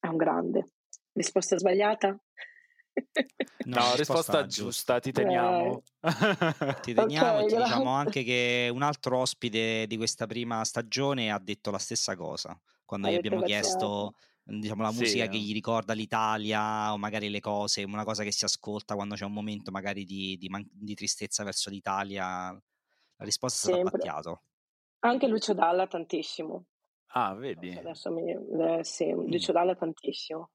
è 0.00 0.06
un 0.06 0.16
grande. 0.16 0.72
Risposta 1.12 1.56
sbagliata? 1.58 2.18
No, 3.64 3.96
risposta 3.96 4.46
giusta, 4.46 5.00
ti 5.00 5.10
teniamo. 5.12 5.82
Ti 6.80 6.94
teniamo 6.94 7.40
Ok, 7.40 7.40
e 7.40 7.44
ti 7.44 7.56
diciamo 7.56 7.88
grazie. 7.88 7.90
anche 7.90 8.22
che 8.22 8.70
un 8.72 8.82
altro 8.82 9.18
ospite 9.18 9.86
di 9.88 9.96
questa 9.96 10.26
prima 10.26 10.64
stagione 10.64 11.32
ha 11.32 11.38
detto 11.40 11.70
la 11.72 11.78
stessa 11.78 12.14
cosa 12.14 12.56
quando 12.84 13.06
Ha 13.06 13.10
gli 13.10 13.14
abbiamo 13.14 13.42
chiesto 13.42 14.14
diciamo, 14.44 14.82
la 14.82 14.92
Sì, 14.92 14.92
musica 14.92 15.26
che 15.26 15.36
eh. 15.36 15.38
gli 15.38 15.52
ricorda 15.52 15.94
l'Italia 15.94 16.92
o 16.92 16.98
magari 16.98 17.28
le 17.28 17.40
cose, 17.40 17.82
una 17.82 18.04
cosa 18.04 18.22
che 18.22 18.30
si 18.30 18.44
ascolta 18.44 18.94
quando 18.94 19.16
c'è 19.16 19.24
un 19.24 19.32
momento 19.32 19.72
magari 19.72 20.04
di, 20.04 20.36
di 20.38 20.48
man- 20.48 20.68
di 20.70 20.94
tristezza 20.94 21.42
verso 21.42 21.68
l'Italia. 21.70 22.50
La 22.52 23.24
risposta 23.24 23.56
è 23.56 23.58
stata 23.68 23.78
Sempre. 23.78 23.82
Battiato. 23.82 24.42
Anche 25.00 25.28
Lucio 25.28 25.54
Dalla 25.54 25.86
tantissimo. 25.88 26.66
Ah, 27.14 27.34
vedi? 27.34 27.72
so, 27.72 27.80
adesso 27.80 28.12
mi, 28.12 28.30
eh, 28.32 28.84
sì, 28.84 29.10
Lucio 29.10 29.52
Dalla 29.52 29.74
tantissimo. 29.74 30.50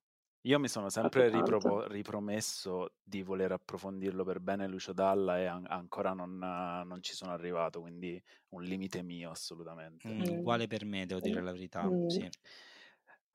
Io 0.45 0.57
mi 0.59 0.67
sono 0.67 0.89
sempre 0.89 1.29
ripropo- 1.29 1.85
ripromesso 1.87 2.95
di 3.03 3.21
voler 3.21 3.51
approfondirlo 3.51 4.23
per 4.23 4.39
bene 4.39 4.67
Lucio 4.67 4.91
Dalla 4.91 5.37
e 5.39 5.45
an- 5.45 5.65
ancora 5.67 6.13
non, 6.13 6.37
non 6.37 6.97
ci 7.03 7.13
sono 7.13 7.31
arrivato, 7.31 7.79
quindi 7.81 8.21
un 8.49 8.63
limite 8.63 9.03
mio 9.03 9.29
assolutamente. 9.29 10.07
Mm, 10.07 10.21
Mm. 10.21 10.37
Uguale 10.39 10.65
per 10.67 10.83
me, 10.85 11.05
devo 11.05 11.19
dire 11.19 11.41
la 11.41 11.51
verità. 11.51 11.87
Mm. 11.87 12.07
Sì. 12.07 12.27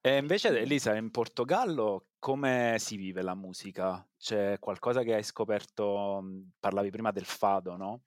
E 0.00 0.18
invece, 0.18 0.48
Elisa, 0.60 0.94
in 0.94 1.10
Portogallo 1.10 2.10
come 2.18 2.76
si 2.78 2.96
vive 2.96 3.22
la 3.22 3.34
musica? 3.34 4.08
C'è 4.16 4.58
qualcosa 4.60 5.02
che 5.02 5.14
hai 5.14 5.22
scoperto? 5.24 6.20
mh, 6.22 6.50
Parlavi 6.60 6.90
prima 6.90 7.10
del 7.10 7.24
fado, 7.24 7.76
no? 7.76 8.04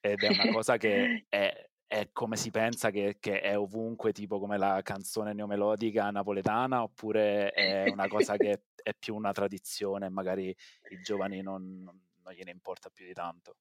Ed 0.00 0.24
è 0.24 0.28
una 0.30 0.46
cosa 0.48 0.76
che 0.78 1.12
è, 1.28 1.70
è 1.92 2.08
come 2.10 2.36
si 2.36 2.50
pensa 2.50 2.88
che, 2.90 3.18
che 3.20 3.42
è 3.42 3.58
ovunque, 3.58 4.12
tipo 4.12 4.38
come 4.38 4.56
la 4.56 4.80
canzone 4.82 5.34
neomelodica 5.34 6.10
napoletana, 6.10 6.82
oppure 6.82 7.50
è 7.50 7.90
una 7.90 8.08
cosa 8.08 8.34
che 8.38 8.62
è 8.82 8.94
più 8.98 9.14
una 9.14 9.32
tradizione 9.32 10.06
e 10.06 10.08
magari 10.08 10.48
i 10.48 11.02
giovani 11.02 11.42
non, 11.42 11.82
non- 11.82 12.00
gliene 12.34 12.50
importa 12.50 12.88
più 12.88 13.04
di 13.04 13.12
tanto? 13.12 13.56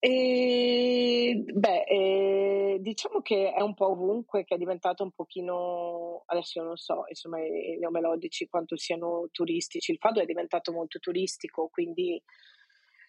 E, 0.00 1.44
beh, 1.50 1.84
eh, 1.84 2.76
diciamo 2.80 3.22
che 3.22 3.54
è 3.54 3.62
un 3.62 3.72
po' 3.72 3.90
ovunque, 3.92 4.44
che 4.44 4.56
è 4.56 4.58
diventato 4.58 5.02
un 5.02 5.12
pochino, 5.12 6.24
adesso 6.26 6.58
io 6.58 6.66
non 6.66 6.76
so, 6.76 7.04
insomma, 7.08 7.40
i 7.40 7.78
neomelodici 7.78 8.48
quanto 8.48 8.76
siano 8.76 9.28
turistici. 9.32 9.92
Il 9.92 9.98
fado 9.98 10.20
è 10.20 10.26
diventato 10.26 10.72
molto 10.72 10.98
turistico, 10.98 11.68
quindi 11.68 12.22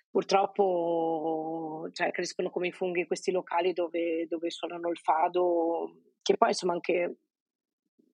purtroppo 0.10 1.89
cioè, 1.93 2.12
crescono 2.12 2.49
come 2.49 2.68
i 2.68 2.72
funghi 2.72 3.05
questi 3.05 3.32
locali 3.32 3.74
dove, 3.74 4.26
dove 4.28 4.49
suonano 4.49 4.89
il 4.89 4.97
fado, 4.97 5.95
che 6.22 6.38
poi 6.38 6.49
insomma 6.49 6.74
anche 6.74 7.18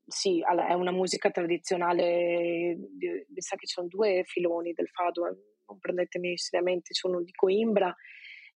sì, 0.08 0.42
è 0.42 0.74
una 0.74 0.92
musica 0.92 1.32
tradizionale, 1.32 2.76
mi 2.76 3.42
sa 3.42 3.56
che 3.56 3.66
ci 3.66 3.74
sono 3.74 3.88
due 3.88 4.24
filoni 4.26 4.74
del 4.74 4.88
fado, 4.90 5.28
eh, 5.28 5.36
non 5.68 5.80
prendetemi 5.80 6.38
seriamente, 6.38 6.94
c'è 6.94 7.08
uno 7.08 7.22
di 7.24 7.32
Coimbra 7.32 7.94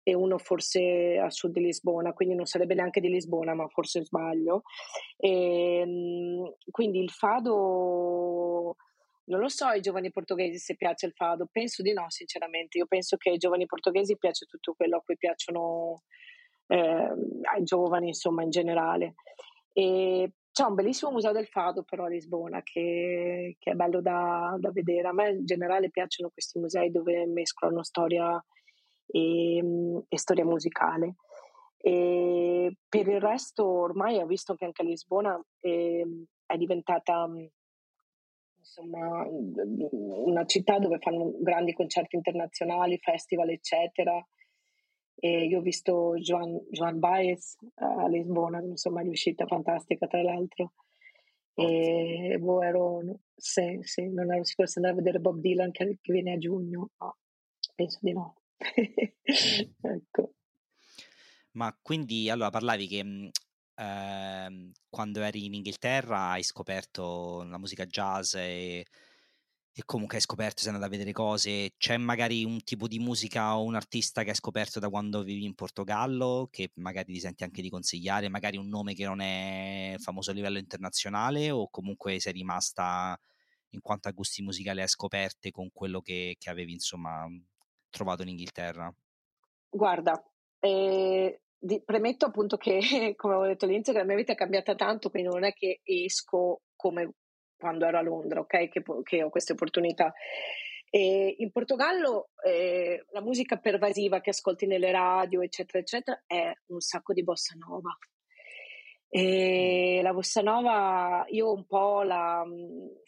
e 0.04 0.14
uno 0.14 0.38
forse 0.38 1.18
a 1.18 1.30
sud 1.30 1.54
di 1.54 1.62
Lisbona, 1.62 2.14
quindi 2.14 2.36
non 2.36 2.46
sarebbe 2.46 2.76
neanche 2.76 3.02
di 3.02 3.10
Lisbona, 3.10 3.54
ma 3.56 3.68
forse 3.68 4.04
sbaglio. 4.04 4.62
E, 5.18 5.80
ehm, 5.80 6.54
quindi 6.70 7.00
il 7.00 7.10
fado, 7.10 8.76
non 9.30 9.40
lo 9.40 9.50
so 9.50 9.66
ai 9.66 9.82
giovani 9.82 10.12
portoghesi 10.12 10.58
se 10.58 10.76
piace 10.76 11.06
il 11.06 11.14
fado, 11.14 11.48
penso 11.52 11.82
di 11.82 11.94
no 11.94 12.06
sinceramente, 12.10 12.78
io 12.78 12.86
penso 12.88 13.16
che 13.18 13.30
ai 13.30 13.38
giovani 13.38 13.66
portoghesi 13.66 14.18
piace 14.18 14.46
tutto 14.46 14.74
quello 14.74 14.98
a 14.98 15.02
cui 15.02 15.18
piacciono 15.18 16.04
eh, 16.68 17.10
ai 17.54 17.64
giovani 17.64 18.08
insomma 18.08 18.44
in 18.44 18.50
generale. 18.50 19.16
E 19.72 20.32
c'è 20.52 20.64
un 20.66 20.74
bellissimo 20.76 21.12
museo 21.12 21.32
del 21.32 21.48
fado 21.48 21.84
però 21.84 22.06
a 22.06 22.10
Lisbona 22.10 22.62
che, 22.64 23.56
che 23.60 23.72
è 23.72 23.76
bello 23.76 24.02
da, 24.02 24.56
da, 24.60 24.72
vedere. 24.72 25.08
A 25.08 25.14
me 25.14 25.30
in 25.30 25.46
generale 25.46 25.90
piacciono 25.90 26.32
questi 26.32 26.60
musei 26.60 26.92
dove 26.92 27.26
mescolano 27.28 27.84
storia 27.84 28.44
e, 29.06 29.64
e 30.08 30.18
storia 30.18 30.46
musicale. 30.46 31.16
E 31.78 32.76
per 32.90 33.08
il 33.08 33.22
resto 33.22 33.66
ormai 33.66 34.18
ho 34.18 34.26
visto 34.26 34.56
che 34.56 34.66
anche 34.66 34.82
a 34.82 34.86
Lisbona 34.86 35.40
eh, 35.62 36.06
è 36.46 36.58
diventata 36.58 37.26
insomma, 38.70 39.26
una 39.28 40.46
città 40.46 40.78
dove 40.78 41.00
fanno 41.00 41.34
grandi 41.40 41.74
concerti 41.74 42.16
internazionali, 42.16 43.00
festival, 43.00 43.50
eccetera. 43.50 44.26
E 45.16 45.46
io 45.46 45.60
ho 45.60 45.62
visto 45.62 46.14
Joan, 46.16 46.60
Joan 46.70 47.00
Baez 47.00 47.58
a 47.76 48.08
Lisbona, 48.08 48.62
insomma 48.62 49.02
è 49.02 49.04
riuscita 49.04 49.46
fantastica 49.48 50.08
tra 50.08 50.22
l'altro. 50.22 50.74
E 51.56 52.38
boh, 52.40 52.62
ero, 52.62 53.02
sì, 53.36 53.80
sì, 53.82 54.08
non 54.08 54.32
ero 54.32 54.46
sicura 54.46 54.68
se 54.68 54.80
andare 54.80 54.96
a 54.96 55.02
vedere 55.02 55.20
Bob 55.20 55.40
Dylan 55.40 55.72
che, 55.72 55.98
che 56.02 56.14
viene 56.14 56.34
a 56.34 56.38
giugno, 56.38 56.92
no, 56.98 57.18
penso 57.76 58.00
di 58.02 58.14
no. 58.14 58.36
ecco. 59.82 60.34
Ma 61.54 61.78
quindi 61.82 62.30
allora 62.30 62.50
parlavi 62.50 62.88
che 62.88 63.32
eh, 63.80 64.72
quando 64.90 65.22
eri 65.22 65.46
in 65.46 65.54
Inghilterra 65.56 66.32
hai 66.32 66.44
scoperto 66.44 67.44
la 67.44 67.58
musica 67.58 67.86
jazz 67.86 68.36
e 68.36 68.86
e 69.72 69.84
comunque 69.86 70.18
hai 70.18 70.22
scoperto, 70.22 70.62
sei 70.62 70.74
andato 70.74 70.88
a 70.88 70.92
vedere 70.92 71.14
cose, 71.14 71.72
c'è 71.78 71.96
magari 71.96 72.44
un 72.44 72.62
tipo 72.64 72.88
di 72.88 73.00
musica 73.00 73.56
o 73.58 73.64
un 73.64 73.76
artista 73.76 74.24
che 74.24 74.32
hai 74.32 74.36
scoperto 74.36 74.80
da 74.80 74.90
quando 74.90 75.24
vivi 75.24 75.46
in 75.46 75.56
Portogallo, 75.56 76.50
che 76.52 76.72
magari 76.76 77.14
ti 77.14 77.20
senti 77.22 77.46
anche 77.46 77.62
di 77.62 77.70
consigliare, 77.70 78.28
magari 78.28 78.58
un 78.58 78.68
nome 78.68 78.94
che 78.94 79.06
non 79.06 79.22
è 79.22 79.96
famoso 80.00 80.32
a 80.32 80.34
livello 80.34 80.58
internazionale 80.58 81.50
o 81.50 81.70
comunque 81.70 82.20
sei 82.20 82.34
rimasta 82.34 83.18
in 83.70 83.82
quanto 83.82 84.10
a 84.10 84.12
gusti 84.12 84.42
musicali 84.42 84.82
hai 84.82 84.88
scoperte 84.90 85.52
con 85.52 85.70
quello 85.72 86.02
che, 86.02 86.36
che 86.38 86.50
avevi 86.50 86.74
insomma 86.74 87.26
trovato 87.90 88.24
in 88.24 88.30
Inghilterra? 88.30 88.94
Guarda, 89.70 90.22
eh, 90.60 91.40
di, 91.60 91.82
premetto 91.84 92.26
appunto 92.26 92.58
che, 92.58 92.80
come 93.18 93.34
avevo 93.34 93.48
detto 93.48 93.66
all'inizio, 93.66 93.94
che 93.94 94.00
la 94.00 94.06
mia 94.06 94.16
vita 94.16 94.32
è 94.32 94.36
cambiata 94.36 94.76
tanto, 94.76 95.10
quindi 95.10 95.30
non 95.30 95.44
è 95.44 95.54
che 95.54 95.82
esco 95.84 96.62
come 96.76 97.14
quando 97.58 97.86
ero 97.86 97.98
a 97.98 98.02
Londra, 98.02 98.40
ok? 98.40 98.70
Che, 98.70 98.84
che 99.04 99.24
ho 99.24 99.30
queste 99.30 99.54
opportunità. 99.54 100.14
E 100.90 101.36
in 101.38 101.52
Portogallo 101.52 102.30
eh, 102.44 103.06
la 103.12 103.22
musica 103.22 103.58
pervasiva 103.58 104.22
che 104.22 104.32
ascolti 104.32 104.66
nelle 104.66 104.92
radio, 104.92 105.42
eccetera, 105.42 105.80
eccetera, 105.80 106.24
è 106.26 106.52
un 106.68 106.80
sacco 106.80 107.14
di 107.14 107.24
bossa 107.24 107.54
nova. 107.58 107.96
E 109.10 109.98
mm. 110.00 110.04
la 110.04 110.14
bossa 110.14 110.42
nova 110.42 111.26
io 111.30 111.52
un 111.52 111.66
po' 111.66 112.02
la, 112.04 112.44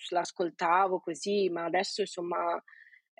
l'ascoltavo 0.09 0.99
così, 0.99 1.49
ma 1.49 1.63
adesso 1.63 2.01
insomma 2.01 2.61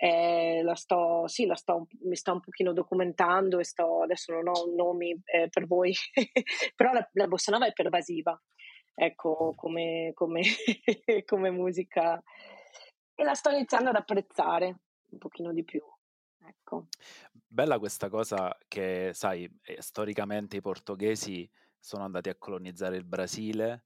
eh, 0.04 0.64
la 0.64 0.74
sto, 0.74 1.28
sì, 1.28 1.46
la 1.46 1.54
sto, 1.54 1.86
mi 2.06 2.16
sto 2.16 2.34
un 2.34 2.40
pochino 2.40 2.74
documentando 2.74 3.60
e 3.60 3.64
sto, 3.64 4.02
adesso 4.02 4.34
non 4.34 4.48
ho 4.48 4.66
nomi 4.76 5.12
eh, 5.26 5.48
per 5.48 5.68
voi, 5.68 5.94
però 6.76 6.92
la, 6.92 7.08
la 7.14 7.28
bossa 7.28 7.52
nova 7.52 7.68
è 7.68 7.72
pervasiva 7.72 8.36
ecco, 8.96 9.54
come, 9.56 10.12
come, 10.16 10.42
come 11.26 11.52
musica 11.52 12.20
e 13.14 13.24
la 13.24 13.36
sto 13.36 13.52
iniziando 13.52 13.90
ad 13.90 13.96
apprezzare 13.96 14.80
un 15.10 15.20
pochino 15.20 15.54
di 15.54 15.64
più. 15.64 15.84
Ecco. 16.48 16.88
Bella 17.32 17.78
questa 17.78 18.10
cosa 18.10 18.58
che, 18.68 19.12
sai, 19.14 19.48
eh, 19.62 19.84
storicamente 19.84 20.58
i 20.58 20.62
portoghesi 20.62 21.48
sono 21.78 22.06
andati 22.06 22.30
a 22.30 22.36
colonizzare 22.40 22.98
il 22.98 23.06
Brasile, 23.06 23.84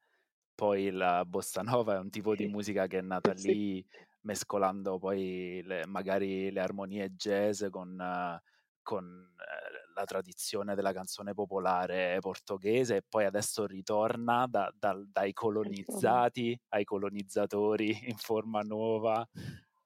poi 0.56 0.92
la 0.92 1.26
bossa 1.26 1.62
nova 1.62 1.96
è 1.96 2.00
un 2.00 2.10
tipo 2.10 2.36
di 2.36 2.48
musica 2.48 2.88
che 2.88 3.00
è 3.00 3.02
nata 3.02 3.36
sì. 3.36 3.48
lì 3.54 3.88
mescolando 4.26 4.98
poi 4.98 5.62
le, 5.64 5.86
magari 5.86 6.52
le 6.52 6.60
armonie 6.60 7.12
jazz 7.12 7.66
con, 7.70 7.98
uh, 7.98 8.38
con 8.82 9.06
uh, 9.06 9.94
la 9.94 10.04
tradizione 10.04 10.76
della 10.76 10.94
canzone 10.94 11.34
popolare 11.34 12.18
portoghese 12.20 12.98
e 12.98 13.04
poi 13.08 13.26
adesso 13.26 13.66
ritorna 13.66 14.46
da, 14.48 14.72
da, 14.78 15.00
dai 15.08 15.32
colonizzati 15.34 16.60
ai 16.70 16.84
colonizzatori 16.84 17.90
in 18.10 18.18
forma 18.18 18.62
nuova. 18.62 19.26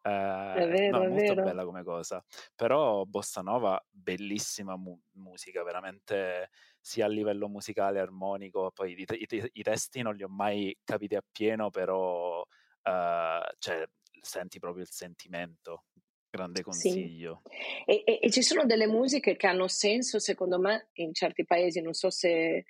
Eh, 0.02 0.54
è 0.54 0.68
vero, 0.70 0.98
no, 0.98 1.04
è 1.04 1.10
molto 1.10 1.34
vero. 1.34 1.44
bella 1.44 1.66
come 1.66 1.84
cosa. 1.84 2.24
Però 2.56 3.04
Bossa 3.04 3.42
Nova, 3.42 3.80
bellissima 3.90 4.78
mu- 4.78 5.00
musica, 5.18 5.62
veramente 5.64 6.50
sia 6.80 7.06
a 7.06 7.10
livello 7.10 7.50
musicale, 7.50 8.00
armonico. 8.00 8.72
Poi 8.74 8.94
i, 8.98 9.06
i, 9.06 9.50
i 9.54 9.62
testi 9.62 10.02
non 10.02 10.16
li 10.16 10.24
ho 10.24 10.30
mai 10.30 10.76
capiti 10.84 11.16
appieno, 11.16 11.70
però 11.70 12.44
eh, 12.84 13.42
cioè, 13.58 13.90
senti 14.22 14.60
proprio 14.60 14.84
il 14.84 14.92
sentimento 14.92 15.86
Grande 16.32 16.62
consiglio. 16.62 17.42
Sì. 17.44 17.92
E, 17.92 18.04
e, 18.06 18.20
e, 18.22 18.30
ci 18.30 18.44
sono 18.44 18.66
delle 18.66 18.86
musiche 18.86 19.36
che 19.36 19.48
hanno 19.48 19.68
senso, 19.68 20.20
secondo 20.20 20.60
me, 20.60 20.90
in 20.94 21.12
certi 21.12 21.44
paesi, 21.44 21.82
non 21.82 21.94
so 21.94 22.12
se, 22.12 22.66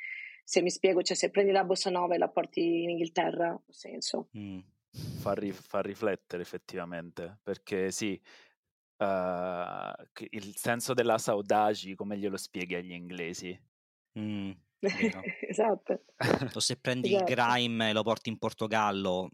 se 0.45 0.61
mi 0.61 0.69
spiego, 0.69 1.01
cioè 1.01 1.17
se 1.17 1.29
prendi 1.29 1.51
la 1.51 1.65
bossa 1.65 1.89
nova 1.89 2.15
e 2.15 2.17
la 2.17 2.29
porti 2.29 2.83
in 2.83 2.91
Inghilterra, 2.91 3.49
ha 3.49 3.61
senso. 3.67 4.29
Mm. 4.37 4.59
Fa, 5.19 5.33
ri, 5.33 5.51
fa, 5.51 5.81
riflettere 5.81 6.41
effettivamente, 6.41 7.39
perché 7.43 7.91
sì, 7.91 8.19
uh, 8.97 10.25
il 10.29 10.55
senso 10.55 10.93
della 10.93 11.17
saudade, 11.17 11.95
come 11.95 12.17
glielo 12.17 12.37
spieghi 12.37 12.75
agli 12.75 12.93
inglesi? 12.93 13.59
Mm, 14.17 14.51
esatto. 15.49 16.05
O 16.53 16.59
se 16.61 16.77
prendi 16.77 17.13
esatto. 17.13 17.29
il 17.29 17.35
grime 17.35 17.89
e 17.89 17.93
lo 17.93 18.03
porti 18.03 18.29
in 18.29 18.37
Portogallo, 18.37 19.29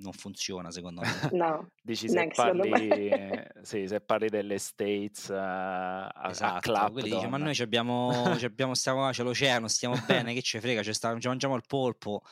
non 0.00 0.12
funziona 0.12 0.70
secondo 0.70 1.02
me. 1.02 1.08
No, 1.32 1.70
dici 1.82 2.08
se 2.08 2.28
parli, 2.34 2.70
sì, 3.62 3.86
se 3.86 4.00
parli 4.00 4.28
delle 4.28 4.58
States 4.58 5.28
uh, 5.28 5.34
a, 5.34 6.28
esatto, 6.28 6.72
a 6.72 6.90
quelli 6.90 7.10
dice, 7.10 7.28
ma 7.28 7.36
noi 7.36 7.56
abbiamo, 7.60 8.10
abbiamo 8.24 8.74
stiamo, 8.74 9.08
c'è 9.10 9.22
l'oceano, 9.22 9.68
stiamo 9.68 9.96
bene, 10.06 10.34
che 10.34 10.42
ci 10.42 10.58
frega, 10.60 10.82
ci, 10.82 10.92
sta, 10.92 11.18
ci 11.18 11.28
mangiamo 11.28 11.56
il 11.56 11.62
polpo, 11.66 12.22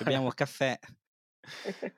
abbiamo 0.00 0.26
il 0.26 0.34
caffè. 0.34 0.78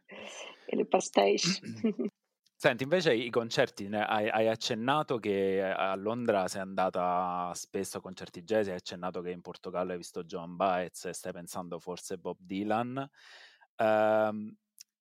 e 0.66 0.76
le 0.76 0.86
pastéis. 0.86 1.60
Senti, 2.60 2.82
invece 2.82 3.14
i 3.14 3.30
concerti, 3.30 3.86
hai, 3.86 4.28
hai, 4.28 4.46
accennato 4.46 5.16
che 5.16 5.62
a 5.62 5.94
Londra 5.94 6.46
sei 6.46 6.60
andata 6.60 7.50
spesso 7.54 7.96
a 7.96 8.00
concerti 8.02 8.42
jazz, 8.42 8.68
hai 8.68 8.74
accennato 8.74 9.22
che 9.22 9.30
in 9.30 9.40
Portogallo 9.40 9.92
hai 9.92 9.96
visto 9.96 10.24
John 10.24 10.56
Baez 10.56 11.06
e 11.06 11.14
stai 11.14 11.32
pensando 11.32 11.78
forse 11.78 12.18
Bob 12.18 12.36
Dylan. 12.38 13.08
Um, 13.78 14.54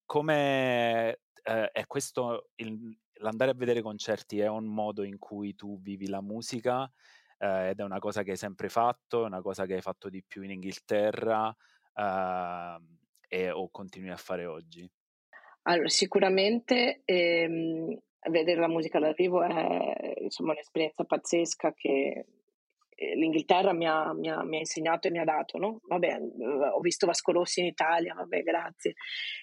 come 0.10 1.20
eh, 1.44 1.72
è 1.72 1.86
questo 1.86 2.50
il, 2.56 2.98
l'andare 3.20 3.52
a 3.52 3.54
vedere 3.54 3.84
concerti 3.84 4.40
è 4.40 4.48
un 4.48 4.66
modo 4.66 5.04
in 5.04 5.20
cui 5.20 5.54
tu 5.54 5.80
vivi 5.80 6.08
la 6.08 6.20
musica 6.20 6.92
eh, 7.38 7.70
ed 7.70 7.80
è 7.80 7.84
una 7.84 8.00
cosa 8.00 8.24
che 8.24 8.32
hai 8.32 8.38
sempre 8.38 8.70
fatto, 8.70 9.22
è 9.22 9.28
una 9.28 9.44
cosa 9.44 9.68
che 9.68 9.76
hai 9.76 9.82
fatto 9.82 10.10
di 10.10 10.24
più 10.24 10.42
in 10.42 10.50
Inghilterra 10.50 11.56
eh, 11.94 12.78
e 13.28 13.52
o 13.52 13.70
continui 13.70 14.10
a 14.10 14.18
fare 14.18 14.48
oggi? 14.48 14.90
Allora, 15.68 15.90
sicuramente 15.90 17.04
ehm, 17.06 17.96
vedere 18.32 18.60
la 18.60 18.68
musica 18.68 18.98
dal 18.98 19.14
vivo 19.14 19.44
è 19.44 20.16
insomma, 20.22 20.54
un'esperienza 20.54 21.04
pazzesca 21.04 21.72
che 21.74 22.26
l'Inghilterra 23.16 23.74
mi 23.74 23.88
ha, 23.88 24.14
mi, 24.14 24.30
ha, 24.30 24.44
mi 24.44 24.58
ha, 24.58 24.60
insegnato 24.60 25.08
e 25.08 25.12
mi 25.12 25.20
ha 25.20 25.24
dato, 25.24 25.58
no? 25.58 25.80
Vabbè, 25.84 26.20
ho 26.74 26.80
visto 26.80 27.06
Vasco 27.06 27.32
Rossi 27.32 27.62
in 27.62 27.68
Italia, 27.68 28.14
vabbè, 28.14 28.42
grazie. 28.42 28.96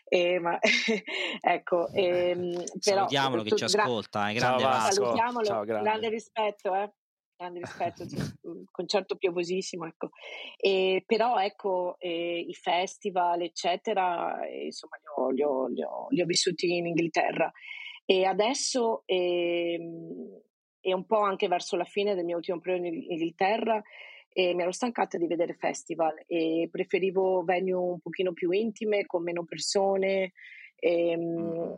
E, 0.05 0.39
ma, 0.39 0.59
ecco, 1.41 1.89
e, 1.93 2.31
ehm, 2.31 2.53
però, 2.53 3.09
Salutiamolo 3.09 3.43
che 3.43 3.57
ci 3.57 3.65
ascolta, 3.65 4.29
è 4.29 4.31
eh, 4.31 4.35
grande 4.35 4.63
Ciao, 4.63 4.71
Vasco. 4.71 4.93
Salutiamolo, 4.93 5.45
Ciao, 5.45 5.65
grande. 5.65 5.89
grande 5.89 6.09
rispetto, 6.09 6.75
eh 6.75 6.93
grande 7.37 7.61
rispetto, 7.61 8.07
cioè, 8.07 8.21
un 8.43 8.65
concerto 8.71 9.17
piovosissimo, 9.17 9.87
ecco. 9.87 10.11
E, 10.57 11.03
però 11.07 11.39
ecco, 11.39 11.97
eh, 11.99 12.39
i 12.41 12.55
festival, 12.55 13.43
eccetera, 13.43 14.47
eh, 14.47 14.67
insomma, 14.67 14.97
li 14.97 15.07
ho, 15.15 15.31
li, 15.31 15.43
ho, 15.43 15.67
li, 15.69 15.83
ho, 15.83 16.07
li 16.11 16.21
ho, 16.23 16.27
vissuti 16.27 16.75
in 16.77 16.87
Inghilterra. 16.87 17.51
E 18.05 18.25
adesso 18.25 19.03
eh, 19.05 19.79
e 20.87 20.95
un 20.95 21.05
po' 21.05 21.18
anche 21.18 21.49
verso 21.49 21.74
la 21.74 21.84
fine 21.84 22.14
del 22.14 22.24
mio 22.24 22.37
ultimo 22.37 22.61
periodo 22.61 22.87
in 22.87 22.95
Inghilterra 23.09 23.82
e 24.32 24.55
mi 24.55 24.62
ero 24.62 24.70
stancata 24.70 25.18
di 25.18 25.26
vedere 25.26 25.55
festival 25.55 26.14
e 26.28 26.68
preferivo 26.70 27.43
venue 27.43 27.74
un 27.74 27.99
pochino 27.99 28.32
più 28.32 28.53
intime, 28.53 29.05
con 29.05 29.24
meno 29.24 29.45
persone 29.45 30.32
e, 30.76 31.11
ehm, 31.11 31.76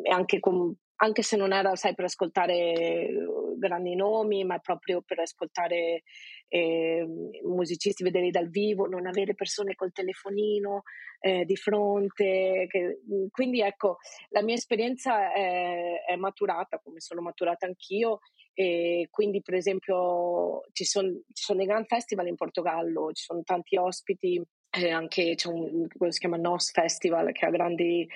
e 0.00 0.10
anche, 0.10 0.38
con, 0.38 0.72
anche, 0.96 1.22
se 1.22 1.36
non 1.36 1.52
era, 1.52 1.74
sai, 1.76 1.94
per 1.94 2.06
ascoltare 2.06 3.08
uh, 3.12 3.58
grandi 3.58 3.94
nomi, 3.94 4.44
ma 4.44 4.58
proprio 4.58 5.02
per 5.02 5.20
ascoltare 5.20 6.02
eh, 6.48 7.06
musicisti, 7.44 8.02
vederli 8.02 8.30
dal 8.30 8.48
vivo, 8.48 8.86
non 8.86 9.06
avere 9.06 9.34
persone 9.34 9.74
col 9.74 9.92
telefonino 9.92 10.82
eh, 11.20 11.44
di 11.44 11.56
fronte. 11.56 12.66
Che, 12.68 13.00
quindi 13.30 13.60
ecco, 13.60 13.98
la 14.30 14.42
mia 14.42 14.54
esperienza 14.54 15.32
è, 15.32 16.04
è 16.06 16.16
maturata, 16.16 16.78
come 16.78 17.00
sono 17.00 17.20
maturata 17.20 17.66
anch'io 17.66 18.20
e 18.58 19.08
quindi 19.10 19.42
per 19.42 19.52
esempio 19.52 20.62
ci 20.72 20.84
sono, 20.84 21.08
ci 21.32 21.44
sono 21.44 21.58
dei 21.58 21.66
grandi 21.66 21.88
festival 21.88 22.26
in 22.26 22.36
Portogallo, 22.36 23.12
ci 23.12 23.24
sono 23.24 23.42
tanti 23.42 23.76
ospiti 23.76 24.42
eh, 24.76 24.90
anche 24.90 25.34
c'è 25.34 25.48
un 25.48 25.86
quello 25.88 26.12
si 26.12 26.18
chiama 26.18 26.36
NOS 26.36 26.72
Festival 26.72 27.32
che 27.32 27.46
ha 27.46 27.50
grandi, 27.50 28.06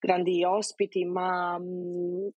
grandi 0.00 0.42
ospiti, 0.44 1.04
ma 1.04 1.58
mh, 1.58 2.30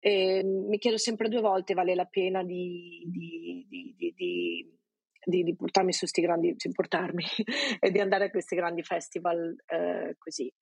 eh, 0.00 0.42
mi 0.44 0.78
chiedo 0.78 0.98
sempre 0.98 1.28
due 1.28 1.40
volte 1.40 1.74
vale 1.74 1.94
la 1.94 2.04
pena 2.04 2.42
di, 2.42 3.02
di, 3.06 3.66
di, 5.24 5.44
di 5.44 5.56
portarmi 5.56 5.92
su 5.92 6.00
questi 6.00 6.22
grandi, 6.22 6.54
di 6.56 6.72
portarmi 6.72 7.24
e 7.80 7.90
di 7.90 8.00
andare 8.00 8.26
a 8.26 8.30
questi 8.30 8.56
grandi 8.56 8.82
festival 8.82 9.54
eh, 9.66 10.16
così. 10.18 10.52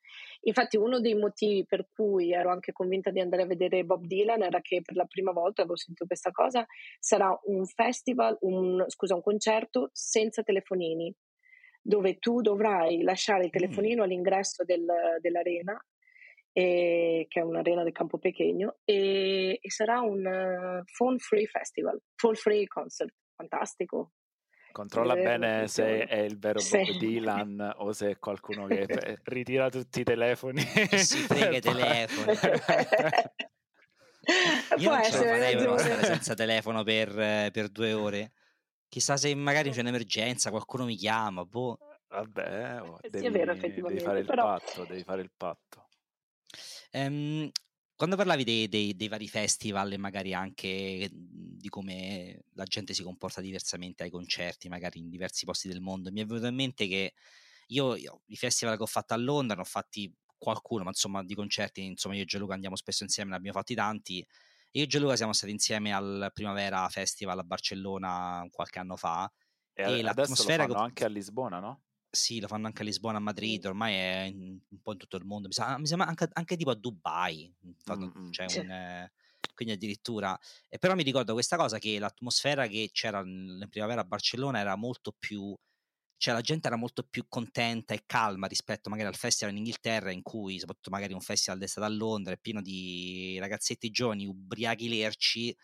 Infatti 0.42 0.76
uno 0.76 1.00
dei 1.00 1.14
motivi 1.14 1.64
per 1.66 1.88
cui 1.92 2.32
ero 2.32 2.50
anche 2.50 2.72
convinta 2.72 3.10
di 3.10 3.20
andare 3.20 3.42
a 3.42 3.46
vedere 3.46 3.84
Bob 3.84 4.04
Dylan 4.04 4.42
era 4.42 4.60
che 4.60 4.82
per 4.82 4.96
la 4.96 5.06
prima 5.06 5.32
volta 5.32 5.62
avevo 5.62 5.76
sentito 5.76 6.06
questa 6.06 6.30
cosa, 6.30 6.66
sarà 6.98 7.38
un 7.44 7.64
festival, 7.66 8.36
un, 8.40 8.84
scusa, 8.88 9.14
un 9.14 9.22
concerto 9.22 9.90
senza 9.92 10.42
telefonini 10.42 11.14
dove 11.80 12.18
tu 12.18 12.40
dovrai 12.40 13.02
lasciare 13.02 13.44
il 13.44 13.48
mm. 13.48 13.52
telefonino 13.52 14.02
all'ingresso 14.02 14.64
del, 14.64 14.86
dell'arena, 15.20 15.82
e, 16.52 17.26
che 17.28 17.40
è 17.40 17.42
un'arena 17.42 17.82
del 17.82 17.92
Campo 17.92 18.18
Pechegno, 18.18 18.78
e, 18.84 19.58
e 19.60 19.70
sarà 19.70 20.00
un 20.00 20.24
uh, 20.24 20.84
phone 20.96 21.18
free 21.18 21.46
festival, 21.46 22.00
phone 22.14 22.36
free 22.36 22.66
concert, 22.66 23.14
fantastico. 23.34 24.12
Controlla 24.72 25.14
bene 25.14 25.66
se 25.66 26.04
è 26.04 26.20
il 26.20 26.38
vero 26.38 26.60
Bob 26.60 26.84
sì. 26.84 26.98
Dylan 26.98 27.74
o 27.78 27.92
se 27.92 28.10
è 28.10 28.18
qualcuno 28.18 28.66
che 28.66 28.86
ritira 29.24 29.68
tutti 29.68 30.00
i 30.00 30.04
telefoni. 30.04 30.60
Si 30.60 31.18
frega 31.18 31.56
i 31.56 31.60
telefoni. 31.60 32.36
Io 34.76 34.88
Può 34.88 34.94
non 34.94 35.04
ce 35.04 35.10
la 35.10 35.24
farei 35.24 35.58
stare 35.58 36.04
senza 36.04 36.34
telefono 36.34 36.84
per, 36.84 37.50
per 37.50 37.68
due 37.68 37.92
ore. 37.92 38.32
Chissà 38.90 39.16
se 39.16 39.32
magari 39.36 39.70
c'è 39.70 39.82
un'emergenza, 39.82 40.50
qualcuno 40.50 40.84
mi 40.84 40.96
chiama, 40.96 41.44
boh. 41.44 41.78
Vabbè, 42.08 42.82
oh, 42.82 42.98
devi, 43.00 43.24
sì, 43.24 43.30
vero, 43.30 43.54
devi, 43.54 44.00
fare 44.00 44.24
però... 44.24 44.46
patto, 44.46 44.84
devi 44.84 45.04
fare 45.04 45.22
il 45.22 45.30
patto. 45.34 45.86
Ehm, 46.90 47.48
quando 47.94 48.16
parlavi 48.16 48.42
dei, 48.42 48.68
dei, 48.68 48.96
dei, 48.96 49.06
vari 49.06 49.28
festival 49.28 49.92
e 49.92 49.96
magari 49.96 50.34
anche 50.34 51.08
di 51.08 51.68
come 51.68 52.46
la 52.54 52.64
gente 52.64 52.92
si 52.92 53.04
comporta 53.04 53.40
diversamente 53.40 54.02
ai 54.02 54.10
concerti, 54.10 54.68
magari 54.68 54.98
in 54.98 55.08
diversi 55.08 55.44
posti 55.44 55.68
del 55.68 55.80
mondo, 55.80 56.10
mi 56.10 56.20
è 56.20 56.26
venuto 56.26 56.48
in 56.48 56.56
mente 56.56 56.88
che 56.88 57.12
io, 57.68 57.94
io 57.94 58.22
i 58.26 58.36
festival 58.36 58.76
che 58.76 58.82
ho 58.82 58.86
fatto 58.86 59.14
a 59.14 59.18
Londra 59.18 59.54
ne 59.54 59.62
ho 59.62 59.66
fatti 59.66 60.12
qualcuno, 60.36 60.82
ma 60.82 60.90
insomma 60.90 61.22
di 61.22 61.36
concerti, 61.36 61.84
insomma 61.84 62.16
io 62.16 62.22
e 62.22 62.24
Gianluca 62.24 62.54
andiamo 62.54 62.74
spesso 62.74 63.04
insieme, 63.04 63.30
ne 63.30 63.36
abbiamo 63.36 63.56
fatti 63.56 63.76
tanti 63.76 64.26
io 64.72 64.84
e 64.84 64.86
Gianluca 64.86 65.16
siamo 65.16 65.32
stati 65.32 65.52
insieme 65.52 65.92
al 65.92 66.30
Primavera 66.32 66.88
Festival 66.88 67.38
a 67.38 67.42
Barcellona 67.42 68.46
qualche 68.50 68.78
anno 68.78 68.96
fa. 68.96 69.30
E, 69.72 69.98
e 69.98 70.02
l'atmosfera 70.02 70.66
lo 70.66 70.72
fanno 70.74 70.84
che... 70.84 70.88
anche 70.88 71.04
a 71.04 71.08
Lisbona, 71.08 71.58
no? 71.58 71.82
Sì, 72.10 72.40
lo 72.40 72.48
fanno 72.48 72.66
anche 72.66 72.82
a 72.82 72.84
Lisbona, 72.84 73.18
a 73.18 73.20
Madrid, 73.20 73.64
ormai 73.66 73.94
è 73.94 74.22
in, 74.22 74.58
un 74.68 74.80
po' 74.80 74.92
in 74.92 74.98
tutto 74.98 75.16
il 75.16 75.24
mondo. 75.24 75.46
Mi 75.46 75.54
sembra, 75.54 75.78
mi 75.78 75.86
sembra 75.86 76.06
anche, 76.08 76.28
anche, 76.32 76.56
tipo 76.56 76.70
a 76.70 76.74
Dubai. 76.74 77.52
Mm-hmm. 77.64 78.30
Cioè 78.30 78.60
un, 78.60 78.70
eh, 78.70 79.12
quindi 79.54 79.74
addirittura. 79.74 80.38
E 80.68 80.78
però 80.78 80.94
mi 80.94 81.02
ricordo 81.02 81.32
questa 81.32 81.56
cosa 81.56 81.78
che 81.78 81.98
l'atmosfera 81.98 82.66
che 82.66 82.90
c'era 82.92 83.20
in 83.20 83.66
primavera 83.70 84.00
a 84.00 84.04
Barcellona 84.04 84.58
era 84.58 84.76
molto 84.76 85.14
più 85.16 85.56
cioè 86.20 86.34
la 86.34 86.42
gente 86.42 86.66
era 86.66 86.76
molto 86.76 87.02
più 87.02 87.24
contenta 87.28 87.94
e 87.94 88.02
calma 88.04 88.46
rispetto 88.46 88.90
magari 88.90 89.08
al 89.08 89.16
festival 89.16 89.54
in 89.54 89.60
Inghilterra 89.60 90.12
in 90.12 90.20
cui 90.20 90.58
soprattutto 90.58 90.90
magari 90.90 91.14
un 91.14 91.22
festival 91.22 91.58
d'estate 91.58 91.86
a 91.86 91.88
Londra 91.88 92.34
è 92.34 92.38
pieno 92.38 92.60
di 92.60 93.38
ragazzetti 93.40 93.88
giovani 93.88 94.26
ubriachi 94.26 94.90
lerci 94.90 95.56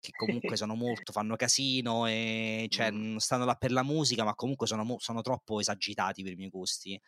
che 0.00 0.12
comunque 0.12 0.56
sono 0.56 0.74
molto, 0.74 1.12
fanno 1.12 1.36
casino 1.36 2.06
e 2.06 2.66
cioè, 2.70 2.90
mm. 2.90 3.16
stanno 3.16 3.44
là 3.44 3.54
per 3.56 3.72
la 3.72 3.82
musica 3.82 4.24
ma 4.24 4.34
comunque 4.34 4.66
sono, 4.66 4.96
sono, 4.96 5.20
troppo 5.20 5.60
esagitati 5.60 6.22
per 6.22 6.32
i 6.32 6.36
miei 6.36 6.48
gusti 6.48 6.98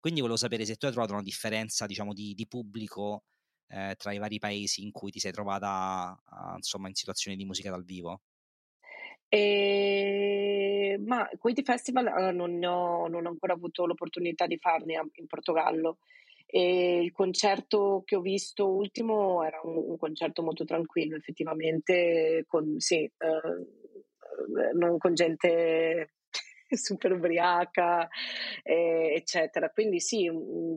quindi 0.00 0.18
volevo 0.18 0.36
sapere 0.36 0.64
se 0.64 0.74
tu 0.74 0.86
hai 0.86 0.92
trovato 0.92 1.12
una 1.12 1.22
differenza 1.22 1.86
diciamo 1.86 2.12
di, 2.12 2.34
di 2.34 2.48
pubblico 2.48 3.26
eh, 3.68 3.94
tra 3.96 4.12
i 4.12 4.18
vari 4.18 4.40
paesi 4.40 4.82
in 4.82 4.90
cui 4.90 5.12
ti 5.12 5.20
sei 5.20 5.30
trovata 5.30 6.20
a, 6.24 6.54
insomma 6.56 6.88
in 6.88 6.94
situazioni 6.94 7.36
di 7.36 7.44
musica 7.44 7.70
dal 7.70 7.84
vivo 7.84 8.22
e, 9.32 10.79
ma 10.98 11.28
questi 11.38 11.62
festival 11.62 12.06
uh, 12.06 12.34
non, 12.34 12.62
ho, 12.64 13.06
non, 13.08 13.26
ho, 13.26 13.28
ancora 13.28 13.54
avuto 13.54 13.86
l'opportunità 13.86 14.46
di 14.46 14.58
farne 14.58 14.94
in 15.12 15.26
Portogallo. 15.26 15.98
E 16.46 17.00
il 17.00 17.12
concerto 17.12 18.02
che 18.04 18.16
ho 18.16 18.20
visto 18.20 18.68
ultimo 18.68 19.44
era 19.44 19.60
un, 19.62 19.76
un 19.90 19.96
concerto 19.96 20.42
molto 20.42 20.64
tranquillo, 20.64 21.16
effettivamente, 21.16 22.44
con, 22.48 22.80
sì, 22.80 23.08
uh, 23.18 24.76
non 24.76 24.98
con 24.98 25.14
gente 25.14 26.14
super 26.76 27.12
ubriaca, 27.12 28.08
eh, 28.62 29.14
eccetera. 29.14 29.70
Quindi 29.70 30.00
sì, 30.00 30.30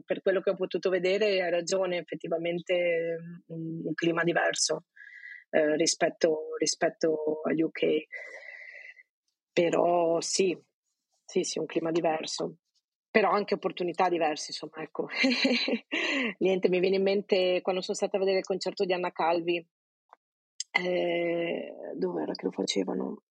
per 0.05 0.21
quello 0.21 0.41
che 0.41 0.51
ho 0.51 0.55
potuto 0.55 0.89
vedere 0.89 1.41
hai 1.41 1.51
ragione, 1.51 1.97
effettivamente 1.97 3.17
un, 3.47 3.81
un 3.83 3.93
clima 3.93 4.23
diverso 4.23 4.85
eh, 5.49 5.75
rispetto, 5.75 6.55
rispetto 6.57 7.41
agli 7.43 7.61
UK. 7.61 8.05
Però 9.53 10.19
sì, 10.19 10.59
sì, 11.23 11.43
sì, 11.43 11.59
un 11.59 11.67
clima 11.67 11.91
diverso, 11.91 12.57
però 13.09 13.29
anche 13.29 13.53
opportunità 13.53 14.09
diverse, 14.09 14.47
insomma, 14.49 14.81
ecco. 14.81 15.07
Niente, 16.39 16.69
mi 16.69 16.79
viene 16.79 16.95
in 16.95 17.03
mente 17.03 17.61
quando 17.61 17.81
sono 17.81 17.95
stata 17.95 18.17
a 18.17 18.19
vedere 18.19 18.39
il 18.39 18.45
concerto 18.45 18.83
di 18.83 18.93
Anna 18.93 19.11
Calvi, 19.11 19.63
eh, 20.71 21.73
dove 21.95 22.23
era 22.23 22.33
che 22.33 22.45
lo 22.45 22.51
facevano? 22.51 23.23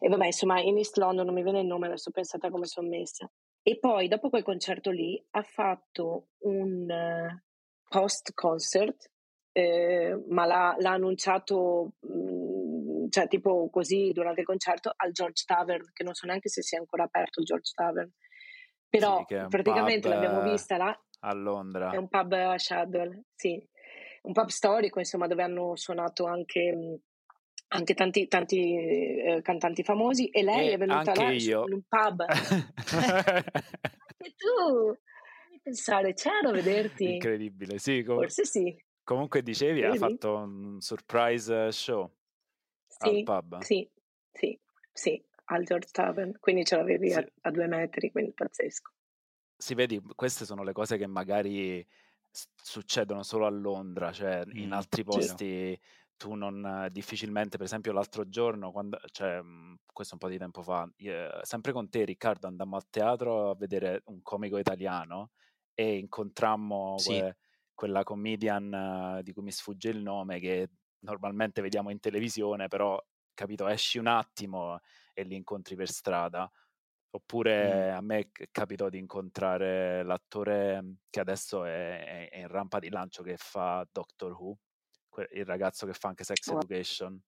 E 0.00 0.08
vabbè, 0.08 0.26
insomma, 0.26 0.60
in 0.60 0.78
East 0.78 0.96
London 0.96 1.26
non 1.26 1.34
mi 1.34 1.42
viene 1.42 1.60
il 1.60 1.66
nome, 1.66 1.86
adesso 1.86 2.10
pensate 2.10 2.48
come 2.48 2.64
sono 2.64 2.88
messa. 2.88 3.30
E 3.62 3.78
poi, 3.78 4.08
dopo 4.08 4.30
quel 4.30 4.42
concerto 4.42 4.90
lì, 4.90 5.22
ha 5.32 5.42
fatto 5.42 6.28
un 6.44 6.88
uh, 6.88 7.38
post-concert, 7.86 9.10
eh, 9.52 10.18
ma 10.28 10.46
l'ha, 10.46 10.74
l'ha 10.78 10.92
annunciato 10.92 11.92
mh, 12.00 12.12
mm, 12.12 12.57
cioè 13.08 13.28
tipo 13.28 13.68
così 13.70 14.10
durante 14.12 14.40
il 14.40 14.46
concerto 14.46 14.92
al 14.94 15.12
George 15.12 15.44
Tavern, 15.46 15.90
che 15.92 16.04
non 16.04 16.14
so 16.14 16.26
neanche 16.26 16.48
se 16.48 16.62
sia 16.62 16.78
ancora 16.78 17.04
aperto 17.04 17.40
il 17.40 17.46
George 17.46 17.72
Tavern, 17.74 18.10
però 18.88 19.24
sì, 19.26 19.36
praticamente 19.48 20.08
l'abbiamo 20.08 20.42
vista 20.42 20.76
là. 20.76 21.02
A 21.20 21.34
Londra. 21.34 21.90
È 21.90 21.96
un 21.96 22.08
pub 22.08 22.32
a 22.32 22.58
Shadwell, 22.58 23.20
sì, 23.34 23.62
un 24.22 24.32
pub 24.32 24.48
storico 24.48 24.98
insomma 24.98 25.26
dove 25.26 25.42
hanno 25.42 25.76
suonato 25.76 26.26
anche 26.26 27.00
anche 27.70 27.94
tanti, 27.94 28.26
tanti 28.28 28.74
eh, 28.76 29.40
cantanti 29.42 29.82
famosi. 29.82 30.28
E 30.28 30.42
lei 30.42 30.70
e 30.70 30.72
è 30.72 30.78
venuta 30.78 31.14
là 31.14 31.30
io. 31.30 31.66
in 31.66 31.74
un 31.74 31.82
pub. 31.86 32.24
Anche 34.20 34.34
tu. 34.36 34.96
Pensare 35.62 36.14
c'ero 36.14 36.48
a 36.48 36.52
vederti. 36.52 37.14
Incredibile 37.14 37.78
sì 37.78 38.02
com- 38.02 38.16
forse 38.16 38.46
sì. 38.46 38.74
comunque 39.02 39.42
dicevi 39.42 39.84
ha 39.84 39.92
fatto 39.94 40.36
un 40.36 40.80
surprise 40.80 41.70
show 41.72 42.10
sì, 42.98 43.08
al 43.08 43.22
pub? 43.22 43.60
Sì, 43.60 43.88
sì, 44.32 44.58
sì, 44.92 45.22
al 45.46 45.64
George 45.64 45.88
Tavern, 45.90 46.38
quindi 46.38 46.64
ce 46.64 46.76
l'avevi 46.76 47.10
sì. 47.10 47.18
a, 47.18 47.26
a, 47.42 47.50
due 47.50 47.66
metri, 47.66 48.10
quindi 48.10 48.32
pazzesco. 48.32 48.92
Si 49.56 49.74
vedi, 49.74 50.00
queste 50.14 50.44
sono 50.44 50.62
le 50.62 50.72
cose 50.72 50.96
che 50.96 51.06
magari 51.06 51.86
succedono 52.30 53.22
solo 53.22 53.46
a 53.46 53.50
Londra, 53.50 54.12
cioè 54.12 54.44
mm, 54.44 54.56
in 54.56 54.72
altri 54.72 55.04
posti 55.04 55.70
sì. 55.70 55.80
tu 56.16 56.34
non 56.34 56.88
difficilmente, 56.90 57.56
per 57.56 57.66
esempio 57.66 57.92
l'altro 57.92 58.28
giorno, 58.28 58.70
quando, 58.70 59.00
cioè, 59.10 59.40
questo 59.92 60.14
un 60.14 60.20
po' 60.20 60.28
di 60.28 60.38
tempo 60.38 60.62
fa, 60.62 60.88
io, 60.98 61.40
sempre 61.42 61.72
con 61.72 61.88
te 61.88 62.04
Riccardo 62.04 62.46
andammo 62.46 62.76
al 62.76 62.88
teatro 62.90 63.50
a 63.50 63.54
vedere 63.54 64.02
un 64.06 64.22
comico 64.22 64.58
italiano 64.58 65.30
e 65.74 65.96
incontrammo 65.96 66.98
sì. 66.98 67.18
que, 67.18 67.36
quella 67.74 68.02
comedian 68.02 69.20
di 69.22 69.32
cui 69.32 69.42
mi 69.42 69.52
sfugge 69.52 69.90
il 69.90 70.02
nome 70.02 70.40
che 70.40 70.68
normalmente 71.00 71.60
vediamo 71.60 71.90
in 71.90 72.00
televisione, 72.00 72.68
però 72.68 73.02
capito, 73.34 73.68
esci 73.68 73.98
un 73.98 74.08
attimo 74.08 74.80
e 75.14 75.22
li 75.22 75.36
incontri 75.36 75.76
per 75.76 75.88
strada. 75.88 76.50
Oppure 77.10 77.92
mm. 77.92 77.96
a 77.96 78.00
me 78.00 78.30
capitò 78.50 78.88
di 78.88 78.98
incontrare 78.98 80.02
l'attore 80.02 80.82
mhmm, 80.82 80.94
che 81.08 81.20
adesso 81.20 81.64
è, 81.64 82.28
è, 82.28 82.38
in 82.38 82.48
rampa 82.48 82.78
di 82.78 82.90
lancio 82.90 83.22
che 83.22 83.36
fa 83.38 83.86
Doctor 83.90 84.32
Who, 84.32 84.58
il 85.32 85.44
ragazzo 85.44 85.86
che 85.86 85.94
fa 85.94 86.08
anche 86.08 86.24
Sex 86.24 86.46
oh. 86.48 86.56
Education. 86.56 87.18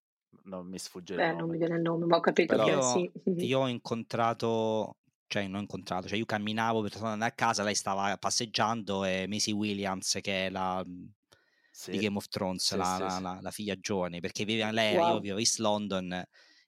non 0.44 0.68
mi 0.68 0.78
sfugge 0.78 1.14
il 1.14 1.20
eh, 1.20 1.26
nome. 1.28 1.40
non 1.40 1.48
mi 1.48 1.58
viene 1.58 1.76
il 1.76 1.82
nome, 1.82 2.06
ma 2.06 2.16
ho 2.16 2.20
capito 2.20 2.54
Però 2.54 2.68
io, 2.68 2.82
sì. 2.82 3.10
io 3.24 3.60
ho 3.60 3.68
incontrato 3.68 4.96
cioè 5.26 5.46
non 5.46 5.58
ho 5.58 5.60
incontrato, 5.60 6.08
cioè 6.08 6.18
io 6.18 6.24
camminavo 6.24 6.82
per 6.82 6.90
tornare 6.90 7.24
a 7.24 7.32
casa, 7.32 7.62
lei 7.62 7.76
stava 7.76 8.16
passeggiando 8.18 9.04
e 9.04 9.26
Maisie 9.28 9.54
Williams 9.54 10.18
che 10.20 10.46
è 10.46 10.50
la 10.50 10.84
sì. 11.80 11.92
di 11.92 11.98
Game 11.98 12.16
of 12.16 12.28
Thrones, 12.28 12.62
sì, 12.62 12.76
la, 12.76 13.10
sì, 13.16 13.22
la, 13.22 13.38
la, 13.40 13.50
figlia 13.50 13.74
giovane, 13.76 14.20
perché 14.20 14.44
vive 14.44 14.70
lei, 14.70 14.96
wow. 14.96 15.14
io 15.14 15.20
vivo 15.20 15.36
a 15.36 15.38
East 15.38 15.58
London 15.58 16.12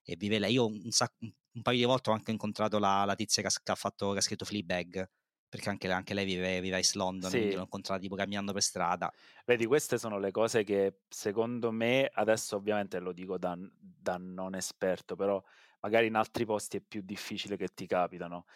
e 0.02 0.16
vive 0.16 0.38
lei, 0.38 0.54
io 0.54 0.66
un, 0.66 0.90
sacco, 0.90 1.16
un 1.20 1.62
paio 1.62 1.76
di 1.76 1.84
volte 1.84 2.10
ho 2.10 2.14
anche 2.14 2.30
incontrato 2.30 2.78
la, 2.78 3.04
la 3.04 3.14
tizia 3.14 3.42
che 3.42 3.48
ha, 3.48 3.60
che 3.62 3.72
ha, 3.72 3.74
fatto, 3.74 4.12
che 4.12 4.18
ha 4.18 4.22
scritto 4.22 4.46
Fleabag, 4.46 5.06
perché 5.50 5.68
anche, 5.68 5.90
anche 5.90 6.14
lei 6.14 6.24
vive, 6.24 6.62
vive 6.62 6.76
a 6.76 6.78
East 6.78 6.94
London, 6.94 7.28
sì. 7.28 7.52
l'ho 7.52 7.60
incontrata 7.60 8.00
tipo 8.00 8.14
camminando 8.14 8.54
per 8.54 8.62
strada. 8.62 9.12
Vedi, 9.44 9.66
queste 9.66 9.98
sono 9.98 10.18
le 10.18 10.30
cose 10.30 10.64
che 10.64 11.00
secondo 11.10 11.70
me, 11.70 12.10
adesso 12.10 12.56
ovviamente 12.56 12.98
lo 12.98 13.12
dico 13.12 13.36
da, 13.36 13.54
da 13.78 14.16
non 14.16 14.54
esperto, 14.54 15.14
però 15.14 15.42
magari 15.80 16.06
in 16.06 16.14
altri 16.14 16.46
posti 16.46 16.78
è 16.78 16.80
più 16.80 17.02
difficile 17.02 17.58
che 17.58 17.68
ti 17.74 17.86
capitano. 17.86 18.46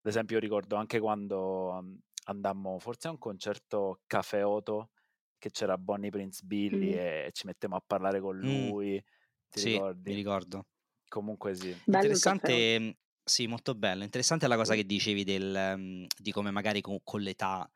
Ad 0.00 0.06
esempio, 0.06 0.38
ricordo 0.38 0.76
anche 0.76 0.98
quando 0.98 1.98
andammo 2.24 2.78
forse 2.78 3.08
a 3.08 3.10
un 3.10 3.18
concerto 3.18 4.00
Cafe 4.06 4.42
Oto 4.42 4.90
che 5.38 5.50
c'era 5.50 5.76
Bonnie 5.78 6.10
Prince 6.10 6.40
Billy 6.44 6.94
mm. 6.94 6.98
e 6.98 7.30
ci 7.32 7.46
mettemmo 7.46 7.76
a 7.76 7.82
parlare 7.84 8.20
con 8.20 8.36
lui. 8.36 8.94
Mm. 8.94 9.50
Ti 9.50 9.60
sì, 9.60 9.68
ricordi? 9.72 10.10
mi 10.10 10.16
ricordo. 10.16 10.66
Comunque 11.08 11.54
sì. 11.54 11.74
Bello 11.84 12.02
Interessante, 12.02 12.98
sì, 13.22 13.46
molto 13.46 13.74
bello. 13.74 14.02
Interessante 14.02 14.46
la 14.46 14.56
cosa 14.56 14.74
che 14.74 14.84
dicevi 14.84 15.24
del, 15.24 15.74
um, 15.76 16.06
di 16.16 16.32
come 16.32 16.50
magari 16.50 16.80
con, 16.80 16.98
con 17.02 17.20
l'età 17.20 17.68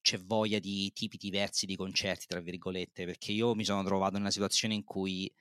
c'è 0.00 0.18
voglia 0.18 0.58
di 0.58 0.92
tipi 0.92 1.16
diversi 1.16 1.64
di 1.64 1.76
concerti, 1.76 2.26
tra 2.26 2.40
virgolette, 2.40 3.06
perché 3.06 3.32
io 3.32 3.54
mi 3.54 3.64
sono 3.64 3.82
trovato 3.82 4.16
in 4.16 4.20
una 4.20 4.30
situazione 4.30 4.74
in 4.74 4.84
cui 4.84 5.32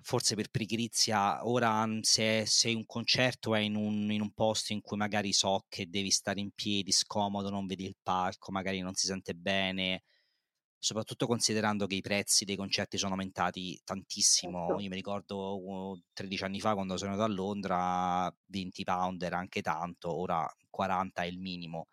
forse 0.00 0.34
per 0.34 0.50
pigrizia, 0.50 1.46
ora 1.46 1.86
se, 2.00 2.44
se 2.46 2.72
un 2.72 2.86
concerto 2.86 3.54
è 3.54 3.60
in 3.60 3.76
un, 3.76 4.10
in 4.10 4.20
un, 4.20 4.32
posto 4.32 4.72
in 4.72 4.80
cui 4.80 4.96
magari 4.96 5.32
so 5.32 5.64
che 5.68 5.88
devi 5.88 6.10
stare 6.10 6.40
in 6.40 6.50
piedi, 6.52 6.92
scomodo, 6.92 7.50
non 7.50 7.66
vedi 7.66 7.84
il 7.84 7.96
palco, 8.02 8.50
magari 8.52 8.80
non 8.80 8.94
si 8.94 9.06
sente 9.06 9.34
bene, 9.34 10.02
soprattutto 10.78 11.26
considerando 11.26 11.86
che 11.86 11.96
i 11.96 12.00
prezzi 12.00 12.44
dei 12.44 12.56
concerti 12.56 12.98
sono 12.98 13.12
aumentati 13.12 13.80
tantissimo. 13.84 14.66
Certo. 14.66 14.82
Io 14.82 14.88
mi 14.88 14.94
ricordo 14.94 16.00
13 16.12 16.44
anni 16.44 16.60
fa 16.60 16.74
quando 16.74 16.96
sono 16.96 17.12
andato 17.12 17.30
a 17.30 17.34
Londra, 17.34 18.34
20 18.46 18.84
pound 18.84 19.22
era 19.22 19.38
anche 19.38 19.60
tanto, 19.60 20.14
ora 20.14 20.48
40 20.70 21.22
è 21.22 21.26
il 21.26 21.38
minimo. 21.38 21.88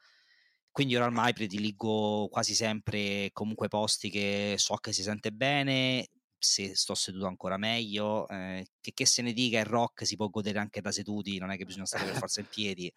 Quindi 0.71 0.95
ora 0.95 1.05
ormai 1.05 1.33
prediligo 1.33 2.27
quasi 2.29 2.53
sempre 2.53 3.29
comunque 3.31 3.69
posti 3.69 4.09
che 4.09 4.55
so 4.57 4.75
che 4.75 4.91
si 4.91 5.03
sente 5.03 5.31
bene, 5.31 6.09
se 6.38 6.75
sto 6.75 6.93
seduto 6.95 7.27
ancora 7.27 7.57
meglio, 7.57 8.27
eh, 8.27 8.65
che, 8.81 8.91
che, 8.93 9.05
se 9.05 9.21
ne 9.21 9.33
dica 9.33 9.59
il 9.59 9.65
rock 9.65 10.05
si 10.05 10.15
può 10.15 10.27
godere 10.27 10.59
anche 10.59 10.81
da 10.81 10.91
seduti, 10.91 11.38
non 11.38 11.51
è 11.51 11.57
che 11.57 11.65
bisogna 11.65 11.86
stare 11.86 12.05
per 12.05 12.17
forza 12.17 12.41
in 12.41 12.47
piedi, 12.47 12.93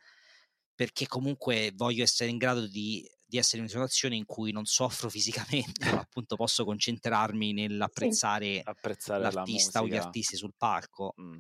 perché 0.74 1.06
comunque 1.06 1.72
voglio 1.74 2.02
essere 2.02 2.30
in 2.30 2.36
grado 2.36 2.66
di, 2.66 3.08
di 3.28 3.36
essere 3.36 3.58
in 3.58 3.64
una 3.64 3.72
situazione 3.72 4.16
in 4.16 4.24
cui 4.24 4.52
non 4.52 4.64
soffro 4.64 5.10
fisicamente, 5.10 5.84
ma 5.92 6.00
appunto 6.00 6.34
posso 6.36 6.64
concentrarmi 6.64 7.52
nell'apprezzare 7.52 8.54
sì. 8.54 8.62
Apprezzare 8.64 9.30
l'artista 9.30 9.82
o 9.82 9.86
gli 9.86 9.96
artisti 9.96 10.36
sul 10.36 10.54
palco. 10.56 11.14
Mm. 11.20 11.38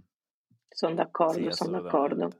Sono 0.68 0.94
d'accordo, 0.94 1.50
sì, 1.50 1.56
sono 1.56 1.80
d'accordo. 1.80 2.30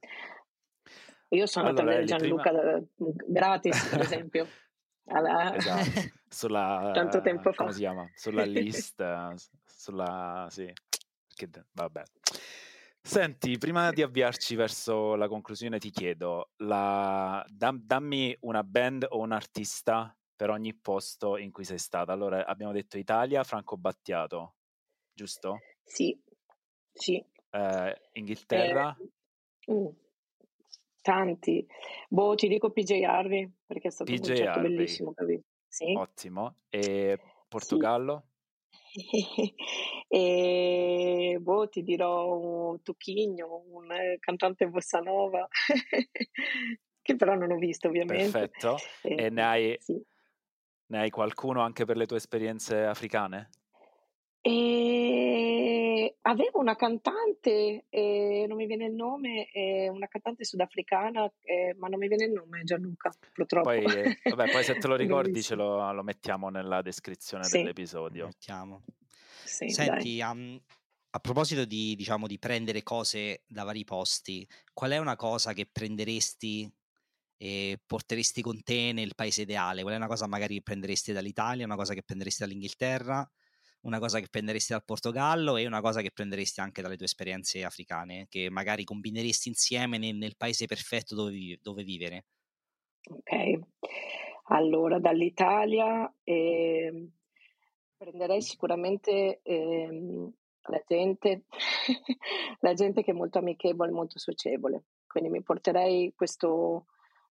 Io 1.30 1.46
sono 1.46 1.68
allora, 1.68 1.82
andata 1.82 1.96
a 1.96 2.00
vedere 2.00 2.18
Gianluca 2.18 2.50
prima... 2.50 3.12
gratis, 3.26 3.88
per 3.88 4.00
esempio. 4.12 4.46
Alla... 5.06 5.54
Esatto. 5.54 6.16
Sulla, 6.28 6.90
Tanto 6.92 7.22
tempo 7.22 7.50
fa. 7.52 7.62
Come 7.62 7.72
si 7.72 7.78
chiama? 7.80 8.10
Sulla 8.14 8.44
lista, 8.46 9.34
sulla... 9.64 10.46
sì. 10.50 10.70
Che, 11.34 11.48
vabbè. 11.72 12.02
Senti, 13.00 13.56
prima 13.56 13.90
di 13.90 14.02
avviarci 14.02 14.54
verso 14.54 15.14
la 15.14 15.28
conclusione 15.28 15.78
ti 15.78 15.90
chiedo, 15.90 16.50
la... 16.58 17.44
Dam, 17.48 17.80
dammi 17.82 18.36
una 18.40 18.62
band 18.62 19.06
o 19.08 19.18
un 19.18 19.32
artista 19.32 20.14
per 20.36 20.50
ogni 20.50 20.74
posto 20.74 21.36
in 21.36 21.50
cui 21.50 21.64
sei 21.64 21.78
stata. 21.78 22.12
Allora, 22.12 22.46
abbiamo 22.46 22.72
detto 22.72 22.96
Italia, 22.96 23.42
Franco 23.42 23.76
Battiato, 23.76 24.54
giusto? 25.12 25.58
Sì, 25.82 26.16
sì. 26.92 27.24
Eh, 27.50 28.00
Inghilterra? 28.12 28.96
Eh, 28.96 29.72
uh, 29.72 29.96
tanti. 31.00 31.66
Boh, 32.08 32.34
ti 32.36 32.46
dico 32.46 32.70
PJ 32.70 33.02
Harvey, 33.02 33.50
perché 33.66 33.88
è 33.88 33.90
stato 33.90 34.12
PJ 34.12 34.18
un 34.18 34.26
concerto 34.26 34.50
Harvey. 34.50 34.74
bellissimo? 34.74 35.14
Sì. 35.66 35.94
Ottimo. 35.96 36.56
E 36.68 37.18
Portogallo? 37.48 38.27
E 40.10 41.36
boh, 41.38 41.68
ti 41.68 41.82
dirò 41.82 42.34
un 42.34 42.82
Tuchigno, 42.82 43.64
un 43.72 43.88
cantante 44.18 44.66
bossa 44.66 45.00
nova, 45.00 45.46
che 47.02 47.16
però 47.16 47.34
non 47.34 47.50
ho 47.50 47.56
visto 47.56 47.88
ovviamente. 47.88 48.48
Perfetto. 48.48 48.76
E, 49.02 49.24
e 49.24 49.28
ne, 49.28 49.42
hai, 49.42 49.76
sì. 49.78 50.02
ne 50.86 50.98
hai 50.98 51.10
qualcuno 51.10 51.60
anche 51.60 51.84
per 51.84 51.98
le 51.98 52.06
tue 52.06 52.16
esperienze 52.16 52.84
africane? 52.84 53.50
E 54.50 56.16
avevo 56.22 56.58
una 56.58 56.74
cantante, 56.74 57.84
eh, 57.90 58.46
non 58.48 58.56
mi 58.56 58.64
viene 58.64 58.86
il 58.86 58.94
nome, 58.94 59.50
eh, 59.50 59.90
una 59.90 60.06
cantante 60.06 60.42
sudafricana, 60.44 61.30
eh, 61.42 61.74
ma 61.76 61.88
non 61.88 61.98
mi 61.98 62.08
viene 62.08 62.24
il 62.24 62.32
nome, 62.32 62.64
Gianluca, 62.64 63.10
purtroppo. 63.34 63.68
Poi, 63.68 63.84
vabbè, 63.84 64.50
poi 64.50 64.64
se 64.64 64.78
te 64.78 64.86
lo 64.86 64.96
ricordi 64.96 65.42
ce 65.42 65.54
lo, 65.54 65.92
lo, 65.92 66.02
mettiamo 66.02 66.48
nella 66.48 66.80
descrizione 66.80 67.44
sì. 67.44 67.58
dell'episodio. 67.58 68.24
Mettiamo. 68.24 68.84
Sì, 69.44 69.68
Senti, 69.68 70.18
um, 70.22 70.58
a 71.10 71.18
proposito 71.18 71.66
di, 71.66 71.94
diciamo, 71.94 72.26
di 72.26 72.38
prendere 72.38 72.82
cose 72.82 73.42
da 73.46 73.64
vari 73.64 73.84
posti, 73.84 74.48
qual 74.72 74.92
è 74.92 74.96
una 74.96 75.16
cosa 75.16 75.52
che 75.52 75.68
prenderesti 75.70 76.72
e 77.36 77.78
porteresti 77.84 78.40
con 78.40 78.62
te 78.62 78.92
nel 78.92 79.14
paese 79.14 79.42
ideale? 79.42 79.82
Qual 79.82 79.92
è 79.92 79.98
una 79.98 80.06
cosa 80.06 80.26
magari 80.26 80.54
che 80.54 80.62
prenderesti 80.62 81.12
dall'Italia, 81.12 81.66
una 81.66 81.76
cosa 81.76 81.92
che 81.92 82.02
prenderesti 82.02 82.44
dall'Inghilterra? 82.44 83.30
Una 83.82 83.98
cosa 83.98 84.18
che 84.20 84.28
prenderesti 84.28 84.72
dal 84.72 84.84
Portogallo 84.84 85.56
e 85.56 85.66
una 85.66 85.80
cosa 85.80 86.00
che 86.00 86.10
prenderesti 86.10 86.60
anche 86.60 86.82
dalle 86.82 86.96
tue 86.96 87.06
esperienze 87.06 87.64
africane, 87.64 88.26
che 88.28 88.50
magari 88.50 88.84
combineresti 88.84 89.48
insieme 89.48 89.98
nel, 89.98 90.16
nel 90.16 90.36
paese 90.36 90.66
perfetto 90.66 91.14
dove, 91.14 91.58
dove, 91.62 91.84
vivere? 91.84 92.24
Ok, 93.08 93.58
allora 94.48 94.98
dall'Italia 94.98 96.12
eh, 96.24 97.08
prenderei 97.96 98.42
sicuramente 98.42 99.40
eh, 99.42 100.32
la, 100.62 100.82
gente, 100.86 101.44
la 102.60 102.74
gente 102.74 103.02
che 103.02 103.12
è 103.12 103.14
molto 103.14 103.38
amichevole, 103.38 103.90
molto 103.90 104.18
socievole, 104.18 104.84
quindi 105.06 105.30
mi 105.30 105.42
porterei 105.42 106.12
questo, 106.14 106.86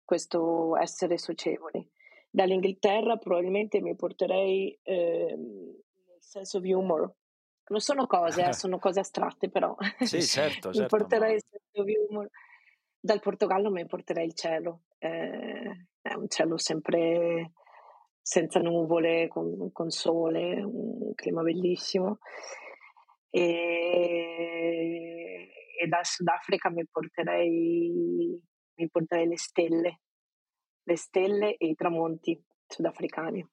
questo 0.05 0.77
essere 0.77 1.19
socievoli. 1.19 1.87
Dall'Inghilterra 2.31 3.17
probabilmente 3.17 3.81
mi 3.81 3.97
porterei 3.97 4.79
eh, 4.83 5.39
sense 6.27 6.57
of 6.57 6.65
humor. 6.65 7.15
Non 7.69 7.81
sono 7.81 8.07
cose, 8.07 8.45
eh, 8.45 8.53
sono 8.55 8.79
cose 8.79 9.01
astratte 9.01 9.49
però. 9.49 9.75
Sì, 10.01 10.23
certo, 10.23 10.73
certo. 10.75 10.81
mi 10.81 10.87
porterei 10.87 11.35
il 11.35 11.43
sense 11.49 11.81
of 11.81 11.87
humor. 11.87 12.29
Dal 12.99 13.21
Portogallo 13.21 13.71
mi 13.71 13.87
porterei 13.87 14.27
il 14.27 14.35
cielo. 14.35 14.83
Eh, 14.99 15.87
è 16.01 16.15
un 16.15 16.29
cielo 16.29 16.57
sempre 16.59 17.53
senza 18.21 18.59
nuvole, 18.59 19.29
con, 19.29 19.71
con 19.71 19.91
sole, 19.91 20.61
un 20.61 21.15
clima 21.15 21.43
bellissimo. 21.43 22.19
E, 23.31 24.67
e 25.79 25.87
dal 25.87 26.05
Sudafrica 26.05 26.71
mi 26.71 26.85
porterei, 26.91 28.43
mi 28.75 28.89
porterei 28.89 29.29
le 29.29 29.39
stelle, 29.39 30.01
le 30.83 30.97
stelle 30.97 31.57
e 31.57 31.67
i 31.67 31.75
tramonti 31.77 32.43
sudafricani. 32.67 33.47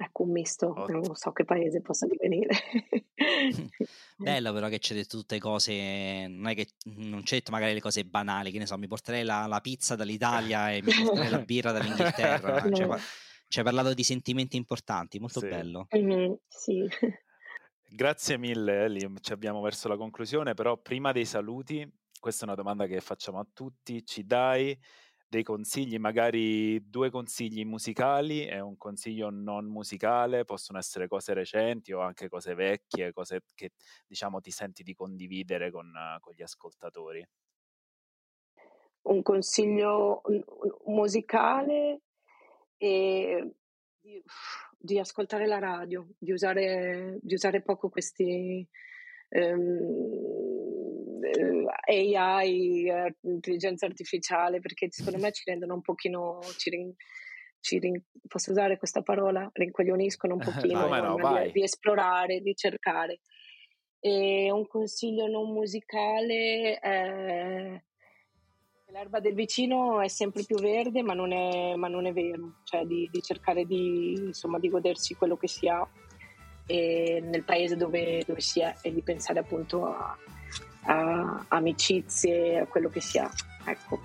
Ecco 0.00 0.22
un 0.22 0.30
misto, 0.30 0.68
Ottimo. 0.76 1.00
non 1.00 1.16
so 1.16 1.32
che 1.32 1.44
paese 1.44 1.80
possa 1.80 2.06
divenire. 2.06 2.54
Bello 4.16 4.52
però 4.52 4.68
che 4.68 4.78
c'è 4.78 4.94
detto 4.94 5.16
tutte 5.16 5.40
cose, 5.40 6.26
non 6.28 6.46
è 6.46 6.54
che 6.54 6.68
non 6.84 7.22
c'è 7.22 7.36
detto 7.36 7.50
magari 7.50 7.74
le 7.74 7.80
cose 7.80 8.04
banali, 8.04 8.52
che 8.52 8.58
ne 8.58 8.66
so, 8.66 8.78
mi 8.78 8.86
porterei 8.86 9.24
la, 9.24 9.46
la 9.46 9.60
pizza 9.60 9.96
dall'Italia 9.96 10.70
e 10.70 10.82
mi 10.82 10.92
porterei 10.92 11.30
la 11.30 11.40
birra 11.40 11.72
dall'Inghilterra, 11.72 12.62
no. 12.68 12.76
cioè, 12.76 12.98
ci 13.48 13.58
hai 13.58 13.64
parlato 13.64 13.92
di 13.92 14.04
sentimenti 14.04 14.56
importanti, 14.56 15.18
molto 15.18 15.40
sì. 15.40 15.48
bello. 15.48 15.88
Mm-hmm, 15.96 16.32
sì. 16.46 16.88
Grazie 17.90 18.38
mille 18.38 18.84
Eli, 18.84 19.12
ci 19.20 19.32
abbiamo 19.32 19.60
verso 19.60 19.88
la 19.88 19.96
conclusione, 19.96 20.54
però 20.54 20.76
prima 20.76 21.10
dei 21.10 21.24
saluti, 21.24 21.90
questa 22.20 22.44
è 22.44 22.46
una 22.46 22.56
domanda 22.56 22.86
che 22.86 23.00
facciamo 23.00 23.40
a 23.40 23.46
tutti, 23.52 24.04
ci 24.04 24.24
dai 24.24 24.78
dei 25.28 25.42
consigli, 25.42 25.98
magari 25.98 26.88
due 26.88 27.10
consigli 27.10 27.64
musicali 27.64 28.46
e 28.46 28.60
un 28.60 28.76
consiglio 28.78 29.28
non 29.28 29.66
musicale, 29.66 30.44
possono 30.44 30.78
essere 30.78 31.06
cose 31.06 31.34
recenti 31.34 31.92
o 31.92 32.00
anche 32.00 32.28
cose 32.28 32.54
vecchie, 32.54 33.12
cose 33.12 33.42
che 33.54 33.72
diciamo 34.06 34.40
ti 34.40 34.50
senti 34.50 34.82
di 34.82 34.94
condividere 34.94 35.70
con, 35.70 35.92
con 36.20 36.32
gli 36.34 36.42
ascoltatori. 36.42 37.26
Un 39.02 39.22
consiglio 39.22 40.22
musicale 40.86 42.00
e 42.78 43.54
di, 44.00 44.22
di 44.78 44.98
ascoltare 44.98 45.46
la 45.46 45.58
radio, 45.58 46.08
di 46.18 46.32
usare, 46.32 47.18
di 47.20 47.34
usare 47.34 47.62
poco 47.62 47.90
questi, 47.90 48.66
ehm, 49.28 49.60
eh, 49.60 50.37
AI, 51.86 52.90
intelligenza 53.22 53.86
artificiale, 53.86 54.60
perché 54.60 54.88
secondo 54.90 55.18
me 55.18 55.32
ci 55.32 55.42
rendono 55.46 55.74
un 55.74 55.82
pochino, 55.82 56.40
ci, 56.56 56.70
rin, 56.70 56.94
ci 57.60 57.78
rin, 57.78 58.02
posso 58.26 58.50
usare 58.50 58.76
questa 58.76 59.02
parola? 59.02 59.48
Rincoglioniscono 59.52 60.34
un 60.34 60.40
pochino 60.40 60.86
no, 60.88 61.42
di, 61.44 61.52
di, 61.52 61.62
esplorare, 61.62 62.40
di 62.40 62.54
cercare. 62.54 63.20
E 64.00 64.50
un 64.52 64.66
consiglio 64.66 65.26
non 65.26 65.50
musicale 65.52 66.78
è 66.78 67.82
l'erba 68.90 69.20
del 69.20 69.34
vicino 69.34 70.00
è 70.00 70.08
sempre 70.08 70.44
più 70.44 70.56
verde, 70.56 71.02
ma 71.02 71.14
non 71.14 71.32
è, 71.32 71.74
ma 71.74 71.88
non 71.88 72.06
è 72.06 72.12
vero, 72.12 72.60
cioè 72.64 72.84
di, 72.84 73.08
di 73.10 73.20
cercare 73.20 73.64
di, 73.64 74.14
insomma, 74.14 74.58
di, 74.58 74.68
godersi 74.68 75.14
quello 75.14 75.36
che 75.36 75.48
si 75.48 75.68
ha 75.68 75.86
nel 76.68 77.44
paese 77.44 77.76
dove, 77.76 78.22
dove, 78.26 78.40
si 78.40 78.60
è 78.60 78.74
e 78.82 78.92
di 78.92 79.02
pensare 79.02 79.38
appunto 79.38 79.86
a, 79.86 80.16
a 80.88 81.44
amicizie, 81.48 82.60
a 82.60 82.66
quello 82.66 82.88
che 82.88 83.00
si 83.00 83.18
ha. 83.18 83.30
Ecco. 83.64 84.00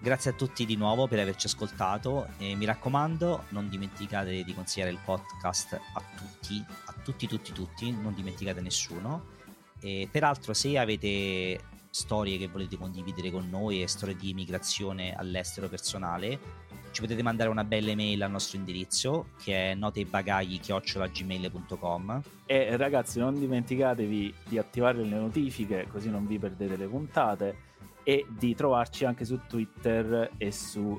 Grazie 0.00 0.30
a 0.30 0.34
tutti 0.34 0.64
di 0.64 0.76
nuovo 0.76 1.08
per 1.08 1.18
averci 1.18 1.46
ascoltato 1.46 2.28
e 2.38 2.54
mi 2.54 2.64
raccomando 2.64 3.46
non 3.48 3.68
dimenticate 3.68 4.44
di 4.44 4.54
consigliare 4.54 4.92
il 4.92 5.00
podcast 5.04 5.72
a 5.72 6.02
tutti, 6.16 6.64
a 6.84 6.94
tutti, 7.02 7.26
tutti, 7.26 7.52
tutti, 7.52 7.90
non 7.90 8.14
dimenticate 8.14 8.60
nessuno. 8.60 9.36
E 9.80 10.08
peraltro 10.10 10.54
se 10.54 10.78
avete 10.78 11.60
storie 11.90 12.38
che 12.38 12.48
volete 12.48 12.76
condividere 12.76 13.30
con 13.30 13.48
noi 13.48 13.82
e 13.82 13.88
storie 13.88 14.16
di 14.16 14.30
immigrazione 14.30 15.14
all'estero 15.14 15.68
personale, 15.68 16.66
ci 16.90 17.00
potete 17.00 17.22
mandare 17.22 17.48
una 17.50 17.64
bella 17.64 17.90
email 17.90 18.22
al 18.22 18.30
nostro 18.30 18.58
indirizzo 18.58 19.30
che 19.42 19.72
è 19.72 19.74
noteibagagli-gmail.com 19.74 22.22
e 22.46 22.76
ragazzi 22.76 23.18
non 23.18 23.38
dimenticatevi 23.38 24.34
di 24.48 24.58
attivare 24.58 25.04
le 25.04 25.16
notifiche 25.16 25.86
così 25.90 26.10
non 26.10 26.26
vi 26.26 26.38
perdete 26.38 26.76
le 26.76 26.86
puntate 26.86 27.66
e 28.08 28.24
di 28.26 28.54
trovarci 28.54 29.04
anche 29.04 29.26
su 29.26 29.38
Twitter 29.46 30.30
e 30.38 30.50
su 30.50 30.80
uh, 30.80 30.98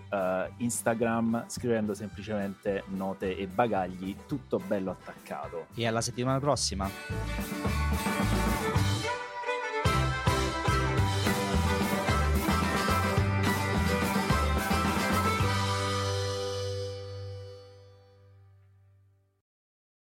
Instagram 0.58 1.46
scrivendo 1.48 1.96
semplicemente 1.96 2.84
note 2.90 3.36
e 3.36 3.48
bagagli 3.48 4.16
tutto 4.28 4.60
bello 4.60 4.92
attaccato. 4.92 5.66
E 5.74 5.88
alla 5.88 6.02
settimana 6.02 6.40
prossima 6.40 6.88